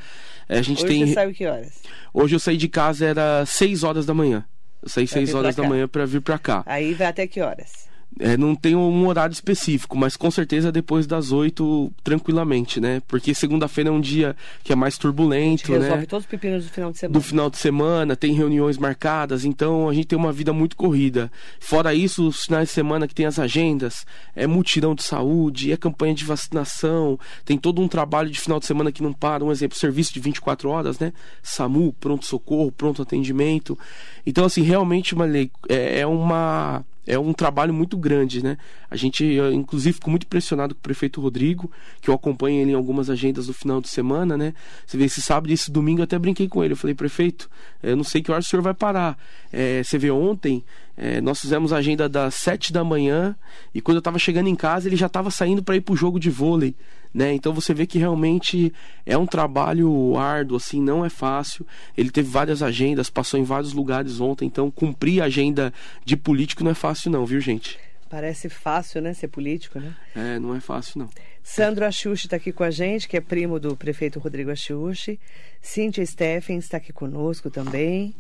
É, 0.50 0.60
a 0.60 0.62
gente 0.62 0.84
Hoje 0.84 0.93
tem. 0.93 1.08
Você 1.08 1.13
saiu 1.13 1.34
que 1.34 1.46
horas? 1.46 1.82
Hoje 2.13 2.36
eu 2.36 2.39
saí 2.39 2.58
de 2.58 2.67
casa, 2.67 3.06
era 3.06 3.46
6 3.46 3.84
horas 3.84 4.06
da 4.06 4.13
manhã. 4.13 4.43
Eu 4.82 4.89
saí 4.89 5.08
6 5.08 5.34
horas 5.34 5.56
da 5.56 5.63
manhã 5.63 5.88
para 5.88 6.06
vir 6.06 6.22
para 6.22 6.38
cá. 6.38 6.63
Aí 6.65 6.93
vai 6.93 7.08
até 7.08 7.28
que 7.28 7.41
horas? 7.41 7.87
É, 8.20 8.36
não 8.36 8.56
tem 8.56 8.76
um 8.76 9.08
horário 9.08 9.34
específico, 9.34 9.96
mas 9.96 10.17
com 10.17 10.32
certeza 10.32 10.72
depois 10.72 11.06
das 11.06 11.32
oito, 11.32 11.91
tranquilamente, 12.04 12.80
né? 12.80 13.02
Porque 13.08 13.34
segunda-feira 13.34 13.89
é 13.89 13.93
um 13.93 14.02
dia 14.02 14.36
que 14.63 14.74
é 14.74 14.76
mais 14.76 14.98
turbulento, 14.98 15.72
a 15.72 15.76
gente 15.76 15.84
resolve 15.84 16.08
todos 16.08 16.26
os 16.26 16.30
pepinos 16.30 16.65
do 16.65 16.72
final 16.72 16.91
de 16.91 16.98
semana. 16.98 17.13
Do 17.13 17.22
final 17.22 17.50
de 17.50 17.58
semana, 17.58 18.15
tem 18.15 18.34
reuniões 18.34 18.78
marcadas, 18.78 19.46
então 19.46 19.88
a 19.88 19.93
gente 19.93 20.08
tem 20.08 20.17
uma 20.17 20.34
vida 20.34 20.52
muito 20.52 20.76
corrida. 20.76 21.32
Fora 21.60 21.93
isso, 21.93 22.28
os 22.28 22.46
finais 22.46 22.70
de 22.70 22.74
semana 22.74 23.08
que 23.08 23.13
tem 23.13 23.26
as 23.26 23.38
agendas, 23.38 24.06
é 24.36 24.48
mutirão 24.48 24.96
de 24.96 25.04
saúde, 25.04 25.72
é 25.72 25.78
campanha 25.78 26.15
de 26.15 26.26
vacinação, 26.26 27.20
tem 27.46 27.58
todo 27.58 27.82
um 27.82 27.88
trabalho 27.88 28.32
de 28.32 28.39
final 28.39 28.60
de 28.60 28.65
semana 28.65 28.91
que 28.91 29.04
não 29.04 29.13
para. 29.13 29.46
Um 29.46 29.52
exemplo, 29.52 29.78
serviço 29.78 30.13
de 30.13 30.20
24 30.20 30.70
horas, 30.70 30.98
né? 30.98 31.13
SAMU, 31.43 31.93
pronto-socorro, 31.93 32.72
pronto 32.72 33.02
atendimento. 33.02 33.78
Então, 34.26 34.46
assim, 34.46 34.63
realmente, 34.63 35.13
uma 35.13 35.26
lei 35.26 35.52
é, 35.70 36.00
é 36.00 36.08
uma 36.08 36.84
é 37.08 37.17
um 37.17 37.34
trabalho 37.34 37.74
muito 37.74 37.98
grande, 37.98 38.43
né? 38.43 38.58
A 38.91 38.96
gente, 38.96 39.26
inclusive, 39.54 39.93
ficou 39.93 40.12
muito 40.12 40.26
impressionado 40.26 40.76
com 40.76 40.80
o 40.80 40.84
prefeito 40.84 41.22
Rodrigo, 41.22 41.72
que 42.02 42.10
eu 42.10 42.13
acompanho 42.13 42.62
ele 42.62 42.72
em 42.72 42.76
algumas 42.76 43.10
agendas 43.10 43.48
do 43.48 43.54
final 43.54 43.80
de 43.80 43.88
semana, 43.88 44.38
né? 44.38 44.54
Você 44.86 44.98
vê, 44.98 45.06
esse 45.06 45.22
sábado 45.22 45.50
e 45.50 45.54
esse 45.54 45.72
domingo 45.72 46.02
eu 46.02 46.04
até 46.04 46.20
brinquei 46.20 46.50
com 46.50 46.63
ele. 46.63 46.74
Eu 46.74 46.78
falei, 46.78 46.93
prefeito, 46.93 47.50
eu 47.82 47.96
não 47.96 48.04
sei 48.04 48.22
que 48.22 48.30
hora 48.30 48.41
o 48.41 48.43
senhor 48.43 48.62
vai 48.62 48.74
parar. 48.74 49.17
É, 49.52 49.82
você 49.82 49.98
vê, 49.98 50.12
ontem 50.12 50.63
é, 50.97 51.21
nós 51.21 51.39
fizemos 51.39 51.71
a 51.71 51.77
agenda 51.77 52.10
das 52.10 52.33
sete 52.33 52.73
da 52.73 52.83
manhã 52.83 53.36
e 53.71 53.79
quando 53.79 53.97
eu 53.97 53.99
estava 53.99 54.17
chegando 54.17 54.49
em 54.49 54.55
casa 54.55 54.89
ele 54.89 54.95
já 54.95 55.05
estava 55.05 55.29
saindo 55.29 55.62
para 55.62 55.75
ir 55.75 55.81
para 55.81 55.93
o 55.93 55.95
jogo 55.95 56.19
de 56.19 56.31
vôlei. 56.31 56.75
Né? 57.13 57.33
Então 57.33 57.53
você 57.53 57.73
vê 57.73 57.86
que 57.86 57.99
realmente 57.99 58.73
é 59.05 59.17
um 59.17 59.25
trabalho 59.25 60.17
árduo, 60.17 60.57
assim, 60.57 60.81
não 60.81 61.05
é 61.05 61.10
fácil. 61.10 61.65
Ele 61.95 62.10
teve 62.10 62.29
várias 62.29 62.63
agendas, 62.63 63.10
passou 63.10 63.39
em 63.39 63.43
vários 63.43 63.73
lugares 63.73 64.19
ontem, 64.19 64.45
então 64.45 64.71
cumprir 64.71 65.21
a 65.21 65.25
agenda 65.25 65.71
de 66.03 66.17
político 66.17 66.63
não 66.63 66.71
é 66.71 66.75
fácil 66.75 67.12
não, 67.12 67.25
viu, 67.25 67.39
gente? 67.39 67.79
Parece 68.10 68.49
fácil, 68.49 69.01
né, 69.01 69.13
ser 69.13 69.27
político, 69.27 69.79
né? 69.79 69.95
É, 70.15 70.39
não 70.39 70.55
é 70.55 70.60
fácil 70.60 70.99
não. 70.99 71.10
Sandro 71.43 71.86
Achuchi 71.86 72.25
está 72.25 72.38
aqui 72.38 72.51
com 72.51 72.63
a 72.63 72.71
gente, 72.71 73.07
que 73.07 73.17
é 73.17 73.21
primo 73.21 73.60
do 73.60 73.75
prefeito 73.75 74.19
Rodrigo 74.19 74.49
Achuchi. 74.49 75.19
Cíntia 75.62 76.05
Steffen 76.05 76.57
está 76.57 76.77
aqui 76.77 76.91
conosco 76.91 77.49
também. 77.49 78.15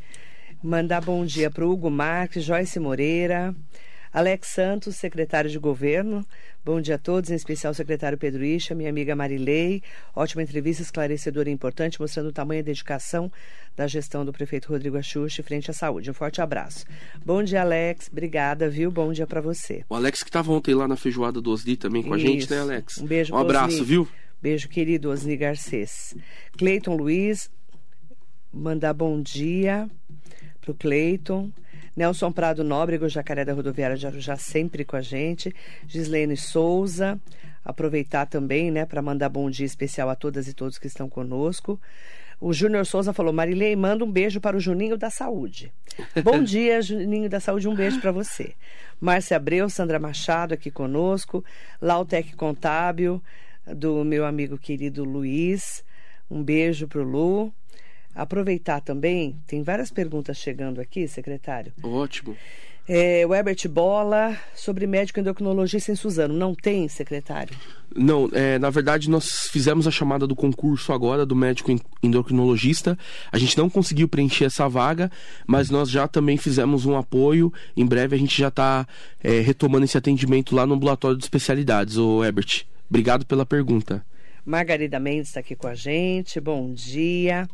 Mandar 0.63 1.01
bom 1.01 1.23
dia 1.25 1.51
para 1.51 1.65
o 1.65 1.71
Hugo 1.71 1.89
Marques, 1.89 2.43
Joyce 2.43 2.79
Moreira, 2.79 3.55
Alex 4.11 4.47
Santos, 4.47 4.95
secretário 4.95 5.49
de 5.49 5.59
governo. 5.59 6.25
Bom 6.65 6.81
dia 6.81 6.95
a 6.95 6.97
todos, 6.97 7.29
em 7.29 7.35
especial 7.35 7.71
o 7.71 7.75
secretário 7.75 8.17
Pedro 8.17 8.43
Isha, 8.43 8.73
minha 8.73 8.89
amiga 8.89 9.15
Marilei. 9.15 9.83
Ótima 10.15 10.41
entrevista, 10.41 10.81
esclarecedora 10.81 11.49
e 11.49 11.53
importante, 11.53 12.01
mostrando 12.01 12.29
o 12.29 12.31
tamanho 12.31 12.59
e 12.59 12.63
dedicação 12.63 13.31
da 13.75 13.85
gestão 13.85 14.25
do 14.25 14.33
prefeito 14.33 14.69
Rodrigo 14.69 14.97
Axuxi 14.97 15.43
frente 15.43 15.69
à 15.69 15.73
saúde. 15.73 16.09
Um 16.09 16.13
forte 16.13 16.41
abraço. 16.41 16.85
Bom 17.23 17.43
dia, 17.43 17.61
Alex. 17.61 18.09
Obrigada, 18.11 18.67
viu? 18.67 18.89
Bom 18.89 19.13
dia 19.13 19.27
para 19.27 19.39
você. 19.39 19.85
O 19.87 19.93
Alex 19.95 20.23
que 20.23 20.29
estava 20.29 20.51
ontem 20.51 20.73
lá 20.73 20.87
na 20.87 20.95
feijoada 20.95 21.39
do 21.39 21.51
Osni 21.51 21.77
também 21.77 22.01
com 22.01 22.15
Isso. 22.15 22.25
a 22.25 22.29
gente, 22.29 22.49
né, 22.49 22.59
Alex? 22.59 22.97
Um 22.97 23.05
beijo 23.05 23.35
Um 23.35 23.37
abraço, 23.37 23.75
Osni. 23.75 23.85
viu? 23.85 24.07
Beijo, 24.41 24.67
querido 24.67 25.11
Osni 25.11 25.37
Garcês. 25.37 26.15
Cleiton 26.57 26.95
Luiz, 26.95 27.51
mandar 28.51 28.93
bom 28.93 29.21
dia 29.21 29.87
pro 30.67 30.73
Cleiton. 30.73 31.49
Nelson 31.95 32.31
Prado 32.31 32.63
Nóbrego, 32.63 33.07
Jacaré 33.07 33.45
da 33.45 33.53
Rodoviária 33.53 33.95
de 33.95 34.05
Arujá, 34.05 34.35
sempre 34.35 34.83
com 34.83 34.97
a 34.97 35.01
gente. 35.01 35.55
Gislene 35.87 36.35
Souza, 36.35 37.19
aproveitar 37.63 38.25
também, 38.25 38.69
né, 38.69 38.85
para 38.85 39.01
mandar 39.01 39.29
bom 39.29 39.49
dia 39.49 39.65
especial 39.65 40.09
a 40.09 40.15
todas 40.15 40.47
e 40.47 40.53
todos 40.53 40.77
que 40.77 40.87
estão 40.87 41.09
conosco. 41.09 41.79
O 42.39 42.53
Júnior 42.53 42.85
Souza 42.85 43.13
falou: 43.13 43.33
Marilei, 43.33 43.75
manda 43.75 44.03
um 44.03 44.11
beijo 44.11 44.39
para 44.39 44.55
o 44.55 44.59
Juninho 44.59 44.95
da 44.95 45.09
Saúde. 45.09 45.73
Bom 46.23 46.43
dia, 46.43 46.79
Juninho 46.83 47.27
da 47.27 47.39
Saúde, 47.39 47.67
um 47.67 47.73
beijo 47.73 47.99
para 47.99 48.11
você. 48.11 48.53
Márcia 49.01 49.37
Abreu, 49.37 49.67
Sandra 49.67 49.97
Machado 49.97 50.53
aqui 50.53 50.69
conosco. 50.69 51.43
Lautec 51.81 52.35
Contábil, 52.35 53.19
do 53.65 54.05
meu 54.05 54.23
amigo 54.23 54.55
querido 54.55 55.03
Luiz. 55.03 55.83
Um 56.29 56.43
beijo 56.43 56.87
para 56.87 57.01
o 57.01 57.03
Lu. 57.03 57.51
Aproveitar 58.17 58.81
também, 58.81 59.35
tem 59.45 59.61
várias 59.61 59.91
perguntas 59.91 60.37
chegando 60.37 60.81
aqui, 60.81 61.07
secretário. 61.07 61.71
Ótimo. 61.83 62.35
É, 62.89 63.23
o 63.27 63.35
Herbert 63.35 63.67
Bola, 63.69 64.35
sobre 64.55 64.87
médico 64.87 65.19
endocrinologista 65.19 65.91
em 65.91 65.95
Suzano. 65.95 66.33
Não 66.33 66.55
tem, 66.55 66.87
secretário? 66.87 67.55
Não, 67.95 68.27
é, 68.33 68.57
na 68.57 68.71
verdade 68.71 69.07
nós 69.07 69.47
fizemos 69.51 69.85
a 69.87 69.91
chamada 69.91 70.25
do 70.25 70.35
concurso 70.35 70.91
agora 70.91 71.27
do 71.27 71.35
médico 71.35 71.69
endocrinologista. 72.01 72.97
A 73.31 73.37
gente 73.37 73.55
não 73.55 73.69
conseguiu 73.69 74.07
preencher 74.07 74.45
essa 74.45 74.67
vaga, 74.67 75.11
mas 75.45 75.69
nós 75.69 75.89
já 75.89 76.07
também 76.07 76.37
fizemos 76.37 76.85
um 76.85 76.95
apoio. 76.95 77.53
Em 77.75 77.85
breve 77.85 78.15
a 78.15 78.19
gente 78.19 78.35
já 78.35 78.47
está 78.47 78.87
é, 79.23 79.41
retomando 79.41 79.85
esse 79.85 79.97
atendimento 79.97 80.55
lá 80.55 80.65
no 80.65 80.73
ambulatório 80.73 81.17
de 81.17 81.23
especialidades, 81.23 81.97
o 81.97 82.23
Herbert. 82.23 82.65
Obrigado 82.89 83.27
pela 83.27 83.45
pergunta. 83.45 84.03
Margarida 84.45 84.97
Mendes 84.97 85.27
está 85.27 85.41
aqui 85.41 85.57
com 85.57 85.67
a 85.67 85.75
gente. 85.75 86.39
Bom 86.39 86.73
dia. 86.73 87.49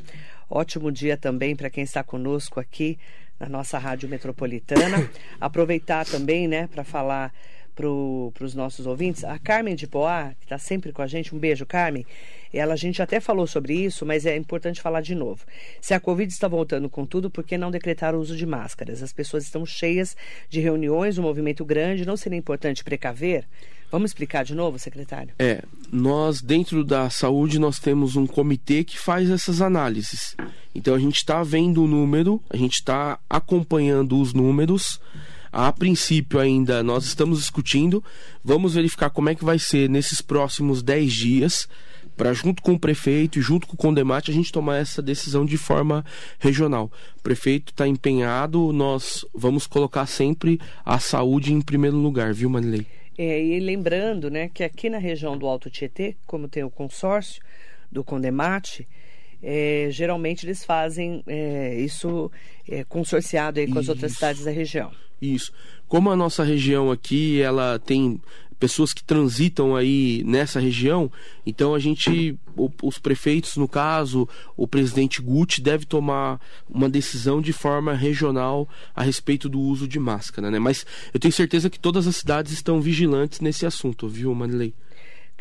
Ótimo 0.55 0.91
dia 0.91 1.17
também 1.17 1.55
para 1.55 1.67
quem 1.67 1.83
está 1.83 2.03
conosco 2.03 2.59
aqui 2.59 2.99
na 3.39 3.49
nossa 3.49 3.79
Rádio 3.79 4.07
Metropolitana. 4.07 5.09
Aproveitar 5.41 6.05
também, 6.05 6.47
né, 6.47 6.67
para 6.67 6.83
falar 6.83 7.33
para 7.75 7.87
os 7.87 8.53
nossos 8.53 8.85
ouvintes. 8.85 9.23
A 9.23 9.37
Carmen 9.39 9.75
de 9.75 9.87
Poá, 9.87 10.33
que 10.39 10.45
está 10.45 10.57
sempre 10.57 10.91
com 10.91 11.01
a 11.01 11.07
gente, 11.07 11.35
um 11.35 11.39
beijo, 11.39 11.65
Carmen. 11.65 12.05
Ela, 12.53 12.73
a 12.73 12.77
gente 12.77 13.01
até 13.01 13.19
falou 13.19 13.47
sobre 13.47 13.73
isso, 13.73 14.05
mas 14.05 14.25
é 14.25 14.37
importante 14.37 14.79
falar 14.79 15.01
de 15.01 15.15
novo. 15.15 15.43
Se 15.81 15.93
a 15.93 15.99
Covid 15.99 16.31
está 16.31 16.47
voltando 16.47 16.87
com 16.89 17.05
tudo, 17.05 17.29
por 17.29 17.43
que 17.43 17.57
não 17.57 17.71
decretar 17.71 18.13
o 18.13 18.19
uso 18.19 18.37
de 18.37 18.45
máscaras? 18.45 19.01
As 19.01 19.11
pessoas 19.11 19.43
estão 19.43 19.65
cheias 19.65 20.15
de 20.49 20.59
reuniões, 20.59 21.17
um 21.17 21.23
movimento 21.23 21.65
grande, 21.65 22.05
não 22.05 22.15
seria 22.15 22.37
importante 22.37 22.83
precaver? 22.83 23.45
Vamos 23.93 24.09
explicar 24.09 24.43
de 24.43 24.55
novo, 24.55 24.79
secretário? 24.79 25.35
É, 25.37 25.63
nós 25.91 26.41
dentro 26.41 26.83
da 26.83 27.11
saúde 27.11 27.59
nós 27.59 27.77
temos 27.77 28.15
um 28.15 28.25
comitê 28.25 28.83
que 28.83 28.97
faz 28.97 29.29
essas 29.29 29.61
análises. 29.61 30.35
Então 30.73 30.95
a 30.95 30.99
gente 30.99 31.17
está 31.17 31.43
vendo 31.43 31.83
o 31.83 31.87
número, 31.87 32.41
a 32.49 32.57
gente 32.57 32.73
está 32.73 33.19
acompanhando 33.29 34.19
os 34.19 34.33
números. 34.33 34.99
A 35.53 35.71
princípio 35.71 36.39
ainda 36.39 36.81
nós 36.81 37.05
estamos 37.05 37.37
discutindo, 37.37 38.03
vamos 38.43 38.73
verificar 38.73 39.11
como 39.11 39.29
é 39.29 39.35
que 39.35 39.45
vai 39.45 39.59
ser 39.59 39.87
nesses 39.87 40.19
próximos 40.19 40.81
10 40.81 41.13
dias 41.13 41.69
para 42.17 42.33
junto 42.33 42.63
com 42.63 42.73
o 42.73 42.79
prefeito 42.79 43.37
e 43.37 43.41
junto 43.41 43.67
com 43.67 43.75
o 43.75 43.77
Condemate 43.77 44.31
a 44.31 44.33
gente 44.33 44.51
tomar 44.51 44.77
essa 44.77 44.99
decisão 44.99 45.45
de 45.45 45.55
forma 45.55 46.03
regional. 46.39 46.91
O 47.19 47.21
prefeito 47.21 47.71
está 47.71 47.87
empenhado, 47.87 48.73
nós 48.73 49.23
vamos 49.31 49.67
colocar 49.67 50.07
sempre 50.07 50.59
a 50.83 50.97
saúde 50.97 51.53
em 51.53 51.61
primeiro 51.61 51.97
lugar, 51.97 52.33
viu, 52.33 52.49
Manley? 52.49 52.87
É, 53.15 53.39
e 53.39 53.59
lembrando 53.59 54.31
né, 54.31 54.49
que 54.51 54.63
aqui 54.63 54.89
na 54.89 54.97
região 54.97 55.37
do 55.37 55.45
Alto 55.45 55.69
Tietê, 55.69 56.15
como 56.25 56.47
tem 56.47 56.63
o 56.63 56.69
consórcio 56.71 57.43
do 57.91 58.03
Condemate, 58.03 58.87
é, 59.43 59.89
geralmente 59.91 60.47
eles 60.47 60.65
fazem 60.65 61.23
é, 61.27 61.75
isso 61.75 62.31
é, 62.67 62.83
consorciado 62.83 63.59
aí 63.59 63.67
com 63.67 63.73
isso. 63.73 63.81
as 63.81 63.89
outras 63.89 64.13
cidades 64.13 64.43
da 64.43 64.49
região. 64.49 64.91
Isso. 65.23 65.53
Como 65.87 66.09
a 66.09 66.15
nossa 66.15 66.43
região 66.43 66.91
aqui, 66.91 67.41
ela 67.41 67.79
tem 67.79 68.19
pessoas 68.59 68.93
que 68.93 69.03
transitam 69.03 69.75
aí 69.75 70.23
nessa 70.25 70.59
região, 70.59 71.11
então 71.45 71.75
a 71.75 71.79
gente, 71.79 72.37
os 72.81 72.97
prefeitos, 72.97 73.57
no 73.57 73.67
caso, 73.67 74.27
o 74.55 74.65
presidente 74.65 75.21
Guti 75.21 75.61
deve 75.61 75.85
tomar 75.85 76.39
uma 76.69 76.89
decisão 76.89 77.41
de 77.41 77.51
forma 77.51 77.93
regional 77.93 78.67
a 78.95 79.03
respeito 79.03 79.49
do 79.49 79.59
uso 79.59 79.85
de 79.85 79.99
máscara, 79.99 80.49
né? 80.49 80.59
Mas 80.59 80.85
eu 81.13 81.19
tenho 81.19 81.33
certeza 81.33 81.69
que 81.69 81.79
todas 81.79 82.07
as 82.07 82.15
cidades 82.15 82.53
estão 82.53 82.79
vigilantes 82.79 83.41
nesse 83.41 83.65
assunto, 83.65 84.07
viu, 84.07 84.33
Marilei? 84.33 84.73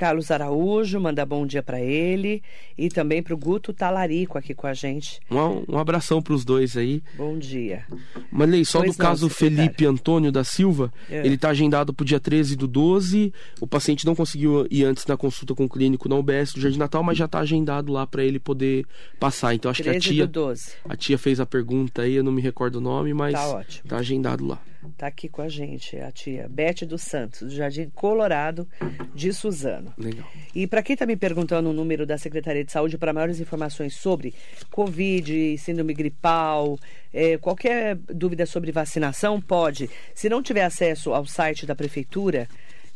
Carlos 0.02 0.32
Araújo, 0.32 0.98
manda 0.98 1.24
bom 1.24 1.46
dia 1.46 1.62
para 1.62 1.80
ele 1.80 2.42
e 2.76 2.88
também 2.88 3.22
para 3.22 3.34
o 3.34 3.36
Guto 3.36 3.72
Talarico 3.72 4.36
aqui 4.36 4.52
com 4.52 4.66
a 4.66 4.74
gente. 4.74 5.20
Um, 5.30 5.76
um 5.76 5.78
abração 5.78 6.20
para 6.20 6.34
os 6.34 6.44
dois 6.44 6.76
aí. 6.76 7.00
Bom 7.16 7.38
dia. 7.38 7.86
Malei, 8.28 8.64
só 8.64 8.80
pois 8.80 8.96
do 8.96 8.98
não, 8.98 9.08
caso 9.08 9.28
secretário. 9.28 9.56
Felipe 9.62 9.86
Antônio 9.86 10.32
da 10.32 10.42
Silva, 10.42 10.92
é. 11.08 11.24
ele 11.24 11.36
está 11.36 11.50
agendado 11.50 11.94
para 11.94 12.02
o 12.02 12.04
dia 12.04 12.18
13 12.18 12.56
do 12.56 12.66
12. 12.66 13.32
O 13.60 13.66
paciente 13.68 14.04
não 14.04 14.16
conseguiu 14.16 14.66
ir 14.68 14.82
antes 14.82 15.06
na 15.06 15.16
consulta 15.16 15.54
com 15.54 15.66
o 15.66 15.68
clínico 15.68 16.08
na 16.08 16.16
UBS 16.16 16.52
do 16.52 16.60
Jardim 16.60 16.78
Natal, 16.80 17.04
mas 17.04 17.16
já 17.16 17.26
está 17.26 17.38
agendado 17.38 17.92
lá 17.92 18.04
para 18.04 18.24
ele 18.24 18.40
poder 18.40 18.84
passar. 19.20 19.54
Então 19.54 19.70
acho 19.70 19.84
que 19.84 19.88
a 19.88 20.00
tia. 20.00 20.26
Do 20.26 20.32
12. 20.32 20.72
A 20.88 20.96
tia 20.96 21.16
fez 21.16 21.38
a 21.38 21.46
pergunta 21.46 22.02
aí, 22.02 22.14
eu 22.14 22.24
não 22.24 22.32
me 22.32 22.42
recordo 22.42 22.78
o 22.78 22.80
nome, 22.80 23.14
mas 23.14 23.34
tá, 23.34 23.46
ótimo. 23.46 23.88
tá 23.88 23.98
agendado 23.98 24.44
lá. 24.44 24.60
Está 24.90 25.06
aqui 25.06 25.28
com 25.28 25.42
a 25.42 25.48
gente 25.48 25.96
a 25.98 26.10
tia 26.10 26.48
Bete 26.48 26.84
dos 26.84 27.02
Santos, 27.02 27.42
do 27.42 27.50
Jardim 27.50 27.90
Colorado 27.94 28.68
de 29.14 29.32
Suzano. 29.32 29.92
Legal. 29.96 30.26
E 30.54 30.66
para 30.66 30.82
quem 30.82 30.94
está 30.94 31.06
me 31.06 31.16
perguntando 31.16 31.70
o 31.70 31.72
número 31.72 32.04
da 32.04 32.18
Secretaria 32.18 32.64
de 32.64 32.72
Saúde 32.72 32.98
para 32.98 33.12
maiores 33.12 33.40
informações 33.40 33.94
sobre 33.94 34.34
Covid, 34.70 35.56
síndrome 35.58 35.94
gripal, 35.94 36.78
é, 37.12 37.36
qualquer 37.38 37.96
dúvida 37.96 38.46
sobre 38.46 38.72
vacinação, 38.72 39.40
pode. 39.40 39.88
Se 40.14 40.28
não 40.28 40.42
tiver 40.42 40.64
acesso 40.64 41.12
ao 41.12 41.26
site 41.26 41.66
da 41.66 41.74
Prefeitura, 41.74 42.48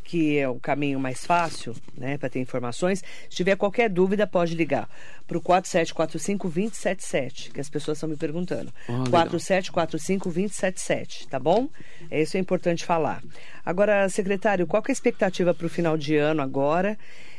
que 0.07 0.39
é 0.39 0.49
o 0.49 0.59
caminho 0.61 1.01
mais 1.01 1.27
fácil, 1.27 1.75
né, 1.97 2.17
para 2.17 2.31
ter 2.31 2.39
informações. 2.39 3.03
Se 3.29 3.37
tiver 3.37 3.57
qualquer 3.57 3.91
dúvida, 3.91 4.25
pode 4.25 4.55
ligar 4.55 4.89
para 5.27 5.37
o 5.37 5.41
4745-2077, 5.41 7.51
que 7.51 7.61
as 7.61 7.69
pessoas 7.69 7.99
estão 7.99 8.09
me 8.09 8.17
perguntando. 8.17 8.73
Oh, 8.89 9.03
4745-2077, 9.11 11.27
tá 11.29 11.41
bom? 11.41 11.69
Isso 12.09 12.37
é 12.37 12.41
importante 12.41 12.85
falar. 12.85 13.21
Agora, 13.65 14.09
secretário, 14.09 14.65
qual 14.65 14.81
é 14.87 14.91
a 14.91 14.93
expectativa 14.93 15.53
para 15.53 15.67
o 15.67 15.71
final 15.71 15.99
de 15.99 16.15
ano 16.17 16.41
agora? 16.41 16.97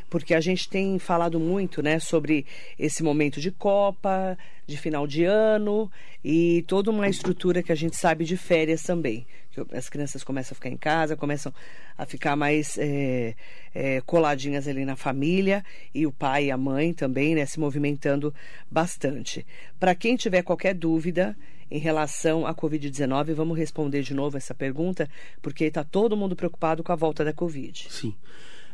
porque 0.10 0.34
a 0.34 0.40
gente 0.40 0.70
tem 0.70 0.98
falado 1.00 1.38
muito 1.38 1.82
né, 1.82 2.00
sobre 2.00 2.46
esse 2.80 3.04
momento 3.04 3.42
de 3.42 3.52
Copa, 3.52 4.38
de 4.66 4.78
final 4.78 5.06
de 5.06 5.26
ano 5.26 5.92
e 6.24 6.64
toda 6.66 6.92
uma 6.92 7.10
estrutura 7.10 7.62
que 7.62 7.74
a 7.74 7.76
gente 7.76 7.98
sabe 7.98 8.24
de 8.24 8.38
férias 8.38 8.84
também. 8.84 9.28
As 9.72 9.90
crianças 9.90 10.24
começam 10.24 10.54
a 10.54 10.56
ficar 10.56 10.70
em 10.70 10.78
casa, 10.78 11.16
começam 11.16 11.54
a 11.98 12.06
ficar 12.06 12.36
mais 12.36 12.78
é, 12.78 13.36
é, 13.74 14.02
coladinhas 14.02 14.68
ali 14.68 14.86
na 14.86 14.96
família 14.96 15.64
e 15.94 16.06
o 16.06 16.12
pai 16.12 16.46
e 16.46 16.52
a 16.52 16.58
mãe 16.58 16.94
também 16.94 17.36
né, 17.36 17.46
se 17.46 17.60
movimentando 17.60 18.34
bastante. 18.70 19.46
Para 19.80 19.96
quem 19.96 20.16
tiver 20.16 20.44
qualquer 20.44 20.74
dúvida, 20.74 21.36
em 21.70 21.80
relação 21.80 22.46
à 22.46 22.54
Covid-19. 22.54 23.34
Vamos 23.34 23.58
responder 23.58 24.02
de 24.02 24.14
novo 24.14 24.38
essa 24.38 24.56
pergunta, 24.56 25.10
porque 25.42 25.66
está 25.66 25.84
todo 25.84 26.18
mundo 26.18 26.36
preocupado 26.36 26.84
com 26.84 26.92
a 26.92 26.96
volta 26.96 27.24
da 27.24 27.34
Covid. 27.34 27.88
Sim. 27.90 28.16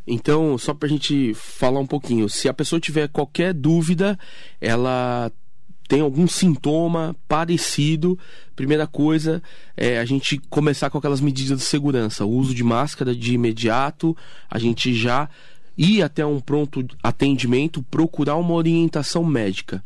Então, 0.06 0.58
só 0.58 0.74
para 0.74 0.88
a 0.88 0.92
gente 0.92 1.34
falar 1.34 1.80
um 1.80 1.88
pouquinho, 1.88 2.28
se 2.28 2.50
a 2.50 2.54
pessoa 2.54 2.80
tiver 2.80 3.08
qualquer 3.08 3.54
dúvida, 3.54 4.20
ela 4.60 5.32
tem 5.88 6.02
algum 6.02 6.28
sintoma 6.28 7.16
parecido, 7.28 8.18
primeira 8.56 8.88
coisa 8.88 9.42
é 9.76 10.00
a 10.00 10.06
gente 10.06 10.38
começar 10.50 10.90
com 10.90 10.98
aquelas 10.98 11.22
medidas 11.22 11.60
de 11.60 11.66
segurança, 11.66 12.26
o 12.26 12.32
uso 12.32 12.54
de 12.54 12.64
máscara 12.64 13.16
de 13.16 13.34
imediato, 13.34 14.16
a 14.50 14.58
gente 14.58 14.94
já 14.94 15.30
ir 15.78 16.02
até 16.02 16.26
um 16.26 16.40
pronto 16.40 16.86
atendimento, 17.02 17.84
procurar 17.84 18.36
uma 18.36 18.54
orientação 18.54 19.24
médica. 19.24 19.84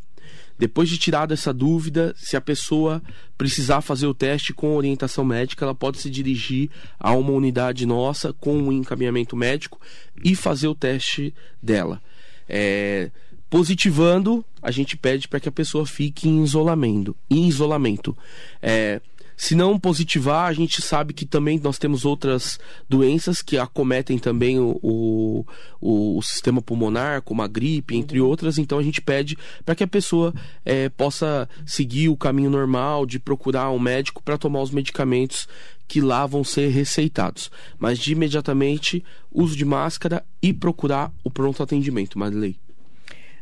Depois 0.59 0.89
de 0.89 0.97
tirar 0.97 1.29
essa 1.31 1.53
dúvida, 1.53 2.15
se 2.17 2.35
a 2.35 2.41
pessoa 2.41 3.01
precisar 3.37 3.81
fazer 3.81 4.07
o 4.07 4.13
teste 4.13 4.53
com 4.53 4.75
orientação 4.75 5.23
médica, 5.23 5.63
ela 5.63 5.75
pode 5.75 5.99
se 5.99 6.09
dirigir 6.09 6.69
a 6.99 7.11
uma 7.11 7.31
unidade 7.31 7.85
nossa 7.85 8.33
com 8.33 8.57
um 8.57 8.71
encaminhamento 8.71 9.35
médico 9.37 9.79
e 10.23 10.35
fazer 10.35 10.67
o 10.67 10.73
teste 10.73 11.33
dela. 11.61 12.01
É, 12.49 13.11
positivando, 13.49 14.43
a 14.61 14.71
gente 14.71 14.97
pede 14.97 15.27
para 15.27 15.39
que 15.39 15.49
a 15.49 15.51
pessoa 15.51 15.85
fique 15.85 16.27
em 16.27 16.43
isolamento. 16.43 17.15
Em 17.29 17.47
isolamento. 17.47 18.17
É, 18.61 19.01
se 19.37 19.53
não 19.53 19.79
positivar, 19.79 20.49
a 20.49 20.53
gente 20.53 20.81
sabe 20.81 21.13
que 21.13 21.23
também 21.23 21.59
nós 21.59 21.77
temos 21.77 22.05
outras 22.05 22.59
doenças 22.89 23.43
que 23.43 23.55
acometem 23.55 24.17
também 24.17 24.59
o, 24.59 24.79
o, 24.81 25.45
o 25.79 26.21
sistema 26.23 26.59
pulmonar, 26.59 27.21
como 27.21 27.43
a 27.43 27.47
gripe, 27.47 27.95
entre 27.95 28.19
outras. 28.19 28.57
Então 28.57 28.79
a 28.79 28.83
gente 28.83 28.99
pede 28.99 29.37
para 29.63 29.75
que 29.75 29.83
a 29.83 29.87
pessoa 29.87 30.33
é, 30.65 30.89
possa 30.89 31.47
seguir 31.67 32.09
o 32.09 32.17
caminho 32.17 32.49
normal 32.49 33.05
de 33.05 33.19
procurar 33.19 33.69
um 33.69 33.77
médico 33.77 34.23
para 34.23 34.39
tomar 34.39 34.61
os 34.63 34.71
medicamentos 34.71 35.47
que 35.87 36.01
lá 36.01 36.25
vão 36.25 36.43
ser 36.43 36.69
receitados. 36.69 37.51
Mas 37.77 37.99
de 37.99 38.13
imediatamente, 38.13 39.05
uso 39.31 39.55
de 39.55 39.63
máscara 39.63 40.25
e 40.41 40.51
procurar 40.51 41.13
o 41.23 41.29
pronto 41.29 41.61
atendimento, 41.61 42.17
Marilei. 42.17 42.57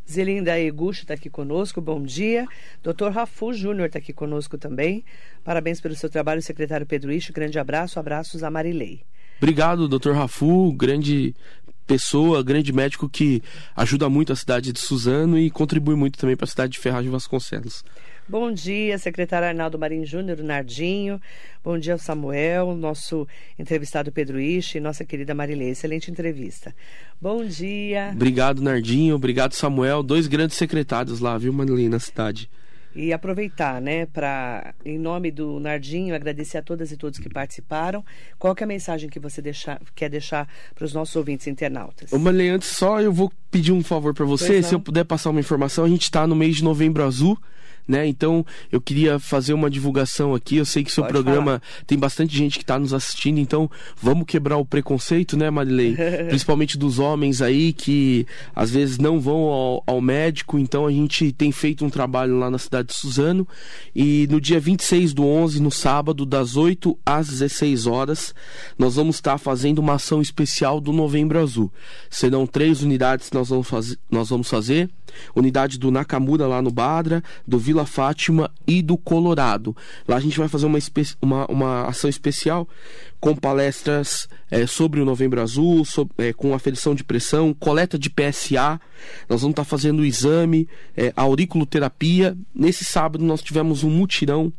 Zelinda 0.10 0.60
Eguchi 0.60 1.01
está 1.01 1.16
aqui 1.16 1.30
conosco, 1.30 1.82
bom 1.82 2.01
dia. 2.01 2.47
Doutor 2.84 3.12
Rafu 3.12 3.53
Júnior 3.53 3.88
está 3.88 3.99
aqui 3.99 4.14
conosco 4.14 4.58
também. 4.58 5.03
Parabéns 5.43 5.82
pelo 5.82 5.95
seu 5.95 6.10
trabalho, 6.10 6.41
secretário 6.41 6.86
Pedro 6.86 7.12
Ixo. 7.12 7.34
Grande 7.34 7.58
abraço, 7.58 7.99
abraços 7.99 8.43
a 8.43 8.51
Marilei. 8.51 9.01
Obrigado, 9.38 9.88
doutor 9.88 10.16
Rafu, 10.16 10.72
grande 10.72 11.36
pessoa, 11.86 12.43
grande 12.43 12.73
médico 12.73 13.07
que 13.07 13.41
ajuda 13.75 14.09
muito 14.09 14.33
a 14.33 14.36
cidade 14.36 14.71
de 14.71 14.79
Suzano 14.79 15.38
e 15.38 15.49
contribui 15.49 15.95
muito 15.95 16.17
também 16.17 16.36
para 16.36 16.45
a 16.45 16.49
cidade 16.49 16.73
de 16.73 16.79
Ferraz 16.79 17.03
de 17.03 17.09
Vasconcelos. 17.09 17.83
Bom 18.27 18.51
dia, 18.51 18.97
secretário 18.97 19.47
Arnaldo 19.47 19.77
Marim 19.77 20.03
Júnior, 20.03 20.39
Nardinho. 20.39 21.21
Bom 21.63 21.77
dia, 21.77 21.95
Samuel, 21.99 22.75
nosso 22.75 23.27
entrevistado 23.57 24.11
Pedro 24.11 24.39
Ishi 24.39 24.79
e 24.79 24.81
nossa 24.81 25.05
querida 25.05 25.36
Marilei. 25.36 25.69
Excelente 25.69 26.09
entrevista. 26.09 26.73
Bom 27.21 27.45
dia. 27.45 28.09
Obrigado, 28.13 28.63
Nardinho. 28.63 29.13
Obrigado, 29.13 29.53
Samuel. 29.53 30.01
Dois 30.01 30.25
grandes 30.25 30.57
secretários 30.57 31.19
lá, 31.19 31.38
viu, 31.38 31.53
Marilei, 31.53 31.88
na 31.88 31.99
cidade. 31.99 32.49
E 32.96 33.12
aproveitar, 33.12 33.82
né, 33.82 34.06
para, 34.06 34.74
em 34.86 34.98
nome 34.98 35.30
do 35.30 35.60
Nardinho, 35.60 36.16
agradecer 36.16 36.58
a 36.58 36.62
todas 36.62 36.91
e 36.91 36.98
todos 36.98 37.20
que 37.20 37.28
participaram. 37.28 38.04
Qual 38.39 38.56
é 38.58 38.64
a 38.64 38.68
mensagem 38.68 39.10
que 39.10 39.20
você 39.20 39.41
deixar, 39.41 39.82
quer 39.93 40.10
deixar 40.10 40.48
para 40.74 40.86
os 40.86 40.93
nossos 40.93 41.16
ouvintes 41.16 41.46
internautas? 41.48 42.14
Ô, 42.14 42.18
Marilei, 42.18 42.50
antes 42.50 42.70
só 42.70 43.02
eu 43.02 43.12
vou 43.12 43.32
pedir 43.52 43.74
um 43.74 43.84
favor 43.84 44.14
para 44.14 44.26
você. 44.26 44.64
Se 44.64 44.74
eu 44.74 44.80
puder 44.80 45.04
passar 45.04 45.30
uma 45.30 45.39
informação, 45.41 45.84
a 45.84 45.89
gente 45.89 46.04
está 46.04 46.26
no 46.26 46.36
mês 46.36 46.56
de 46.56 46.64
novembro 46.64 47.04
azul 47.04 47.38
né? 47.88 48.07
Então 48.07 48.45
eu 48.71 48.81
queria 48.81 49.19
fazer 49.19 49.53
uma 49.53 49.69
divulgação 49.69 50.33
aqui. 50.33 50.57
Eu 50.57 50.65
sei 50.65 50.83
que 50.83 50.91
seu 50.91 51.03
Pode 51.03 51.13
programa 51.13 51.45
falar. 51.45 51.61
tem 51.86 51.97
bastante 51.97 52.36
gente 52.36 52.57
que 52.57 52.63
está 52.63 52.79
nos 52.79 52.93
assistindo, 52.93 53.39
então 53.39 53.69
vamos 54.01 54.25
quebrar 54.25 54.57
o 54.57 54.65
preconceito, 54.65 55.38
né, 55.38 55.49
Marilei? 55.49 55.95
Principalmente 56.27 56.77
dos 56.77 56.99
homens 56.99 57.41
aí 57.41 57.73
que 57.73 58.25
às 58.55 58.71
vezes 58.71 58.97
não 58.97 59.19
vão 59.19 59.45
ao, 59.45 59.83
ao, 59.86 60.01
médico. 60.01 60.57
Então 60.57 60.86
a 60.86 60.91
gente 60.91 61.31
tem 61.31 61.51
feito 61.51 61.86
um 61.86 61.89
trabalho 61.89 62.38
lá 62.38 62.49
na 62.49 62.57
cidade 62.57 62.89
de 62.89 62.95
Suzano 62.95 63.47
e 63.95 64.27
no 64.29 64.41
dia 64.41 64.59
26 64.59 65.13
do 65.13 65.25
11, 65.25 65.61
no 65.61 65.71
sábado, 65.71 66.25
das 66.25 66.55
8 66.55 66.97
às 67.05 67.27
16 67.27 67.88
horas, 67.88 68.33
nós 68.77 68.95
vamos 68.95 69.15
estar 69.15 69.38
fazendo 69.38 69.79
uma 69.79 69.93
ação 69.93 70.21
especial 70.21 70.79
do 70.79 70.91
Novembro 70.91 71.39
Azul. 71.39 71.71
Serão 72.09 72.47
três 72.47 72.81
unidades 72.81 73.29
que 73.29 73.36
nós 73.36 73.49
vamos, 73.49 73.67
faz... 73.67 73.97
nós 74.09 74.29
vamos 74.29 74.49
fazer 74.49 74.89
unidade 75.36 75.77
do 75.77 75.91
Nakamura 75.91 76.47
lá 76.47 76.61
no 76.61 76.71
Badra, 76.71 77.23
do 77.47 77.57
Vila 77.57 77.74
Fátima 77.84 78.51
e 78.67 78.84
do 78.84 78.95
Colorado. 78.95 79.76
Lá 80.07 80.17
a 80.17 80.19
gente 80.19 80.38
vai 80.38 80.47
fazer 80.47 80.67
uma, 80.67 80.78
uma, 81.19 81.45
uma 81.47 81.88
ação 81.88 82.07
especial 82.07 82.67
com 83.20 83.36
palestras 83.36 84.28
é, 84.49 84.68
sobre 84.68 84.99
o 84.99 85.05
Novembro 85.05 85.41
Azul, 85.41 85.84
sobre, 85.84 86.30
é, 86.30 86.34
com 86.34 86.53
aferição 86.53 86.93
de 86.93 87.03
pressão, 87.03 87.53
coleta 87.53 87.97
de 87.97 88.09
PSA. 88.09 88.80
Nós 89.28 89.41
vamos 89.41 89.53
estar 89.53 89.63
fazendo 89.63 90.01
o 90.01 90.05
exame, 90.05 90.68
é, 90.95 91.11
auriculoterapia. 91.16 92.38
Nesse 92.53 92.86
sábado 92.86 93.24
nós 93.24 93.41
tivemos 93.41 93.84
um 93.84 93.89
mutirão 93.89 94.53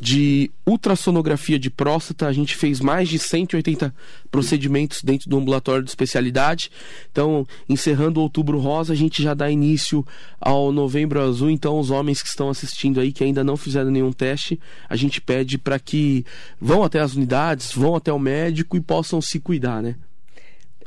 de 0.00 0.50
ultrassonografia 0.66 1.58
de 1.58 1.70
próstata. 1.70 2.26
A 2.26 2.32
gente 2.32 2.56
fez 2.56 2.80
mais 2.80 3.08
de 3.08 3.18
180 3.18 3.94
procedimentos 4.30 5.02
dentro 5.02 5.28
do 5.28 5.36
ambulatório 5.36 5.82
de 5.82 5.90
especialidade. 5.90 6.70
Então, 7.10 7.46
encerrando 7.68 8.20
o 8.20 8.22
Outubro 8.22 8.58
Rosa, 8.58 8.92
a 8.92 8.96
gente 8.96 9.22
já 9.22 9.34
dá 9.34 9.50
início 9.50 10.04
ao 10.40 10.72
Novembro 10.72 11.20
Azul. 11.20 11.50
Então, 11.50 11.78
os 11.78 11.90
homens 11.90 12.22
que 12.22 12.28
estão 12.28 12.48
assistindo 12.48 13.00
aí, 13.00 13.12
que 13.12 13.24
ainda 13.24 13.44
não 13.44 13.56
fizeram 13.56 13.90
nenhum 13.90 14.12
teste, 14.12 14.58
a 14.88 14.96
gente 14.96 15.20
pede 15.20 15.58
para 15.58 15.78
que 15.78 16.24
vão 16.60 16.82
até 16.82 17.00
as 17.00 17.14
unidades, 17.14 17.72
vão 17.72 17.95
até 17.96 18.12
o 18.12 18.18
médico 18.18 18.76
e 18.76 18.80
possam 18.80 19.20
se 19.20 19.40
cuidar, 19.40 19.82
né? 19.82 19.96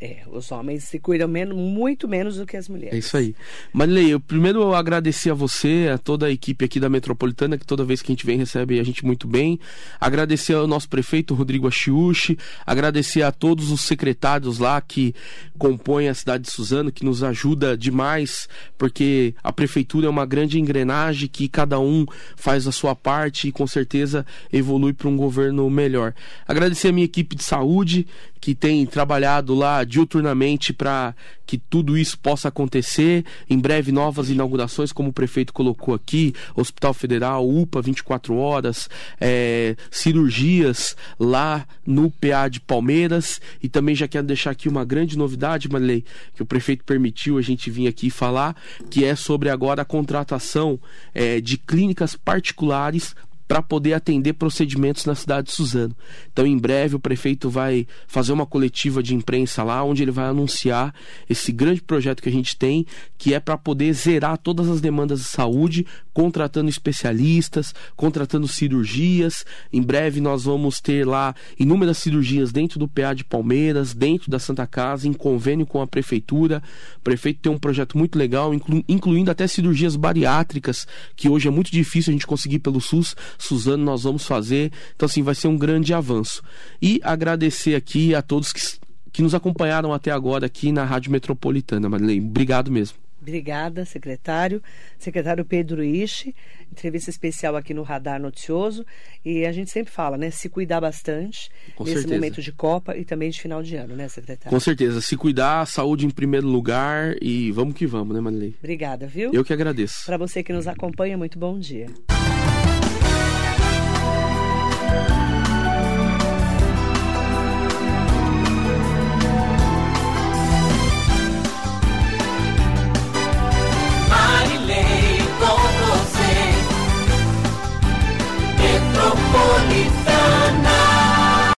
É, 0.01 0.19
os 0.31 0.49
homens 0.51 0.85
se 0.85 0.97
cuidam 0.97 1.27
menos, 1.27 1.57
muito 1.57 2.07
menos 2.07 2.37
do 2.37 2.45
que 2.45 2.55
as 2.55 2.69
mulheres. 2.69 2.93
É 2.93 2.97
isso 2.97 3.17
aí. 3.17 3.35
Marilei, 3.73 4.13
eu 4.13 4.19
primeiro 4.19 4.73
agradecer 4.73 5.29
a 5.29 5.33
você, 5.33 5.91
a 5.93 5.97
toda 5.97 6.27
a 6.27 6.31
equipe 6.31 6.63
aqui 6.63 6.79
da 6.79 6.87
Metropolitana, 6.87 7.57
que 7.57 7.65
toda 7.65 7.83
vez 7.83 8.01
que 8.01 8.09
a 8.09 8.13
gente 8.13 8.25
vem 8.25 8.37
recebe 8.37 8.79
a 8.79 8.83
gente 8.83 9.05
muito 9.05 9.27
bem. 9.27 9.59
Agradecer 9.99 10.53
ao 10.53 10.67
nosso 10.67 10.87
prefeito 10.87 11.33
Rodrigo 11.33 11.67
Achiuchi, 11.67 12.37
agradecer 12.65 13.23
a 13.23 13.31
todos 13.31 13.71
os 13.71 13.81
secretários 13.81 14.57
lá 14.57 14.79
que 14.79 15.13
compõem 15.57 16.07
a 16.07 16.13
cidade 16.13 16.45
de 16.45 16.51
Suzano, 16.51 16.93
que 16.93 17.03
nos 17.03 17.21
ajuda 17.21 17.77
demais, 17.77 18.47
porque 18.77 19.35
a 19.43 19.51
prefeitura 19.51 20.07
é 20.07 20.09
uma 20.09 20.25
grande 20.25 20.57
engrenagem 20.57 21.27
que 21.27 21.49
cada 21.49 21.77
um 21.77 22.05
faz 22.37 22.67
a 22.67 22.71
sua 22.71 22.95
parte 22.95 23.49
e 23.49 23.51
com 23.51 23.67
certeza 23.67 24.25
evolui 24.51 24.93
para 24.93 25.09
um 25.09 25.17
governo 25.17 25.69
melhor. 25.69 26.13
Agradecer 26.47 26.87
a 26.87 26.91
minha 26.93 27.05
equipe 27.05 27.35
de 27.35 27.43
saúde, 27.43 28.07
que 28.39 28.55
tem 28.55 28.85
trabalhado 28.85 29.53
lá 29.53 29.83
diuturnamente 29.83 30.73
para 30.73 31.13
que 31.45 31.57
tudo 31.57 31.97
isso 31.97 32.17
possa 32.19 32.47
acontecer. 32.47 33.25
Em 33.49 33.57
breve, 33.57 33.91
novas 33.91 34.29
inaugurações, 34.29 34.91
como 34.91 35.09
o 35.09 35.13
prefeito 35.13 35.51
colocou 35.51 35.93
aqui: 35.93 36.33
Hospital 36.55 36.93
Federal, 36.93 37.49
UPA 37.49 37.81
24 37.81 38.35
horas, 38.35 38.89
é, 39.19 39.75
cirurgias 39.89 40.95
lá 41.19 41.67
no 41.85 42.11
PA 42.11 42.47
de 42.47 42.59
Palmeiras. 42.59 43.41
E 43.61 43.67
também 43.67 43.95
já 43.95 44.07
quero 44.07 44.27
deixar 44.27 44.51
aqui 44.51 44.69
uma 44.69 44.85
grande 44.85 45.17
novidade, 45.17 45.69
Marley, 45.69 46.05
que 46.35 46.43
o 46.43 46.45
prefeito 46.45 46.83
permitiu 46.83 47.37
a 47.37 47.41
gente 47.41 47.69
vir 47.69 47.87
aqui 47.87 48.09
falar, 48.09 48.55
que 48.89 49.03
é 49.03 49.15
sobre 49.15 49.49
agora 49.49 49.81
a 49.81 49.85
contratação 49.85 50.79
é, 51.13 51.41
de 51.41 51.57
clínicas 51.57 52.15
particulares 52.15 53.15
para 53.49 53.63
poder 53.63 53.93
atender 53.93 54.33
procedimentos 54.33 55.05
na 55.05 55.15
cidade 55.15 55.47
de 55.47 55.55
Suzano. 55.55 55.95
Então, 56.31 56.45
em 56.45 56.55
breve, 56.55 56.95
o 56.95 56.99
prefeito 56.99 57.49
vai 57.49 57.87
fazer 58.05 58.31
uma 58.31 58.45
coletiva 58.45 59.01
de 59.01 59.15
imprensa 59.15 59.63
lá, 59.63 59.83
onde 59.83 60.03
ele 60.03 60.11
vai 60.11 60.25
anunciar 60.25 60.93
esse 61.27 61.51
grande 61.51 61.81
projeto 61.81 62.21
que 62.21 62.29
a 62.29 62.31
gente 62.31 62.55
tem, 62.55 62.85
que 63.17 63.33
é 63.33 63.39
para 63.39 63.57
poder 63.57 63.91
zerar 63.93 64.37
todas 64.37 64.69
as 64.69 64.79
demandas 64.79 65.21
de 65.21 65.25
saúde, 65.25 65.83
contratando 66.19 66.69
especialistas, 66.69 67.73
contratando 67.95 68.45
cirurgias. 68.45 69.45
Em 69.71 69.81
breve, 69.81 70.19
nós 70.19 70.43
vamos 70.43 70.81
ter 70.81 71.07
lá 71.07 71.33
inúmeras 71.57 71.97
cirurgias 71.97 72.51
dentro 72.51 72.77
do 72.77 72.89
PA 72.89 73.13
de 73.13 73.23
Palmeiras, 73.23 73.93
dentro 73.93 74.29
da 74.29 74.37
Santa 74.37 74.67
Casa, 74.67 75.07
em 75.07 75.13
convênio 75.13 75.65
com 75.65 75.81
a 75.81 75.87
prefeitura. 75.87 76.61
O 76.97 76.99
prefeito 76.99 77.39
tem 77.39 77.49
um 77.49 77.57
projeto 77.57 77.97
muito 77.97 78.19
legal, 78.19 78.53
inclu 78.53 78.83
incluindo 78.85 79.31
até 79.31 79.47
cirurgias 79.47 79.95
bariátricas, 79.95 80.85
que 81.15 81.29
hoje 81.29 81.47
é 81.47 81.51
muito 81.51 81.71
difícil 81.71 82.11
a 82.11 82.13
gente 82.13 82.27
conseguir 82.27 82.59
pelo 82.59 82.81
SUS 82.81 83.15
Suzano, 83.37 83.85
nós 83.85 84.03
vamos 84.03 84.25
fazer. 84.25 84.73
Então, 84.93 85.05
assim, 85.05 85.23
vai 85.23 85.35
ser 85.35 85.47
um 85.47 85.57
grande 85.57 85.93
avanço. 85.93 86.43
E 86.81 86.99
agradecer 87.01 87.75
aqui 87.75 88.13
a 88.13 88.21
todos 88.21 88.51
que, 88.51 88.59
que 89.13 89.21
nos 89.21 89.33
acompanharam 89.33 89.93
até 89.93 90.11
agora 90.11 90.47
aqui 90.47 90.69
na 90.73 90.83
Rádio 90.83 91.13
Metropolitana, 91.13 91.87
Marilene. 91.87 92.27
Obrigado 92.27 92.69
mesmo. 92.69 93.08
Obrigada, 93.21 93.85
secretário. 93.85 94.61
Secretário 94.97 95.43
Pedro 95.45 95.83
Ishi, 95.83 96.35
entrevista 96.71 97.09
especial 97.09 97.55
aqui 97.55 97.73
no 97.73 97.83
Radar 97.83 98.19
Noticioso. 98.19 98.85
E 99.23 99.45
a 99.45 99.51
gente 99.51 99.69
sempre 99.71 99.91
fala, 99.91 100.17
né? 100.17 100.31
Se 100.31 100.49
cuidar 100.49 100.81
bastante 100.81 101.49
Com 101.75 101.83
nesse 101.83 101.97
certeza. 102.01 102.15
momento 102.15 102.41
de 102.41 102.51
Copa 102.51 102.95
e 102.95 103.03
também 103.03 103.29
de 103.29 103.39
final 103.39 103.61
de 103.61 103.75
ano, 103.75 103.95
né, 103.95 104.07
secretário? 104.07 104.49
Com 104.49 104.59
certeza. 104.59 105.01
Se 105.01 105.15
cuidar, 105.17 105.65
saúde 105.65 106.05
em 106.05 106.09
primeiro 106.09 106.47
lugar 106.47 107.15
e 107.21 107.51
vamos 107.51 107.75
que 107.75 107.85
vamos, 107.85 108.15
né, 108.15 108.21
Marilene? 108.21 108.55
Obrigada, 108.59 109.07
viu? 109.07 109.31
Eu 109.33 109.43
que 109.43 109.53
agradeço. 109.53 110.05
Para 110.05 110.17
você 110.17 110.43
que 110.43 110.53
nos 110.53 110.67
acompanha, 110.67 111.17
muito 111.17 111.37
bom 111.37 111.59
dia. 111.59 111.87